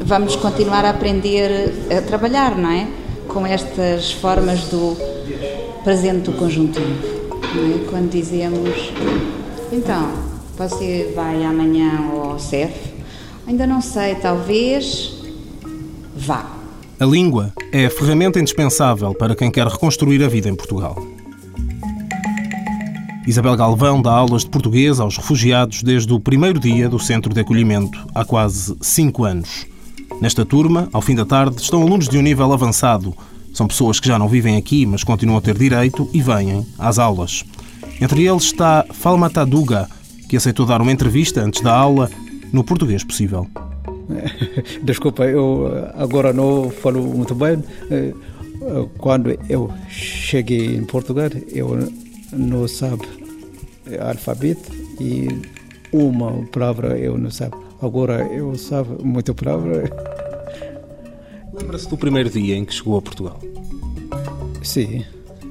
Vamos 0.00 0.36
continuar 0.36 0.84
a 0.84 0.90
aprender 0.90 1.72
a 1.96 2.02
trabalhar, 2.02 2.56
não 2.56 2.70
é? 2.70 2.86
Com 3.26 3.46
estas 3.46 4.12
formas 4.12 4.64
do 4.64 4.94
presente 5.82 6.30
do 6.30 6.32
conjuntivo. 6.32 7.14
É? 7.32 7.88
Quando 7.88 8.10
dizemos, 8.10 8.92
então, 9.72 10.33
você 10.56 11.12
vai 11.14 11.44
amanhã 11.44 12.10
ao 12.10 12.38
CEF? 12.38 12.94
Ainda 13.46 13.66
não 13.66 13.80
sei, 13.80 14.14
talvez 14.14 15.22
vá. 16.16 16.46
A 16.98 17.04
língua 17.04 17.52
é 17.72 17.86
a 17.86 17.90
ferramenta 17.90 18.38
indispensável 18.38 19.14
para 19.14 19.34
quem 19.34 19.50
quer 19.50 19.66
reconstruir 19.66 20.22
a 20.22 20.28
vida 20.28 20.48
em 20.48 20.54
Portugal. 20.54 20.96
Isabel 23.26 23.56
Galvão 23.56 24.00
dá 24.00 24.12
aulas 24.12 24.42
de 24.42 24.50
português 24.50 25.00
aos 25.00 25.16
refugiados 25.16 25.82
desde 25.82 26.12
o 26.12 26.20
primeiro 26.20 26.60
dia 26.60 26.88
do 26.88 26.98
centro 26.98 27.32
de 27.32 27.40
acolhimento, 27.40 28.06
há 28.14 28.24
quase 28.24 28.76
cinco 28.80 29.24
anos. 29.24 29.66
Nesta 30.20 30.44
turma, 30.44 30.88
ao 30.92 31.02
fim 31.02 31.14
da 31.14 31.24
tarde, 31.24 31.60
estão 31.60 31.82
alunos 31.82 32.08
de 32.08 32.16
um 32.16 32.22
nível 32.22 32.52
avançado. 32.52 33.14
São 33.52 33.66
pessoas 33.66 33.98
que 33.98 34.08
já 34.08 34.18
não 34.18 34.28
vivem 34.28 34.56
aqui, 34.56 34.86
mas 34.86 35.02
continuam 35.02 35.38
a 35.38 35.40
ter 35.40 35.56
direito 35.56 36.08
e 36.12 36.20
vêm 36.20 36.66
às 36.78 36.98
aulas. 36.98 37.44
Entre 38.00 38.26
eles 38.26 38.44
está 38.44 38.84
Falmata 38.92 39.44
Duga, 39.44 39.88
que 40.28 40.36
aceitou 40.36 40.66
dar 40.66 40.80
uma 40.80 40.92
entrevista 40.92 41.40
antes 41.40 41.60
da 41.60 41.72
aula 41.72 42.10
no 42.52 42.64
português 42.64 43.04
possível. 43.04 43.46
Desculpa, 44.82 45.24
eu 45.24 45.70
agora 45.94 46.32
não 46.32 46.70
falo 46.70 47.02
muito 47.02 47.34
bem. 47.34 47.62
Eh, 47.90 48.12
quando 48.98 49.36
eu 49.48 49.70
cheguei 49.88 50.76
em 50.76 50.84
Portugal, 50.84 51.30
eu 51.52 51.88
não 52.32 52.66
sabe 52.66 53.06
alfabeto 54.00 54.72
e 55.00 55.28
uma 55.92 56.32
palavra 56.46 56.98
eu 56.98 57.18
não 57.18 57.30
sabe. 57.30 57.54
Agora 57.80 58.26
eu 58.32 58.56
sabe 58.56 59.02
muita 59.02 59.34
palavra. 59.34 59.84
Lembra-se 61.52 61.88
do 61.88 61.96
primeiro 61.96 62.30
dia 62.30 62.56
em 62.56 62.64
que 62.64 62.74
chegou 62.74 62.96
a 62.96 63.02
Portugal? 63.02 63.38
Sim. 64.62 65.04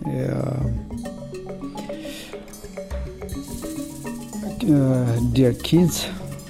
É, 0.08 0.93
uh, 4.63 5.32
dia 5.32 5.54
15 5.54 6.08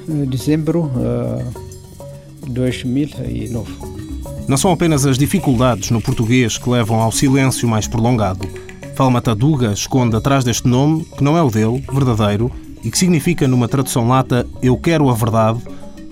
de 0.08 0.26
dezembro 0.26 0.91
de 2.43 2.49
uh, 2.49 2.54
2009. 2.54 3.71
Não 4.47 4.58
são 4.58 4.71
apenas 4.71 5.06
as 5.06 5.17
dificuldades 5.17 5.89
no 5.89 6.02
português 6.02 6.58
que 6.58 6.69
levam 6.69 6.99
ao 6.99 7.12
silêncio 7.12 7.67
mais 7.67 7.88
prolongado. 7.88 8.47
Falmataduga 8.95 9.71
esconde 9.71 10.15
atrás 10.15 10.43
deste 10.43 10.67
nome, 10.67 11.06
que 11.17 11.23
não 11.23 11.38
é 11.38 11.41
o 11.41 11.49
dele, 11.49 11.84
verdadeiro, 11.91 12.52
e 12.84 12.91
que 12.91 12.97
significa, 12.97 13.47
numa 13.47 13.67
tradução 13.67 14.08
lata, 14.08 14.45
Eu 14.62 14.78
quero 14.78 15.10
a 15.10 15.13
verdade, 15.13 15.60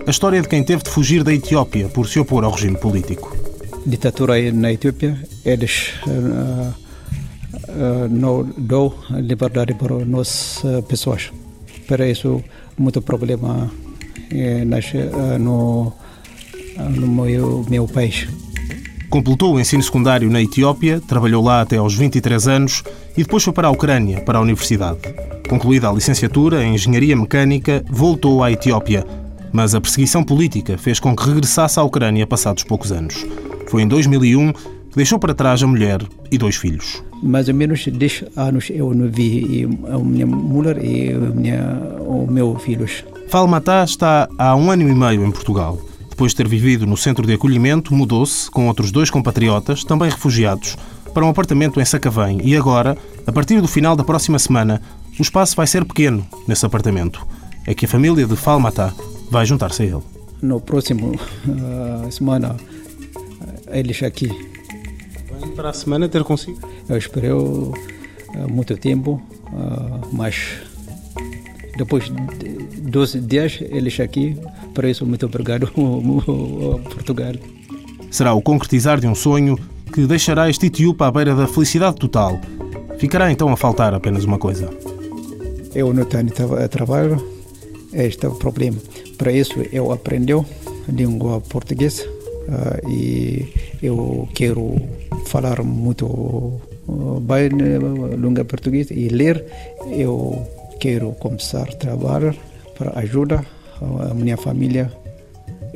a 0.06 0.10
história 0.10 0.40
de 0.40 0.48
quem 0.48 0.64
teve 0.64 0.82
de 0.82 0.90
fugir 0.90 1.22
da 1.22 1.32
Etiópia 1.32 1.88
por 1.88 2.08
se 2.08 2.18
opor 2.18 2.42
ao 2.44 2.50
regime 2.50 2.78
político. 2.78 3.36
Ditadura 3.84 4.50
na 4.50 4.72
Etiópia, 4.72 5.22
eles 5.44 5.92
uh, 6.06 6.74
não 8.10 8.48
dão 8.56 8.94
liberdade 9.10 9.74
para 9.74 10.04
nós 10.04 10.62
pessoas. 10.88 11.30
Para 11.92 12.08
isso, 12.08 12.42
muito 12.78 13.02
problema 13.02 13.70
eh, 14.30 14.64
no, 15.38 15.92
no 16.78 17.06
meu, 17.06 17.66
meu 17.68 17.86
país. 17.86 18.26
Completou 19.10 19.56
o 19.56 19.60
ensino 19.60 19.82
secundário 19.82 20.30
na 20.30 20.40
Etiópia, 20.40 21.02
trabalhou 21.06 21.44
lá 21.44 21.60
até 21.60 21.76
aos 21.76 21.94
23 21.94 22.48
anos 22.48 22.82
e 23.14 23.24
depois 23.24 23.44
foi 23.44 23.52
para 23.52 23.68
a 23.68 23.70
Ucrânia, 23.70 24.22
para 24.22 24.38
a 24.38 24.40
universidade. 24.40 25.00
Concluída 25.50 25.90
a 25.90 25.92
licenciatura 25.92 26.64
em 26.64 26.76
Engenharia 26.76 27.14
Mecânica, 27.14 27.84
voltou 27.90 28.42
à 28.42 28.50
Etiópia, 28.50 29.04
mas 29.52 29.74
a 29.74 29.80
perseguição 29.82 30.24
política 30.24 30.78
fez 30.78 30.98
com 30.98 31.14
que 31.14 31.28
regressasse 31.28 31.78
à 31.78 31.82
Ucrânia 31.82 32.26
passados 32.26 32.64
poucos 32.64 32.90
anos. 32.90 33.26
Foi 33.68 33.82
em 33.82 33.86
2001 33.86 34.50
que 34.54 34.60
deixou 34.94 35.18
para 35.18 35.34
trás 35.34 35.62
a 35.62 35.66
mulher 35.66 36.02
e 36.30 36.38
dois 36.38 36.56
filhos. 36.56 37.02
Mais 37.22 37.48
ou 37.48 37.54
menos 37.54 37.86
10 37.86 38.24
anos 38.36 38.70
eu 38.70 38.92
não 38.94 39.08
vi 39.08 39.68
a 39.88 39.98
minha 39.98 40.26
mulher 40.26 40.82
e 40.84 41.14
os 41.14 42.28
meus 42.30 42.62
filhos. 42.62 43.04
Falmatá 43.28 43.84
está 43.84 44.28
há 44.36 44.54
um 44.54 44.70
ano 44.70 44.88
e 44.88 44.94
meio 44.94 45.24
em 45.24 45.30
Portugal. 45.30 45.78
Depois 46.10 46.32
de 46.32 46.36
ter 46.36 46.48
vivido 46.48 46.86
no 46.86 46.96
centro 46.96 47.26
de 47.26 47.32
acolhimento, 47.32 47.94
mudou-se, 47.94 48.50
com 48.50 48.68
outros 48.68 48.90
dois 48.90 49.08
compatriotas, 49.08 49.82
também 49.82 50.10
refugiados, 50.10 50.76
para 51.14 51.24
um 51.24 51.28
apartamento 51.28 51.80
em 51.80 51.84
Sacavém 51.84 52.40
e 52.44 52.56
agora, 52.56 52.96
a 53.26 53.32
partir 53.32 53.60
do 53.60 53.68
final 53.68 53.96
da 53.96 54.04
próxima 54.04 54.38
semana, 54.38 54.80
o 55.18 55.22
espaço 55.22 55.56
vai 55.56 55.66
ser 55.66 55.84
pequeno 55.84 56.26
nesse 56.46 56.66
apartamento. 56.66 57.26
É 57.66 57.74
que 57.74 57.86
a 57.86 57.88
família 57.88 58.26
de 58.26 58.36
Falmatá 58.36 58.92
vai 59.30 59.46
juntar-se 59.46 59.82
a 59.82 59.86
ele. 59.86 60.02
No 60.42 60.60
próximo 60.60 61.12
uh, 61.12 62.10
semana, 62.10 62.56
eles 63.70 64.02
aqui. 64.02 64.51
Para 65.54 65.70
a 65.70 65.72
semana 65.72 66.08
ter 66.08 66.24
consigo? 66.24 66.58
Eu 66.88 66.96
esperei 66.96 67.30
uh, 67.30 67.72
muito 68.48 68.76
tempo, 68.76 69.22
uh, 69.48 70.08
mas 70.12 70.58
depois 71.76 72.04
de 72.38 72.80
12 72.80 73.20
dias 73.20 73.58
eles 73.60 73.98
aqui. 74.00 74.36
Por 74.74 74.84
isso, 74.84 75.04
muito 75.06 75.26
obrigado, 75.26 75.70
Portugal. 76.84 77.34
Será 78.10 78.34
o 78.34 78.42
concretizar 78.42 79.00
de 79.00 79.06
um 79.06 79.14
sonho 79.14 79.58
que 79.92 80.06
deixará 80.06 80.48
este 80.48 80.66
Etiúpa 80.66 81.06
à 81.06 81.10
beira 81.10 81.34
da 81.34 81.46
felicidade 81.46 81.96
total. 81.96 82.40
Ficará 82.98 83.30
então 83.30 83.48
a 83.50 83.56
faltar 83.56 83.92
apenas 83.94 84.24
uma 84.24 84.38
coisa. 84.38 84.70
Eu 85.74 85.92
não 85.92 86.04
tenho 86.04 86.30
trabalho, 86.70 87.22
este 87.92 88.26
é 88.26 88.28
o 88.28 88.34
problema. 88.34 88.78
Para 89.18 89.32
isso, 89.32 89.54
eu 89.72 89.92
aprendi 89.92 90.34
língua 90.88 91.40
portuguesa 91.40 92.04
uh, 92.06 92.88
e 92.88 93.52
eu 93.82 94.28
quero 94.34 94.76
falar 95.32 95.62
muito 95.62 96.60
bem 97.22 97.48
língua 98.18 98.44
portuguesa 98.44 98.92
e 98.92 99.08
ler. 99.08 99.42
Eu 99.90 100.46
quero 100.78 101.12
começar 101.12 101.68
a 101.70 101.76
trabalhar 101.84 102.34
para 102.76 102.98
ajudar 103.00 103.42
a 104.10 104.12
minha 104.12 104.36
família 104.36 104.92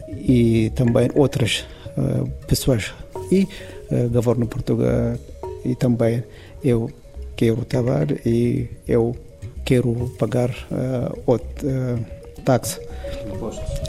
e 0.09 0.71
também 0.75 1.09
outras 1.15 1.65
uh, 1.97 2.29
pessoas 2.47 2.93
e 3.33 3.49
uh, 3.91 4.11
governo 4.11 4.47
Portugal 4.47 5.17
e 5.65 5.75
também 5.75 6.23
eu 6.63 6.91
quero 7.35 7.65
trabalhar 7.65 8.09
e 8.27 8.69
eu 8.87 9.17
quero 9.65 10.13
pagar 10.19 10.51
uh, 10.51 11.19
outro, 11.25 11.67
uh, 11.67 12.43
táxi. 12.45 12.79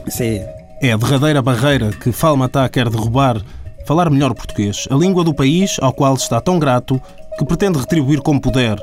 Sim. 0.07 0.39
É 0.81 0.93
a 0.93 0.97
derradeira 0.97 1.41
barreira 1.41 1.91
que 1.91 2.11
Falmatá 2.11 2.69
quer 2.69 2.89
derrubar, 2.89 3.43
falar 3.87 4.09
melhor 4.09 4.33
português, 4.33 4.85
a 4.91 4.95
língua 4.95 5.23
do 5.23 5.33
país 5.33 5.77
ao 5.81 5.93
qual 5.93 6.13
está 6.15 6.41
tão 6.41 6.59
grato 6.59 7.01
que 7.39 7.45
pretende 7.45 7.79
retribuir 7.79 8.21
como 8.21 8.41
puder 8.41 8.77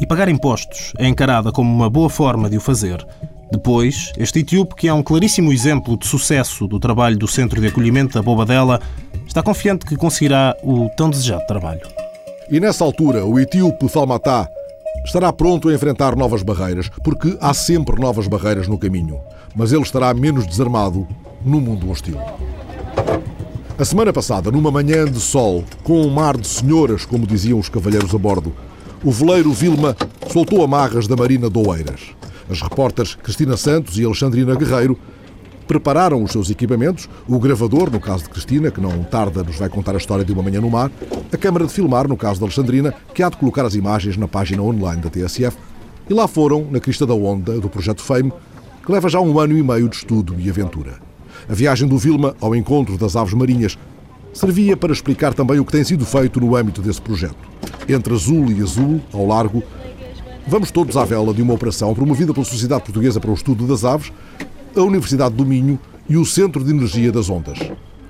e 0.00 0.04
pagar 0.04 0.28
impostos 0.28 0.92
é 0.98 1.06
encarada 1.06 1.52
como 1.52 1.72
uma 1.72 1.88
boa 1.88 2.10
forma 2.10 2.50
de 2.50 2.56
o 2.56 2.60
fazer. 2.60 3.06
Depois, 3.52 4.12
este 4.18 4.40
etíope, 4.40 4.74
que 4.74 4.88
é 4.88 4.92
um 4.92 5.02
claríssimo 5.02 5.52
exemplo 5.52 5.96
de 5.96 6.08
sucesso 6.08 6.66
do 6.66 6.80
trabalho 6.80 7.16
do 7.16 7.28
Centro 7.28 7.60
de 7.60 7.68
Acolhimento 7.68 8.14
da 8.14 8.22
Bobadela, 8.22 8.80
está 9.24 9.44
confiante 9.44 9.86
que 9.86 9.96
conseguirá 9.96 10.56
o 10.64 10.90
tão 10.96 11.08
desejado 11.08 11.46
trabalho. 11.46 11.86
E 12.50 12.58
nessa 12.58 12.82
altura, 12.82 13.24
o 13.24 13.38
etíope 13.38 13.88
Falmatá 13.88 14.48
estará 15.04 15.32
pronto 15.32 15.68
a 15.68 15.72
enfrentar 15.72 16.16
novas 16.16 16.42
barreiras, 16.42 16.90
porque 17.04 17.38
há 17.40 17.54
sempre 17.54 18.00
novas 18.00 18.26
barreiras 18.26 18.66
no 18.66 18.76
caminho, 18.76 19.20
mas 19.54 19.70
ele 19.70 19.82
estará 19.82 20.12
menos 20.12 20.48
desarmado 20.48 21.06
no 21.44 21.60
mundo 21.60 21.88
hostil. 21.88 22.18
A 23.78 23.84
semana 23.84 24.12
passada, 24.12 24.50
numa 24.50 24.72
manhã 24.72 25.04
de 25.04 25.20
sol, 25.20 25.62
com 25.84 26.02
um 26.02 26.10
mar 26.10 26.36
de 26.36 26.48
senhoras, 26.48 27.04
como 27.04 27.24
diziam 27.24 27.60
os 27.60 27.68
cavalheiros 27.68 28.12
a 28.12 28.18
bordo, 28.18 28.52
o 29.04 29.12
veleiro 29.12 29.52
Vilma 29.52 29.96
soltou 30.32 30.64
amarras 30.64 31.06
da 31.06 31.14
Marina 31.14 31.48
de 31.48 31.60
Oeiras. 31.60 32.00
As 32.50 32.60
repórteres 32.60 33.14
Cristina 33.14 33.56
Santos 33.56 33.96
e 33.96 34.04
Alexandrina 34.04 34.56
Guerreiro 34.56 34.98
prepararam 35.68 36.24
os 36.24 36.32
seus 36.32 36.50
equipamentos, 36.50 37.08
o 37.28 37.38
gravador, 37.38 37.88
no 37.88 38.00
caso 38.00 38.24
de 38.24 38.30
Cristina, 38.30 38.72
que 38.72 38.80
não 38.80 39.04
tarda 39.04 39.44
nos 39.44 39.54
vai 39.54 39.68
contar 39.68 39.94
a 39.94 39.98
história 39.98 40.24
de 40.24 40.32
uma 40.32 40.42
manhã 40.42 40.60
no 40.60 40.68
mar, 40.68 40.90
a 41.32 41.36
câmara 41.36 41.64
de 41.64 41.72
filmar, 41.72 42.08
no 42.08 42.16
caso 42.16 42.40
de 42.40 42.44
Alexandrina, 42.46 42.92
que 43.14 43.22
há 43.22 43.28
de 43.28 43.36
colocar 43.36 43.64
as 43.64 43.76
imagens 43.76 44.16
na 44.16 44.26
página 44.26 44.60
online 44.60 45.00
da 45.00 45.08
TSF, 45.08 45.56
e 46.10 46.12
lá 46.12 46.26
foram, 46.26 46.66
na 46.68 46.80
crista 46.80 47.06
da 47.06 47.14
onda 47.14 47.60
do 47.60 47.68
projeto 47.68 48.02
Fame, 48.02 48.32
que 48.84 48.90
leva 48.90 49.08
já 49.08 49.20
um 49.20 49.38
ano 49.38 49.56
e 49.56 49.62
meio 49.62 49.88
de 49.88 49.94
estudo 49.94 50.34
e 50.36 50.50
aventura. 50.50 51.07
A 51.48 51.54
viagem 51.54 51.88
do 51.88 51.96
Vilma 51.96 52.36
ao 52.42 52.54
encontro 52.54 52.98
das 52.98 53.16
aves 53.16 53.32
marinhas 53.32 53.78
servia 54.34 54.76
para 54.76 54.92
explicar 54.92 55.32
também 55.32 55.58
o 55.58 55.64
que 55.64 55.72
tem 55.72 55.82
sido 55.82 56.04
feito 56.04 56.38
no 56.38 56.54
âmbito 56.54 56.82
desse 56.82 57.00
projeto. 57.00 57.36
Entre 57.88 58.12
azul 58.12 58.52
e 58.52 58.60
azul, 58.62 59.00
ao 59.14 59.26
largo, 59.26 59.62
vamos 60.46 60.70
todos 60.70 60.94
à 60.96 61.06
vela 61.06 61.32
de 61.32 61.40
uma 61.40 61.54
operação 61.54 61.94
promovida 61.94 62.34
pela 62.34 62.44
Sociedade 62.44 62.82
Portuguesa 62.82 63.18
para 63.18 63.30
o 63.30 63.34
Estudo 63.34 63.66
das 63.66 63.82
Aves, 63.82 64.12
a 64.76 64.82
Universidade 64.82 65.34
do 65.34 65.46
Minho 65.46 65.78
e 66.06 66.18
o 66.18 66.26
Centro 66.26 66.62
de 66.62 66.70
Energia 66.70 67.10
das 67.10 67.30
Ondas. 67.30 67.58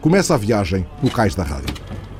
Começa 0.01 0.35
a 0.35 0.37
viagem 0.37 0.85
no 1.01 1.09
cais 1.09 1.37
da 1.37 1.45
rádio. 1.45 1.75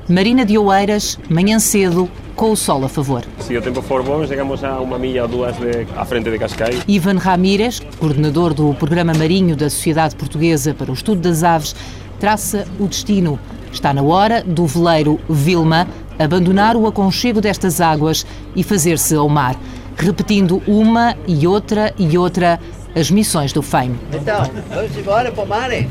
Marina 0.09 0.43
de 0.43 0.57
Oeiras, 0.57 1.19
manhã 1.29 1.59
cedo, 1.59 2.09
com 2.35 2.51
o 2.51 2.57
sol 2.57 2.83
a 2.83 2.89
favor. 2.89 3.23
Se 3.41 3.55
o 3.55 3.61
tempo 3.61 3.79
for 3.79 4.01
bom, 4.01 4.25
chegamos 4.25 4.63
a 4.63 4.79
uma 4.79 4.97
milha 4.97 5.21
ou 5.21 5.27
duas 5.27 5.55
de, 5.57 5.85
à 5.95 6.03
frente 6.03 6.31
de 6.31 6.39
Cascais. 6.39 6.81
Ivan 6.87 7.19
Ramírez, 7.19 7.79
coordenador 7.99 8.55
do 8.55 8.73
Programa 8.73 9.13
Marinho 9.13 9.55
da 9.55 9.69
Sociedade 9.69 10.15
Portuguesa 10.15 10.73
para 10.73 10.89
o 10.89 10.95
Estudo 10.95 11.21
das 11.21 11.43
Aves, 11.43 11.75
traça 12.19 12.65
o 12.79 12.87
destino. 12.87 13.39
Está 13.71 13.93
na 13.93 14.01
hora 14.01 14.43
do 14.43 14.65
veleiro 14.65 15.19
Vilma 15.29 15.87
abandonar 16.17 16.75
o 16.75 16.87
aconchego 16.87 17.39
destas 17.39 17.79
águas 17.79 18.25
e 18.55 18.63
fazer-se 18.63 19.13
ao 19.13 19.29
mar, 19.29 19.55
repetindo 19.95 20.59
uma 20.67 21.15
e 21.27 21.45
outra 21.45 21.93
e 21.99 22.17
outra 22.17 22.59
as 22.95 23.11
missões 23.11 23.53
do 23.53 23.61
FAME. 23.61 23.99
Então, 24.11 24.49
vamos 24.73 24.97
embora 24.97 25.31
para 25.31 25.43
o 25.43 25.47
mar? 25.47 25.71
hein? 25.71 25.87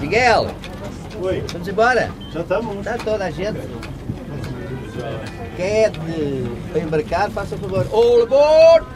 Miguel, 0.00 0.48
Oi, 1.20 1.42
vamos 1.52 1.66
embora? 1.66 2.10
já 2.32 2.40
estamos. 2.42 2.76
Está 2.78 2.96
toda 2.96 3.24
a 3.24 3.30
gente. 3.30 3.58
Quem 5.56 5.66
é 5.66 5.90
de, 5.90 6.78
embarcar, 6.80 7.30
faça 7.30 7.56
o 7.56 7.58
favor. 7.58 7.86
All 7.92 8.22
aboard! 8.22 8.86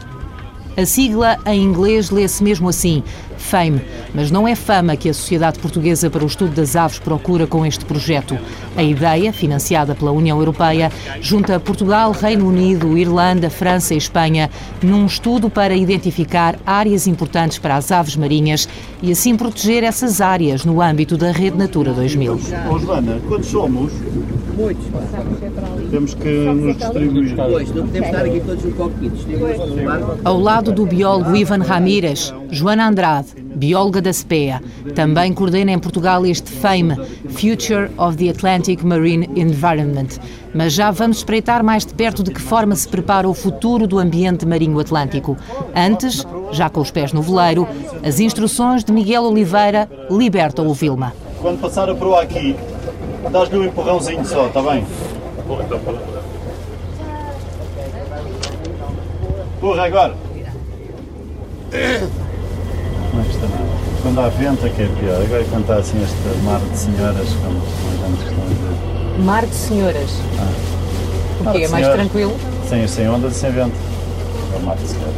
A 0.77 0.85
sigla 0.85 1.37
em 1.45 1.61
inglês 1.61 2.09
lê-se 2.09 2.41
mesmo 2.43 2.69
assim, 2.69 3.03
FAME, 3.37 3.81
mas 4.13 4.31
não 4.31 4.47
é 4.47 4.55
fama 4.55 4.95
que 4.95 5.09
a 5.09 5.13
Sociedade 5.13 5.59
Portuguesa 5.59 6.09
para 6.09 6.23
o 6.23 6.27
Estudo 6.27 6.53
das 6.53 6.75
Aves 6.75 6.99
procura 6.99 7.47
com 7.47 7.65
este 7.65 7.85
projeto. 7.85 8.37
A 8.75 8.83
ideia, 8.83 9.31
financiada 9.31 9.95
pela 9.95 10.11
União 10.11 10.37
Europeia, 10.39 10.91
junta 11.21 11.59
Portugal, 11.59 12.11
Reino 12.11 12.47
Unido, 12.47 12.97
Irlanda, 12.97 13.49
França 13.49 13.93
e 13.93 13.97
Espanha 13.97 14.49
num 14.81 15.05
estudo 15.05 15.49
para 15.49 15.75
identificar 15.75 16.57
áreas 16.65 17.07
importantes 17.07 17.57
para 17.57 17.75
as 17.75 17.91
aves 17.91 18.15
marinhas 18.15 18.67
e 19.01 19.11
assim 19.11 19.35
proteger 19.35 19.83
essas 19.83 20.21
áreas 20.21 20.65
no 20.65 20.81
âmbito 20.81 21.17
da 21.17 21.31
Rede 21.31 21.57
Natura 21.57 21.93
2000. 21.93 22.39
Ô, 22.69 22.79
Joana, 22.79 23.21
quando 23.27 23.43
somos, 23.43 23.91
Muitos. 24.55 24.85
temos 25.89 26.13
que 26.13 26.29
nos 26.29 26.77
distribuir. 26.77 27.35
Pois, 27.35 27.69
não 27.73 27.87
podemos 27.87 28.07
estar 28.07 28.25
aqui 28.25 28.39
todos 28.41 28.63
no 28.63 28.71
cockpit. 28.73 29.13
Ao 30.23 30.39
lado 30.39 30.71
do 30.71 30.85
biólogo 30.85 31.35
Ivan 31.35 31.63
Ramírez, 31.63 32.33
Joana 32.51 32.87
Andrade, 32.87 33.22
bióloga 33.55 34.01
da 34.01 34.11
SPEA, 34.11 34.61
também 34.95 35.33
coordena 35.33 35.71
em 35.71 35.79
Portugal 35.79 36.25
este 36.25 36.51
FAME, 36.51 36.95
Future 37.29 37.89
of 37.97 38.17
the 38.17 38.29
Atlantic 38.29 38.83
Marine 38.83 39.29
Environment. 39.35 40.07
Mas 40.53 40.73
já 40.73 40.91
vamos 40.91 41.17
espreitar 41.17 41.63
mais 41.63 41.85
de 41.85 41.93
perto 41.93 42.23
de 42.23 42.31
que 42.31 42.41
forma 42.41 42.75
se 42.75 42.87
prepara 42.87 43.27
o 43.27 43.33
futuro 43.33 43.87
do 43.87 43.97
ambiente 43.97 44.45
marinho 44.45 44.79
atlântico. 44.79 45.35
Antes, 45.75 46.25
já 46.51 46.69
com 46.69 46.81
os 46.81 46.91
pés 46.91 47.11
no 47.11 47.21
veleiro, 47.21 47.67
as 48.03 48.19
instruções 48.19 48.83
de 48.83 48.91
Miguel 48.91 49.23
Oliveira 49.23 49.89
libertam 50.09 50.67
o 50.67 50.73
Vilma. 50.73 51.13
Quando 51.41 51.59
passar 51.59 51.89
a 51.89 51.95
proa 51.95 52.21
aqui, 52.21 52.55
dás-lhe 53.31 53.57
um 53.57 53.63
empurrãozinho 53.63 54.25
só, 54.25 54.47
está 54.47 54.61
bem? 54.61 54.85
Porra, 59.59 59.85
agora! 59.85 60.13
Como 63.11 63.21
é 63.21 63.25
que 63.25 63.31
está? 63.31 63.47
Quando 64.03 64.19
há 64.19 64.27
vento 64.27 64.65
é 64.65 64.69
que 64.69 64.81
é 64.81 64.87
pior. 64.99 65.21
Agora 65.21 65.43
quando 65.49 65.61
está 65.61 65.75
assim 65.77 65.97
este 66.03 66.43
mar 66.43 66.59
de 66.59 66.77
senhoras, 66.77 67.29
como 67.41 67.57
a 67.57 68.07
gente 68.09 68.23
costuma 68.25 68.45
dizer. 68.45 69.23
Mar 69.23 69.45
de 69.45 69.55
senhoras. 69.55 70.11
Mar 70.35 71.43
Porque 71.43 71.59
de 71.59 71.63
é 71.63 71.67
mais 71.69 71.85
senhoras. 71.85 72.01
tranquilo? 72.01 72.35
Sem, 72.67 72.87
sem 72.87 73.09
onda 73.09 73.27
e 73.29 73.31
sem 73.33 73.51
vento. 73.51 73.75
É 74.53 74.57
o 74.57 74.61
mar 74.61 74.75
de 74.75 74.87
senhoras. 74.87 75.13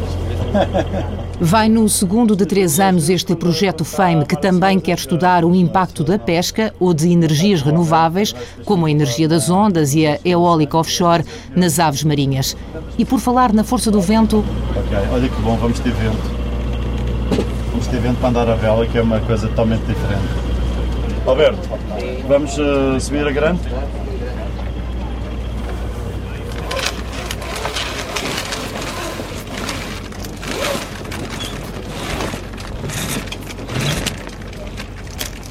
Vai 1.41 1.67
no 1.67 1.89
segundo 1.89 2.33
de 2.33 2.45
três 2.45 2.79
anos 2.79 3.09
este 3.09 3.35
projeto 3.35 3.83
FAME, 3.83 4.25
que 4.25 4.39
também 4.39 4.79
quer 4.79 4.97
estudar 4.97 5.43
o 5.43 5.53
impacto 5.53 6.01
da 6.01 6.17
pesca 6.17 6.73
ou 6.79 6.93
de 6.93 7.11
energias 7.11 7.61
renováveis, 7.61 8.33
como 8.63 8.85
a 8.85 8.91
energia 8.91 9.27
das 9.27 9.49
ondas 9.49 9.93
e 9.95 10.05
a 10.07 10.17
eólica 10.23 10.77
offshore, 10.77 11.25
nas 11.53 11.77
aves 11.77 12.03
marinhas. 12.05 12.55
E 12.97 13.03
por 13.03 13.19
falar 13.19 13.51
na 13.51 13.65
força 13.65 13.91
do 13.91 13.99
vento, 13.99 14.45
Ok, 14.77 14.97
olha 15.11 15.27
que 15.27 15.41
bom, 15.41 15.57
vamos 15.57 15.79
ter 15.79 15.91
vento. 15.91 16.34
Vamos 17.95 18.03
ter 18.03 18.09
vento 18.09 18.19
para 18.19 18.29
andar 18.29 18.49
a 18.49 18.55
vela, 18.55 18.85
que 18.85 18.97
é 18.97 19.01
uma 19.01 19.19
coisa 19.21 19.47
totalmente 19.47 19.83
diferente. 19.83 20.23
Alberto, 21.25 21.69
vamos 22.27 22.57
eh, 22.57 22.99
subir 22.99 23.25
a 23.25 23.31
grande? 23.31 23.61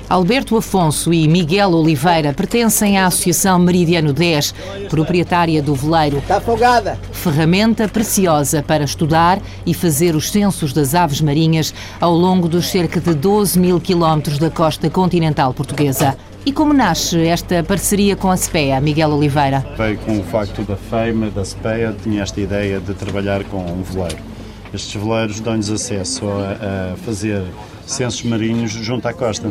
Alberto 0.08 0.56
Afonso 0.56 1.12
e 1.14 1.26
Miguel 1.26 1.70
Oliveira 1.72 2.32
pertencem 2.34 2.98
à 2.98 3.06
Associação 3.06 3.58
Meridiano 3.58 4.12
10, 4.12 4.54
proprietária 4.90 5.62
do 5.62 5.74
veleiro. 5.74 6.18
Está 6.18 6.36
afogada! 6.36 6.98
Ferramenta 7.24 7.88
preciosa 7.88 8.62
para 8.62 8.84
estudar 8.84 9.40
e 9.64 9.72
fazer 9.72 10.14
os 10.14 10.30
censos 10.30 10.74
das 10.74 10.94
aves 10.94 11.22
marinhas 11.22 11.72
ao 11.98 12.14
longo 12.14 12.46
dos 12.46 12.70
cerca 12.70 13.00
de 13.00 13.14
12 13.14 13.58
mil 13.58 13.80
quilómetros 13.80 14.38
da 14.38 14.50
costa 14.50 14.90
continental 14.90 15.54
portuguesa. 15.54 16.18
E 16.44 16.52
como 16.52 16.74
nasce 16.74 17.26
esta 17.26 17.62
parceria 17.62 18.14
com 18.14 18.30
a 18.30 18.36
SPEA, 18.36 18.78
Miguel 18.78 19.08
Oliveira? 19.08 19.64
Veio 19.74 19.96
com 20.00 20.20
o 20.20 20.22
facto 20.24 20.60
da 20.64 20.76
FEIMA, 20.76 21.30
da 21.30 21.42
SPEA, 21.42 21.96
tinha 22.02 22.22
esta 22.22 22.38
ideia 22.42 22.78
de 22.78 22.92
trabalhar 22.92 23.42
com 23.44 23.56
um 23.56 23.82
veleiro. 23.82 24.18
Estes 24.74 25.02
veleiros 25.02 25.40
dão-nos 25.40 25.70
acesso 25.70 26.26
a, 26.28 26.92
a 26.92 26.96
fazer 27.06 27.42
censos 27.86 28.22
marinhos 28.22 28.70
junto 28.70 29.08
à 29.08 29.14
costa. 29.14 29.48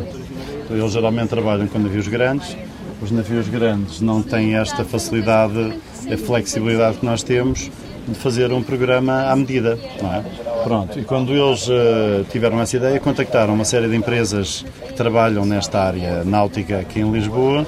Então, 0.64 0.76
eles 0.76 0.92
geralmente 0.92 1.30
trabalham 1.30 1.66
com 1.66 1.80
navios 1.80 2.06
grandes. 2.06 2.56
Os 3.02 3.10
navios 3.10 3.48
grandes 3.48 4.00
não 4.00 4.22
têm 4.22 4.56
esta 4.56 4.84
facilidade, 4.84 5.78
a 6.10 6.16
flexibilidade 6.16 6.98
que 6.98 7.04
nós 7.04 7.22
temos 7.22 7.70
de 8.06 8.14
fazer 8.14 8.52
um 8.52 8.62
programa 8.62 9.30
à 9.30 9.36
medida. 9.36 9.78
Não 10.00 10.12
é? 10.12 10.24
Pronto, 10.62 10.98
e 10.98 11.04
quando 11.04 11.32
eles 11.32 11.68
eh, 11.68 12.24
tiveram 12.30 12.60
essa 12.60 12.76
ideia, 12.76 12.98
contactaram 12.98 13.52
uma 13.52 13.66
série 13.66 13.86
de 13.86 13.96
empresas 13.96 14.64
que 14.86 14.94
trabalham 14.94 15.44
nesta 15.44 15.78
área 15.78 16.24
náutica 16.24 16.78
aqui 16.78 17.00
em 17.00 17.10
Lisboa 17.10 17.66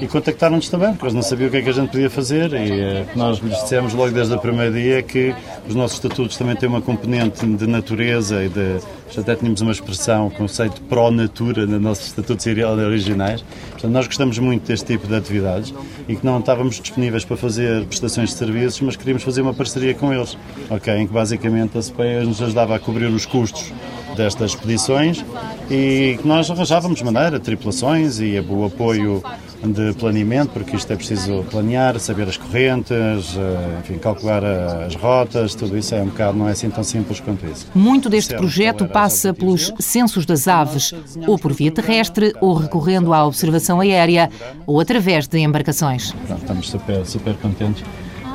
e 0.00 0.06
contactaram-nos 0.06 0.68
também, 0.68 0.90
porque 0.90 1.06
eles 1.06 1.14
não 1.14 1.22
sabiam 1.22 1.48
o 1.48 1.50
que 1.50 1.56
é 1.56 1.62
que 1.62 1.68
a 1.68 1.72
gente 1.72 1.90
podia 1.90 2.08
fazer 2.08 2.52
e 2.52 2.80
eh, 2.80 3.06
nós 3.16 3.38
lhes 3.38 3.60
dissemos 3.60 3.94
logo 3.94 4.12
desde 4.12 4.34
o 4.34 4.38
primeiro 4.38 4.72
dia 4.74 4.98
é 4.98 5.02
que 5.02 5.34
os 5.68 5.74
nossos 5.74 5.96
estatutos 5.96 6.36
também 6.36 6.54
têm 6.56 6.68
uma 6.68 6.80
componente 6.80 7.44
de 7.44 7.66
natureza 7.66 8.44
e 8.44 8.48
de. 8.48 8.78
Já 9.10 9.22
até 9.22 9.34
tínhamos 9.34 9.62
uma 9.62 9.72
expressão, 9.72 10.26
um 10.26 10.30
conceito 10.30 10.82
pró-natura 10.82 11.66
nos 11.66 11.80
nossos 11.80 12.06
estatutos 12.08 12.46
originais. 12.46 13.42
Portanto, 13.70 13.90
nós 13.90 14.06
gostamos 14.06 14.38
muito 14.38 14.66
deste 14.66 14.86
tipo 14.86 15.06
de 15.06 15.14
atividades 15.14 15.72
e 16.06 16.14
que 16.14 16.24
não 16.24 16.38
estávamos 16.38 16.78
disponíveis 16.78 17.24
para 17.24 17.36
fazer 17.36 17.86
prestações 17.86 18.30
de 18.30 18.36
serviços, 18.36 18.80
mas 18.82 18.96
queríamos 18.96 19.22
fazer 19.22 19.40
uma 19.40 19.54
parceria 19.54 19.94
com 19.94 20.12
eles, 20.12 20.36
ok? 20.68 20.94
Em 20.94 21.06
que 21.06 21.12
basicamente 21.12 21.78
a 21.78 21.80
CPEA 21.80 22.24
nos 22.24 22.42
ajudava 22.42 22.76
a 22.76 22.78
cobrir 22.78 23.06
os 23.06 23.24
custos 23.24 23.72
destas 24.18 24.50
expedições 24.50 25.24
e 25.70 26.18
que 26.20 26.26
nós 26.26 26.50
arranjávamos 26.50 27.00
maneira, 27.02 27.38
tripulações 27.40 28.18
e 28.20 28.38
o 28.40 28.64
apoio 28.64 29.22
de 29.64 29.92
planeamento, 29.94 30.50
porque 30.52 30.76
isto 30.76 30.92
é 30.92 30.96
preciso 30.96 31.44
planear, 31.50 31.98
saber 31.98 32.28
as 32.28 32.36
correntes, 32.36 33.36
eh, 33.36 33.78
enfim, 33.80 33.98
calcular 33.98 34.44
as 34.44 34.94
rotas, 34.94 35.54
tudo 35.54 35.76
isso 35.76 35.94
é 35.94 36.02
um 36.02 36.06
bocado, 36.06 36.38
não 36.38 36.48
é 36.48 36.52
assim 36.52 36.70
tão 36.70 36.84
simples 36.84 37.18
quanto 37.18 37.44
isso. 37.46 37.66
Muito 37.74 38.08
deste 38.08 38.30
Certo, 38.30 38.40
projeto 38.40 38.86
passa 38.86 39.34
pelos 39.34 39.72
censos 39.80 40.24
das 40.24 40.46
aves, 40.46 40.94
ou 41.26 41.36
por 41.38 41.52
via 41.52 41.72
terrestre, 41.72 42.32
ou 42.40 42.54
recorrendo 42.54 43.12
à 43.12 43.24
observação 43.26 43.80
aérea, 43.80 44.30
ou 44.66 44.80
através 44.80 45.26
de 45.26 45.38
embarcações. 45.38 46.12
Pronto, 46.26 46.40
estamos 46.40 46.70
super, 46.70 47.04
super 47.06 47.34
contentes 47.34 47.82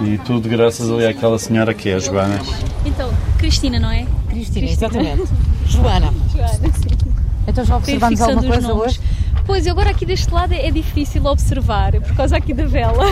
e 0.01 0.17
tudo 0.19 0.49
graças 0.49 0.89
ali 0.91 1.05
àquela 1.05 1.38
senhora 1.39 1.73
que 1.73 1.89
é 1.89 1.95
a 1.95 1.99
Joana. 1.99 2.39
Então, 2.86 3.09
Cristina, 3.38 3.79
não 3.79 3.91
é? 3.91 4.05
Cristina, 4.29 4.67
exatamente. 4.67 5.23
Joana. 5.74 6.13
Joana, 6.32 6.74
sim. 6.74 7.13
Então 7.47 7.65
já 7.65 7.78
observamos 7.78 8.21
alguma 8.21 8.43
coisa 8.43 8.67
nomes. 8.67 8.84
hoje? 8.86 9.01
Pois, 9.45 9.67
agora 9.67 9.89
aqui 9.89 10.05
deste 10.05 10.34
lado 10.34 10.53
é 10.53 10.71
difícil 10.71 11.26
observar, 11.26 11.91
por 11.99 12.15
causa 12.15 12.38
aqui 12.38 12.53
da 12.53 12.65
vela. 12.65 13.03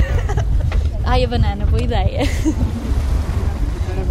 Ai, 1.04 1.24
a 1.26 1.28
banana, 1.28 1.66
boa 1.66 1.82
ideia. 1.82 2.30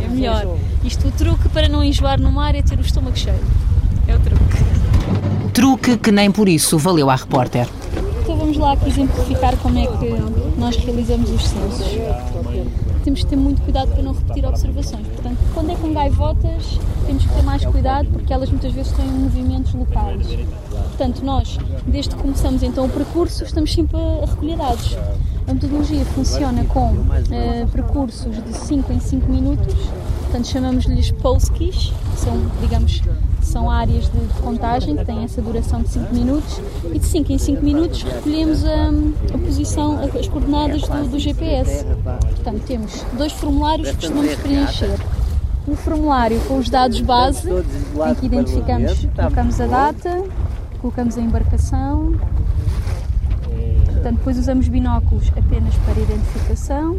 É 0.02 0.08
melhor. 0.08 0.56
Isto, 0.84 1.08
o 1.08 1.10
truque 1.12 1.48
para 1.48 1.68
não 1.68 1.82
enjoar 1.82 2.20
no 2.20 2.30
mar 2.30 2.54
é 2.54 2.62
ter 2.62 2.78
o 2.78 2.82
estômago 2.82 3.16
cheio. 3.16 3.40
É 4.06 4.16
o 4.16 4.20
truque. 4.20 5.52
Truque 5.54 5.96
que 5.96 6.10
nem 6.12 6.30
por 6.30 6.48
isso 6.48 6.76
valeu 6.78 7.08
à 7.08 7.16
repórter. 7.16 7.66
Vamos 8.50 8.64
lá 8.64 8.72
aqui 8.72 8.88
exemplificar 8.88 9.56
como 9.58 9.78
é 9.78 9.86
que 9.86 10.58
nós 10.58 10.74
realizamos 10.74 11.30
os 11.30 11.46
censos. 11.46 11.86
Temos 13.04 13.22
que 13.22 13.26
ter 13.30 13.36
muito 13.36 13.62
cuidado 13.62 13.92
para 13.92 14.02
não 14.02 14.12
repetir 14.12 14.44
observações. 14.44 15.06
Portanto, 15.06 15.38
quando 15.54 15.70
é 15.70 15.76
com 15.76 15.94
gaivotas, 15.94 16.80
temos 17.06 17.24
que 17.24 17.32
ter 17.32 17.42
mais 17.44 17.64
cuidado 17.64 18.08
porque 18.08 18.32
elas 18.32 18.50
muitas 18.50 18.72
vezes 18.72 18.90
têm 18.90 19.06
movimentos 19.06 19.72
locais. 19.72 20.26
Portanto, 20.68 21.24
nós, 21.24 21.58
desde 21.86 22.16
que 22.16 22.20
começamos 22.20 22.64
então 22.64 22.86
o 22.86 22.88
percurso, 22.88 23.44
estamos 23.44 23.72
sempre 23.72 23.96
a 23.96 24.26
recolher 24.26 24.56
dados. 24.56 24.98
A 25.46 25.54
metodologia 25.54 26.04
funciona 26.06 26.64
com 26.64 27.06
eh, 27.30 27.68
percursos 27.70 28.34
de 28.44 28.52
5 28.52 28.92
em 28.92 28.98
5 28.98 29.30
minutos, 29.30 29.74
portanto 30.22 30.48
chamamos-lhes 30.48 31.12
polskis, 31.12 31.92
são, 32.16 32.36
digamos, 32.60 33.00
são 33.50 33.68
áreas 33.68 34.04
de, 34.04 34.40
contagem 34.40 34.96
que 34.96 35.04
têm 35.04 35.24
essa 35.24 35.42
duração 35.42 35.82
de 35.82 35.88
5 35.88 36.14
minutos 36.14 36.60
e 36.92 36.98
de 36.98 37.04
5 37.04 37.32
em 37.32 37.38
5 37.38 37.64
minutos 37.64 38.02
recolhemos 38.02 38.64
a, 38.64 38.88
a 39.34 39.38
posição, 39.38 39.98
as 40.00 40.28
coordenadas 40.28 40.82
do, 40.82 41.10
do 41.10 41.18
GPS. 41.18 41.84
Portanto, 41.84 42.62
temos 42.66 43.04
dois 43.16 43.32
formulários 43.32 43.90
que 43.90 43.96
costumamos 43.96 44.34
preencher. 44.36 44.98
Um 45.68 45.76
formulário 45.76 46.40
com 46.48 46.58
os 46.58 46.70
dados 46.70 47.00
base, 47.00 47.48
em 47.50 48.14
que 48.14 48.26
identificamos, 48.26 49.04
colocamos 49.14 49.60
a 49.60 49.66
data, 49.66 50.24
colocamos 50.80 51.18
a 51.18 51.20
embarcação, 51.20 52.18
Portanto, 54.00 54.16
depois 54.16 54.38
usamos 54.38 54.66
binóculos 54.66 55.30
apenas 55.36 55.74
para 55.84 56.00
identificação. 56.00 56.96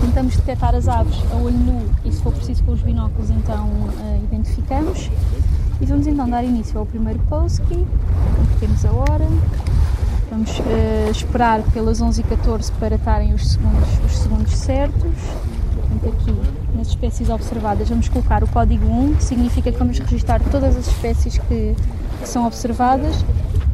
Tentamos 0.00 0.36
detectar 0.36 0.74
as 0.74 0.88
aves 0.88 1.16
a 1.32 1.36
olho 1.36 1.56
nu 1.56 1.82
e, 2.04 2.12
se 2.12 2.20
for 2.22 2.32
preciso, 2.32 2.62
com 2.64 2.72
os 2.72 2.82
binóculos, 2.82 3.30
então 3.30 3.66
uh, 3.66 4.24
identificamos. 4.24 5.10
E 5.80 5.86
vamos 5.86 6.06
então 6.06 6.28
dar 6.28 6.44
início 6.44 6.78
ao 6.78 6.86
primeiro 6.86 7.18
postkey. 7.28 7.86
Temos 8.60 8.84
a 8.84 8.92
hora. 8.92 9.26
Vamos 10.30 10.58
uh, 10.60 11.10
esperar 11.10 11.62
pelas 11.72 12.00
11h14 12.00 12.72
para 12.78 12.94
estarem 12.94 13.34
os 13.34 13.52
segundos, 13.52 13.88
os 14.06 14.18
segundos 14.18 14.52
certos. 14.54 15.12
Portanto, 15.74 16.08
aqui, 16.08 16.76
nas 16.76 16.88
espécies 16.88 17.28
observadas, 17.28 17.88
vamos 17.88 18.08
colocar 18.08 18.42
o 18.42 18.48
código 18.48 18.86
1, 18.86 19.14
que 19.14 19.24
significa 19.24 19.70
que 19.70 19.78
vamos 19.78 19.98
registrar 19.98 20.40
todas 20.50 20.76
as 20.76 20.86
espécies 20.86 21.38
que, 21.38 21.74
que 22.20 22.28
são 22.28 22.46
observadas 22.46 23.24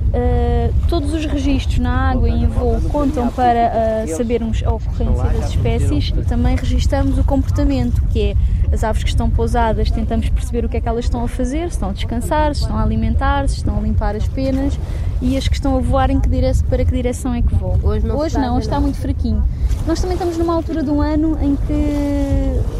Uh, 0.08 0.72
todos 0.88 1.12
os 1.12 1.26
registros 1.26 1.78
na 1.78 2.10
água 2.10 2.30
e 2.30 2.44
em 2.44 2.46
voo 2.46 2.80
contam 2.90 3.28
para 3.28 3.70
uh, 4.06 4.16
sabermos 4.16 4.62
a 4.64 4.72
ocorrência 4.72 5.24
das 5.24 5.50
espécies. 5.50 6.12
Também 6.26 6.56
registramos 6.56 7.18
o 7.18 7.24
comportamento, 7.24 8.00
que 8.10 8.30
é 8.30 8.34
as 8.72 8.84
aves 8.84 9.02
que 9.02 9.10
estão 9.10 9.28
pousadas, 9.28 9.90
tentamos 9.90 10.28
perceber 10.28 10.64
o 10.64 10.68
que 10.68 10.78
é 10.78 10.80
que 10.80 10.88
elas 10.88 11.04
estão 11.04 11.24
a 11.24 11.28
fazer, 11.28 11.68
se 11.68 11.76
estão 11.76 11.90
a 11.90 11.92
descansar, 11.92 12.54
se 12.54 12.62
estão 12.62 12.76
a 12.76 12.82
alimentar, 12.82 13.48
se 13.48 13.56
estão 13.56 13.76
a 13.78 13.80
limpar 13.80 14.16
as 14.16 14.26
penas 14.28 14.78
e 15.20 15.36
as 15.36 15.46
que 15.46 15.54
estão 15.54 15.76
a 15.76 15.80
voar 15.80 16.10
em 16.10 16.20
que 16.20 16.28
direção, 16.28 16.66
para 16.68 16.84
que 16.84 16.92
direção 16.92 17.34
é 17.34 17.42
que 17.42 17.54
voam. 17.54 17.78
Hoje 17.82 18.06
não, 18.06 18.16
hoje, 18.16 18.38
não, 18.38 18.56
hoje 18.56 18.66
está 18.66 18.80
muito 18.80 18.98
fraquinho. 18.98 19.42
Nós 19.86 20.00
também 20.00 20.14
estamos 20.14 20.38
numa 20.38 20.54
altura 20.54 20.82
do 20.82 21.00
ano 21.00 21.38
em 21.42 21.56
que 21.56 22.77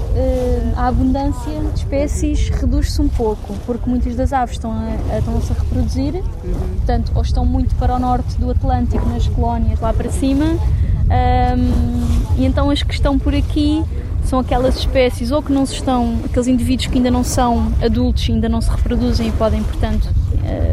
a 0.76 0.86
abundância 0.86 1.60
de 1.72 1.78
espécies 1.78 2.48
reduz-se 2.50 3.00
um 3.00 3.08
pouco, 3.08 3.54
porque 3.66 3.88
muitas 3.88 4.14
das 4.16 4.32
aves 4.32 4.56
estão 4.56 4.72
a, 4.72 5.14
a, 5.14 5.18
estão 5.18 5.40
-se 5.40 5.52
a 5.52 5.54
reproduzir, 5.54 6.14
uhum. 6.14 6.76
portanto, 6.76 7.12
ou 7.14 7.22
estão 7.22 7.44
muito 7.44 7.74
para 7.76 7.94
o 7.94 7.98
norte 7.98 8.36
do 8.38 8.50
Atlântico, 8.50 9.06
nas 9.08 9.26
colónias 9.28 9.80
lá 9.80 9.92
para 9.92 10.10
cima, 10.10 10.44
um, 10.44 12.36
e 12.36 12.44
então 12.44 12.70
as 12.70 12.82
que 12.82 12.94
estão 12.94 13.18
por 13.18 13.34
aqui 13.34 13.82
são 14.24 14.38
aquelas 14.38 14.76
espécies 14.76 15.30
ou 15.30 15.42
que 15.42 15.50
não 15.50 15.64
estão, 15.64 16.18
aqueles 16.24 16.46
indivíduos 16.46 16.86
que 16.86 16.98
ainda 16.98 17.10
não 17.10 17.24
são 17.24 17.72
adultos, 17.82 18.28
ainda 18.28 18.48
não 18.48 18.60
se 18.60 18.70
reproduzem 18.70 19.28
e 19.28 19.32
podem, 19.32 19.62
portanto, 19.62 20.06
eh, 20.06 20.17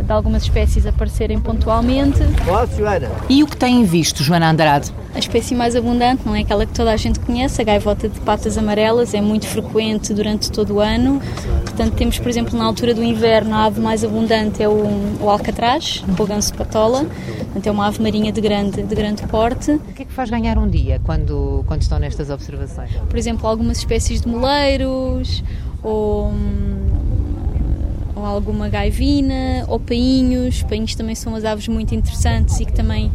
de 0.04 0.12
algumas 0.12 0.44
espécies 0.44 0.86
aparecerem 0.86 1.40
pontualmente. 1.40 2.20
E 3.28 3.44
o 3.44 3.48
que 3.48 3.58
têm 3.58 3.84
visto, 3.84 4.24
Joana 4.24 4.50
Andrade? 4.52 4.94
A 5.14 5.20
espécie 5.20 5.56
mais 5.56 5.76
abundante 5.76 6.24
não 6.26 6.36
é 6.36 6.42
aquela 6.42 6.66
que 6.66 6.74
toda 6.74 6.92
a 6.92 6.98
gente 6.98 7.20
conhece, 7.22 7.62
a 7.62 7.64
gaivota 7.64 8.10
de 8.10 8.20
patas 8.20 8.58
amarelas, 8.58 9.14
é 9.14 9.22
muito 9.22 9.48
frequente 9.48 10.14
durante 10.14 10.52
todo 10.52 10.76
o 10.76 10.80
ano. 10.80 11.22
Portanto, 11.64 11.94
temos, 11.94 12.20
por 12.20 12.28
exemplo, 12.28 12.58
na 12.58 12.66
altura 12.66 12.94
do 12.94 13.04
inverno, 13.04 13.56
a 13.56 13.66
ave 13.66 13.80
mais 13.80 14.04
abundante 14.04 14.62
é 14.62 14.68
o, 14.68 14.86
o 15.22 15.30
alcatraz, 15.30 16.04
o 16.08 16.26
ganso 16.26 16.54
patola. 16.54 17.06
Portanto, 17.06 17.68
é 17.68 17.72
uma 17.72 17.88
ave 17.88 18.02
marinha 18.02 18.32
de 18.32 18.42
grande, 18.42 18.84
de 18.84 18.96
grande 18.96 19.24
porte. 19.24 19.72
O 19.72 19.94
que 19.94 20.04
é 20.04 20.06
que 20.06 20.12
faz 20.12 20.30
ganhar 20.30 20.58
um 20.58 20.68
dia 20.68 21.00
quando, 21.04 21.64
quando 21.66 21.82
estão 21.82 21.98
nestas 21.98 22.30
observações? 22.30 22.92
Por 23.10 23.18
exemplo, 23.18 23.48
algumas 23.48 23.78
espécies 23.78 24.22
de 24.22 24.28
moleiros, 24.28 25.44
ou 25.82 26.34
ou 28.16 28.26
alguma 28.26 28.70
gaivina, 28.70 29.66
ou 29.68 29.80
painhos. 29.80 30.64
Painhos 30.64 30.96
também 30.96 31.16
são 31.16 31.36
as 31.36 31.44
aves 31.44 31.68
muito 31.68 31.94
interessantes 31.94 32.60
e 32.60 32.66
que 32.66 32.74
também 32.74 33.12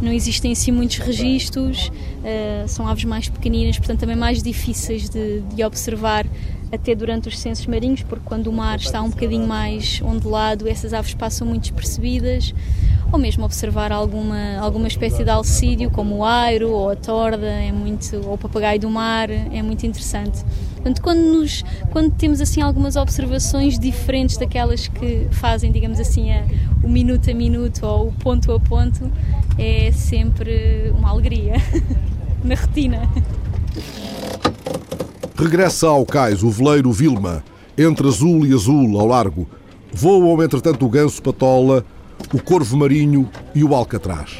não 0.00 0.12
existem 0.12 0.52
assim 0.52 0.72
muitos 0.72 0.98
registros, 0.98 1.88
uh, 1.88 2.66
são 2.66 2.88
aves 2.88 3.04
mais 3.04 3.28
pequeninas, 3.28 3.78
portanto 3.78 4.00
também 4.00 4.16
mais 4.16 4.42
difíceis 4.42 5.08
de, 5.08 5.40
de, 5.40 5.62
observar 5.62 6.26
até 6.72 6.94
durante 6.94 7.28
os 7.28 7.38
censos 7.38 7.66
marinhos, 7.66 8.02
porque 8.02 8.24
quando 8.24 8.46
o 8.46 8.52
mar 8.52 8.78
está 8.78 9.02
um 9.02 9.10
bocadinho 9.10 9.46
mais 9.46 10.00
ondulado, 10.02 10.68
essas 10.68 10.94
aves 10.94 11.14
passam 11.14 11.46
muito 11.46 11.62
despercebidas, 11.62 12.54
ou 13.12 13.18
mesmo 13.18 13.44
observar 13.44 13.90
alguma, 13.90 14.58
alguma 14.58 14.86
espécie 14.86 15.24
de 15.24 15.30
alcídio, 15.30 15.90
como 15.90 16.18
o 16.18 16.24
airo 16.24 16.70
ou 16.70 16.90
a 16.90 16.96
torda, 16.96 17.46
é 17.46 17.72
muito, 17.72 18.16
ou 18.24 18.34
o 18.34 18.38
papagaio 18.38 18.78
do 18.78 18.88
mar, 18.88 19.28
é 19.30 19.62
muito 19.62 19.84
interessante. 19.84 20.44
Portanto, 20.74 21.02
quando, 21.02 21.20
nos, 21.20 21.64
quando 21.90 22.12
temos 22.14 22.40
assim 22.40 22.62
algumas 22.62 22.96
observações 22.96 23.78
diferentes 23.78 24.36
daquelas 24.36 24.88
que 24.88 25.26
fazem, 25.32 25.72
digamos 25.72 25.98
assim, 25.98 26.32
a, 26.32 26.44
o 26.82 26.88
minuto 26.88 27.30
a 27.30 27.34
minuto 27.34 27.84
ou 27.84 28.08
o 28.08 28.12
ponto 28.12 28.52
a 28.52 28.60
ponto, 28.60 29.10
é 29.58 29.90
sempre 29.92 30.92
uma 30.96 31.10
alegria 31.10 31.54
na 32.44 32.54
retina. 32.54 33.10
Regressa 35.40 35.86
ao 35.86 36.04
cais 36.04 36.42
o 36.42 36.50
veleiro 36.50 36.92
Vilma, 36.92 37.42
entre 37.78 38.06
azul 38.06 38.44
e 38.44 38.52
azul 38.52 39.00
ao 39.00 39.06
largo. 39.06 39.48
Voam, 39.90 40.42
entretanto, 40.42 40.84
o 40.84 40.88
ganso 40.90 41.22
patola, 41.22 41.82
o 42.30 42.42
corvo 42.42 42.76
marinho 42.76 43.26
e 43.54 43.64
o 43.64 43.74
alcatraz. 43.74 44.36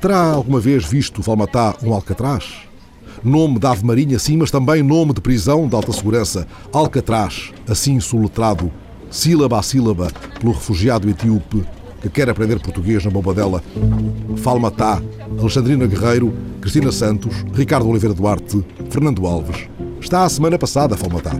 Terá 0.00 0.30
alguma 0.30 0.58
vez 0.58 0.86
visto 0.86 1.20
Valmatá 1.20 1.76
um 1.82 1.92
alcatraz? 1.92 2.62
nome 3.22 3.58
da 3.58 3.72
ave 3.72 3.84
marinha, 3.84 4.18
sim, 4.18 4.38
mas 4.38 4.50
também 4.50 4.82
nome 4.82 5.12
de 5.12 5.20
prisão 5.20 5.68
de 5.68 5.74
alta 5.74 5.92
segurança, 5.92 6.46
Alcatraz, 6.72 7.52
assim 7.68 8.00
soletrado, 8.00 8.72
sílaba 9.10 9.58
a 9.58 9.62
sílaba, 9.62 10.10
pelo 10.40 10.52
refugiado 10.52 11.10
etíope 11.10 11.62
que 12.00 12.08
quer 12.08 12.30
aprender 12.30 12.60
português 12.60 13.04
na 13.04 13.10
Bombadela. 13.10 13.62
Falmatá, 14.36 15.02
Alexandrina 15.38 15.86
Guerreiro, 15.86 16.32
Cristina 16.60 16.92
Santos, 16.92 17.44
Ricardo 17.52 17.88
Oliveira 17.88 18.14
Duarte, 18.14 18.64
Fernando 18.90 19.26
Alves. 19.26 19.68
Está 20.00 20.24
a 20.24 20.28
semana 20.28 20.58
passada, 20.58 20.96
Falmatá. 20.96 21.32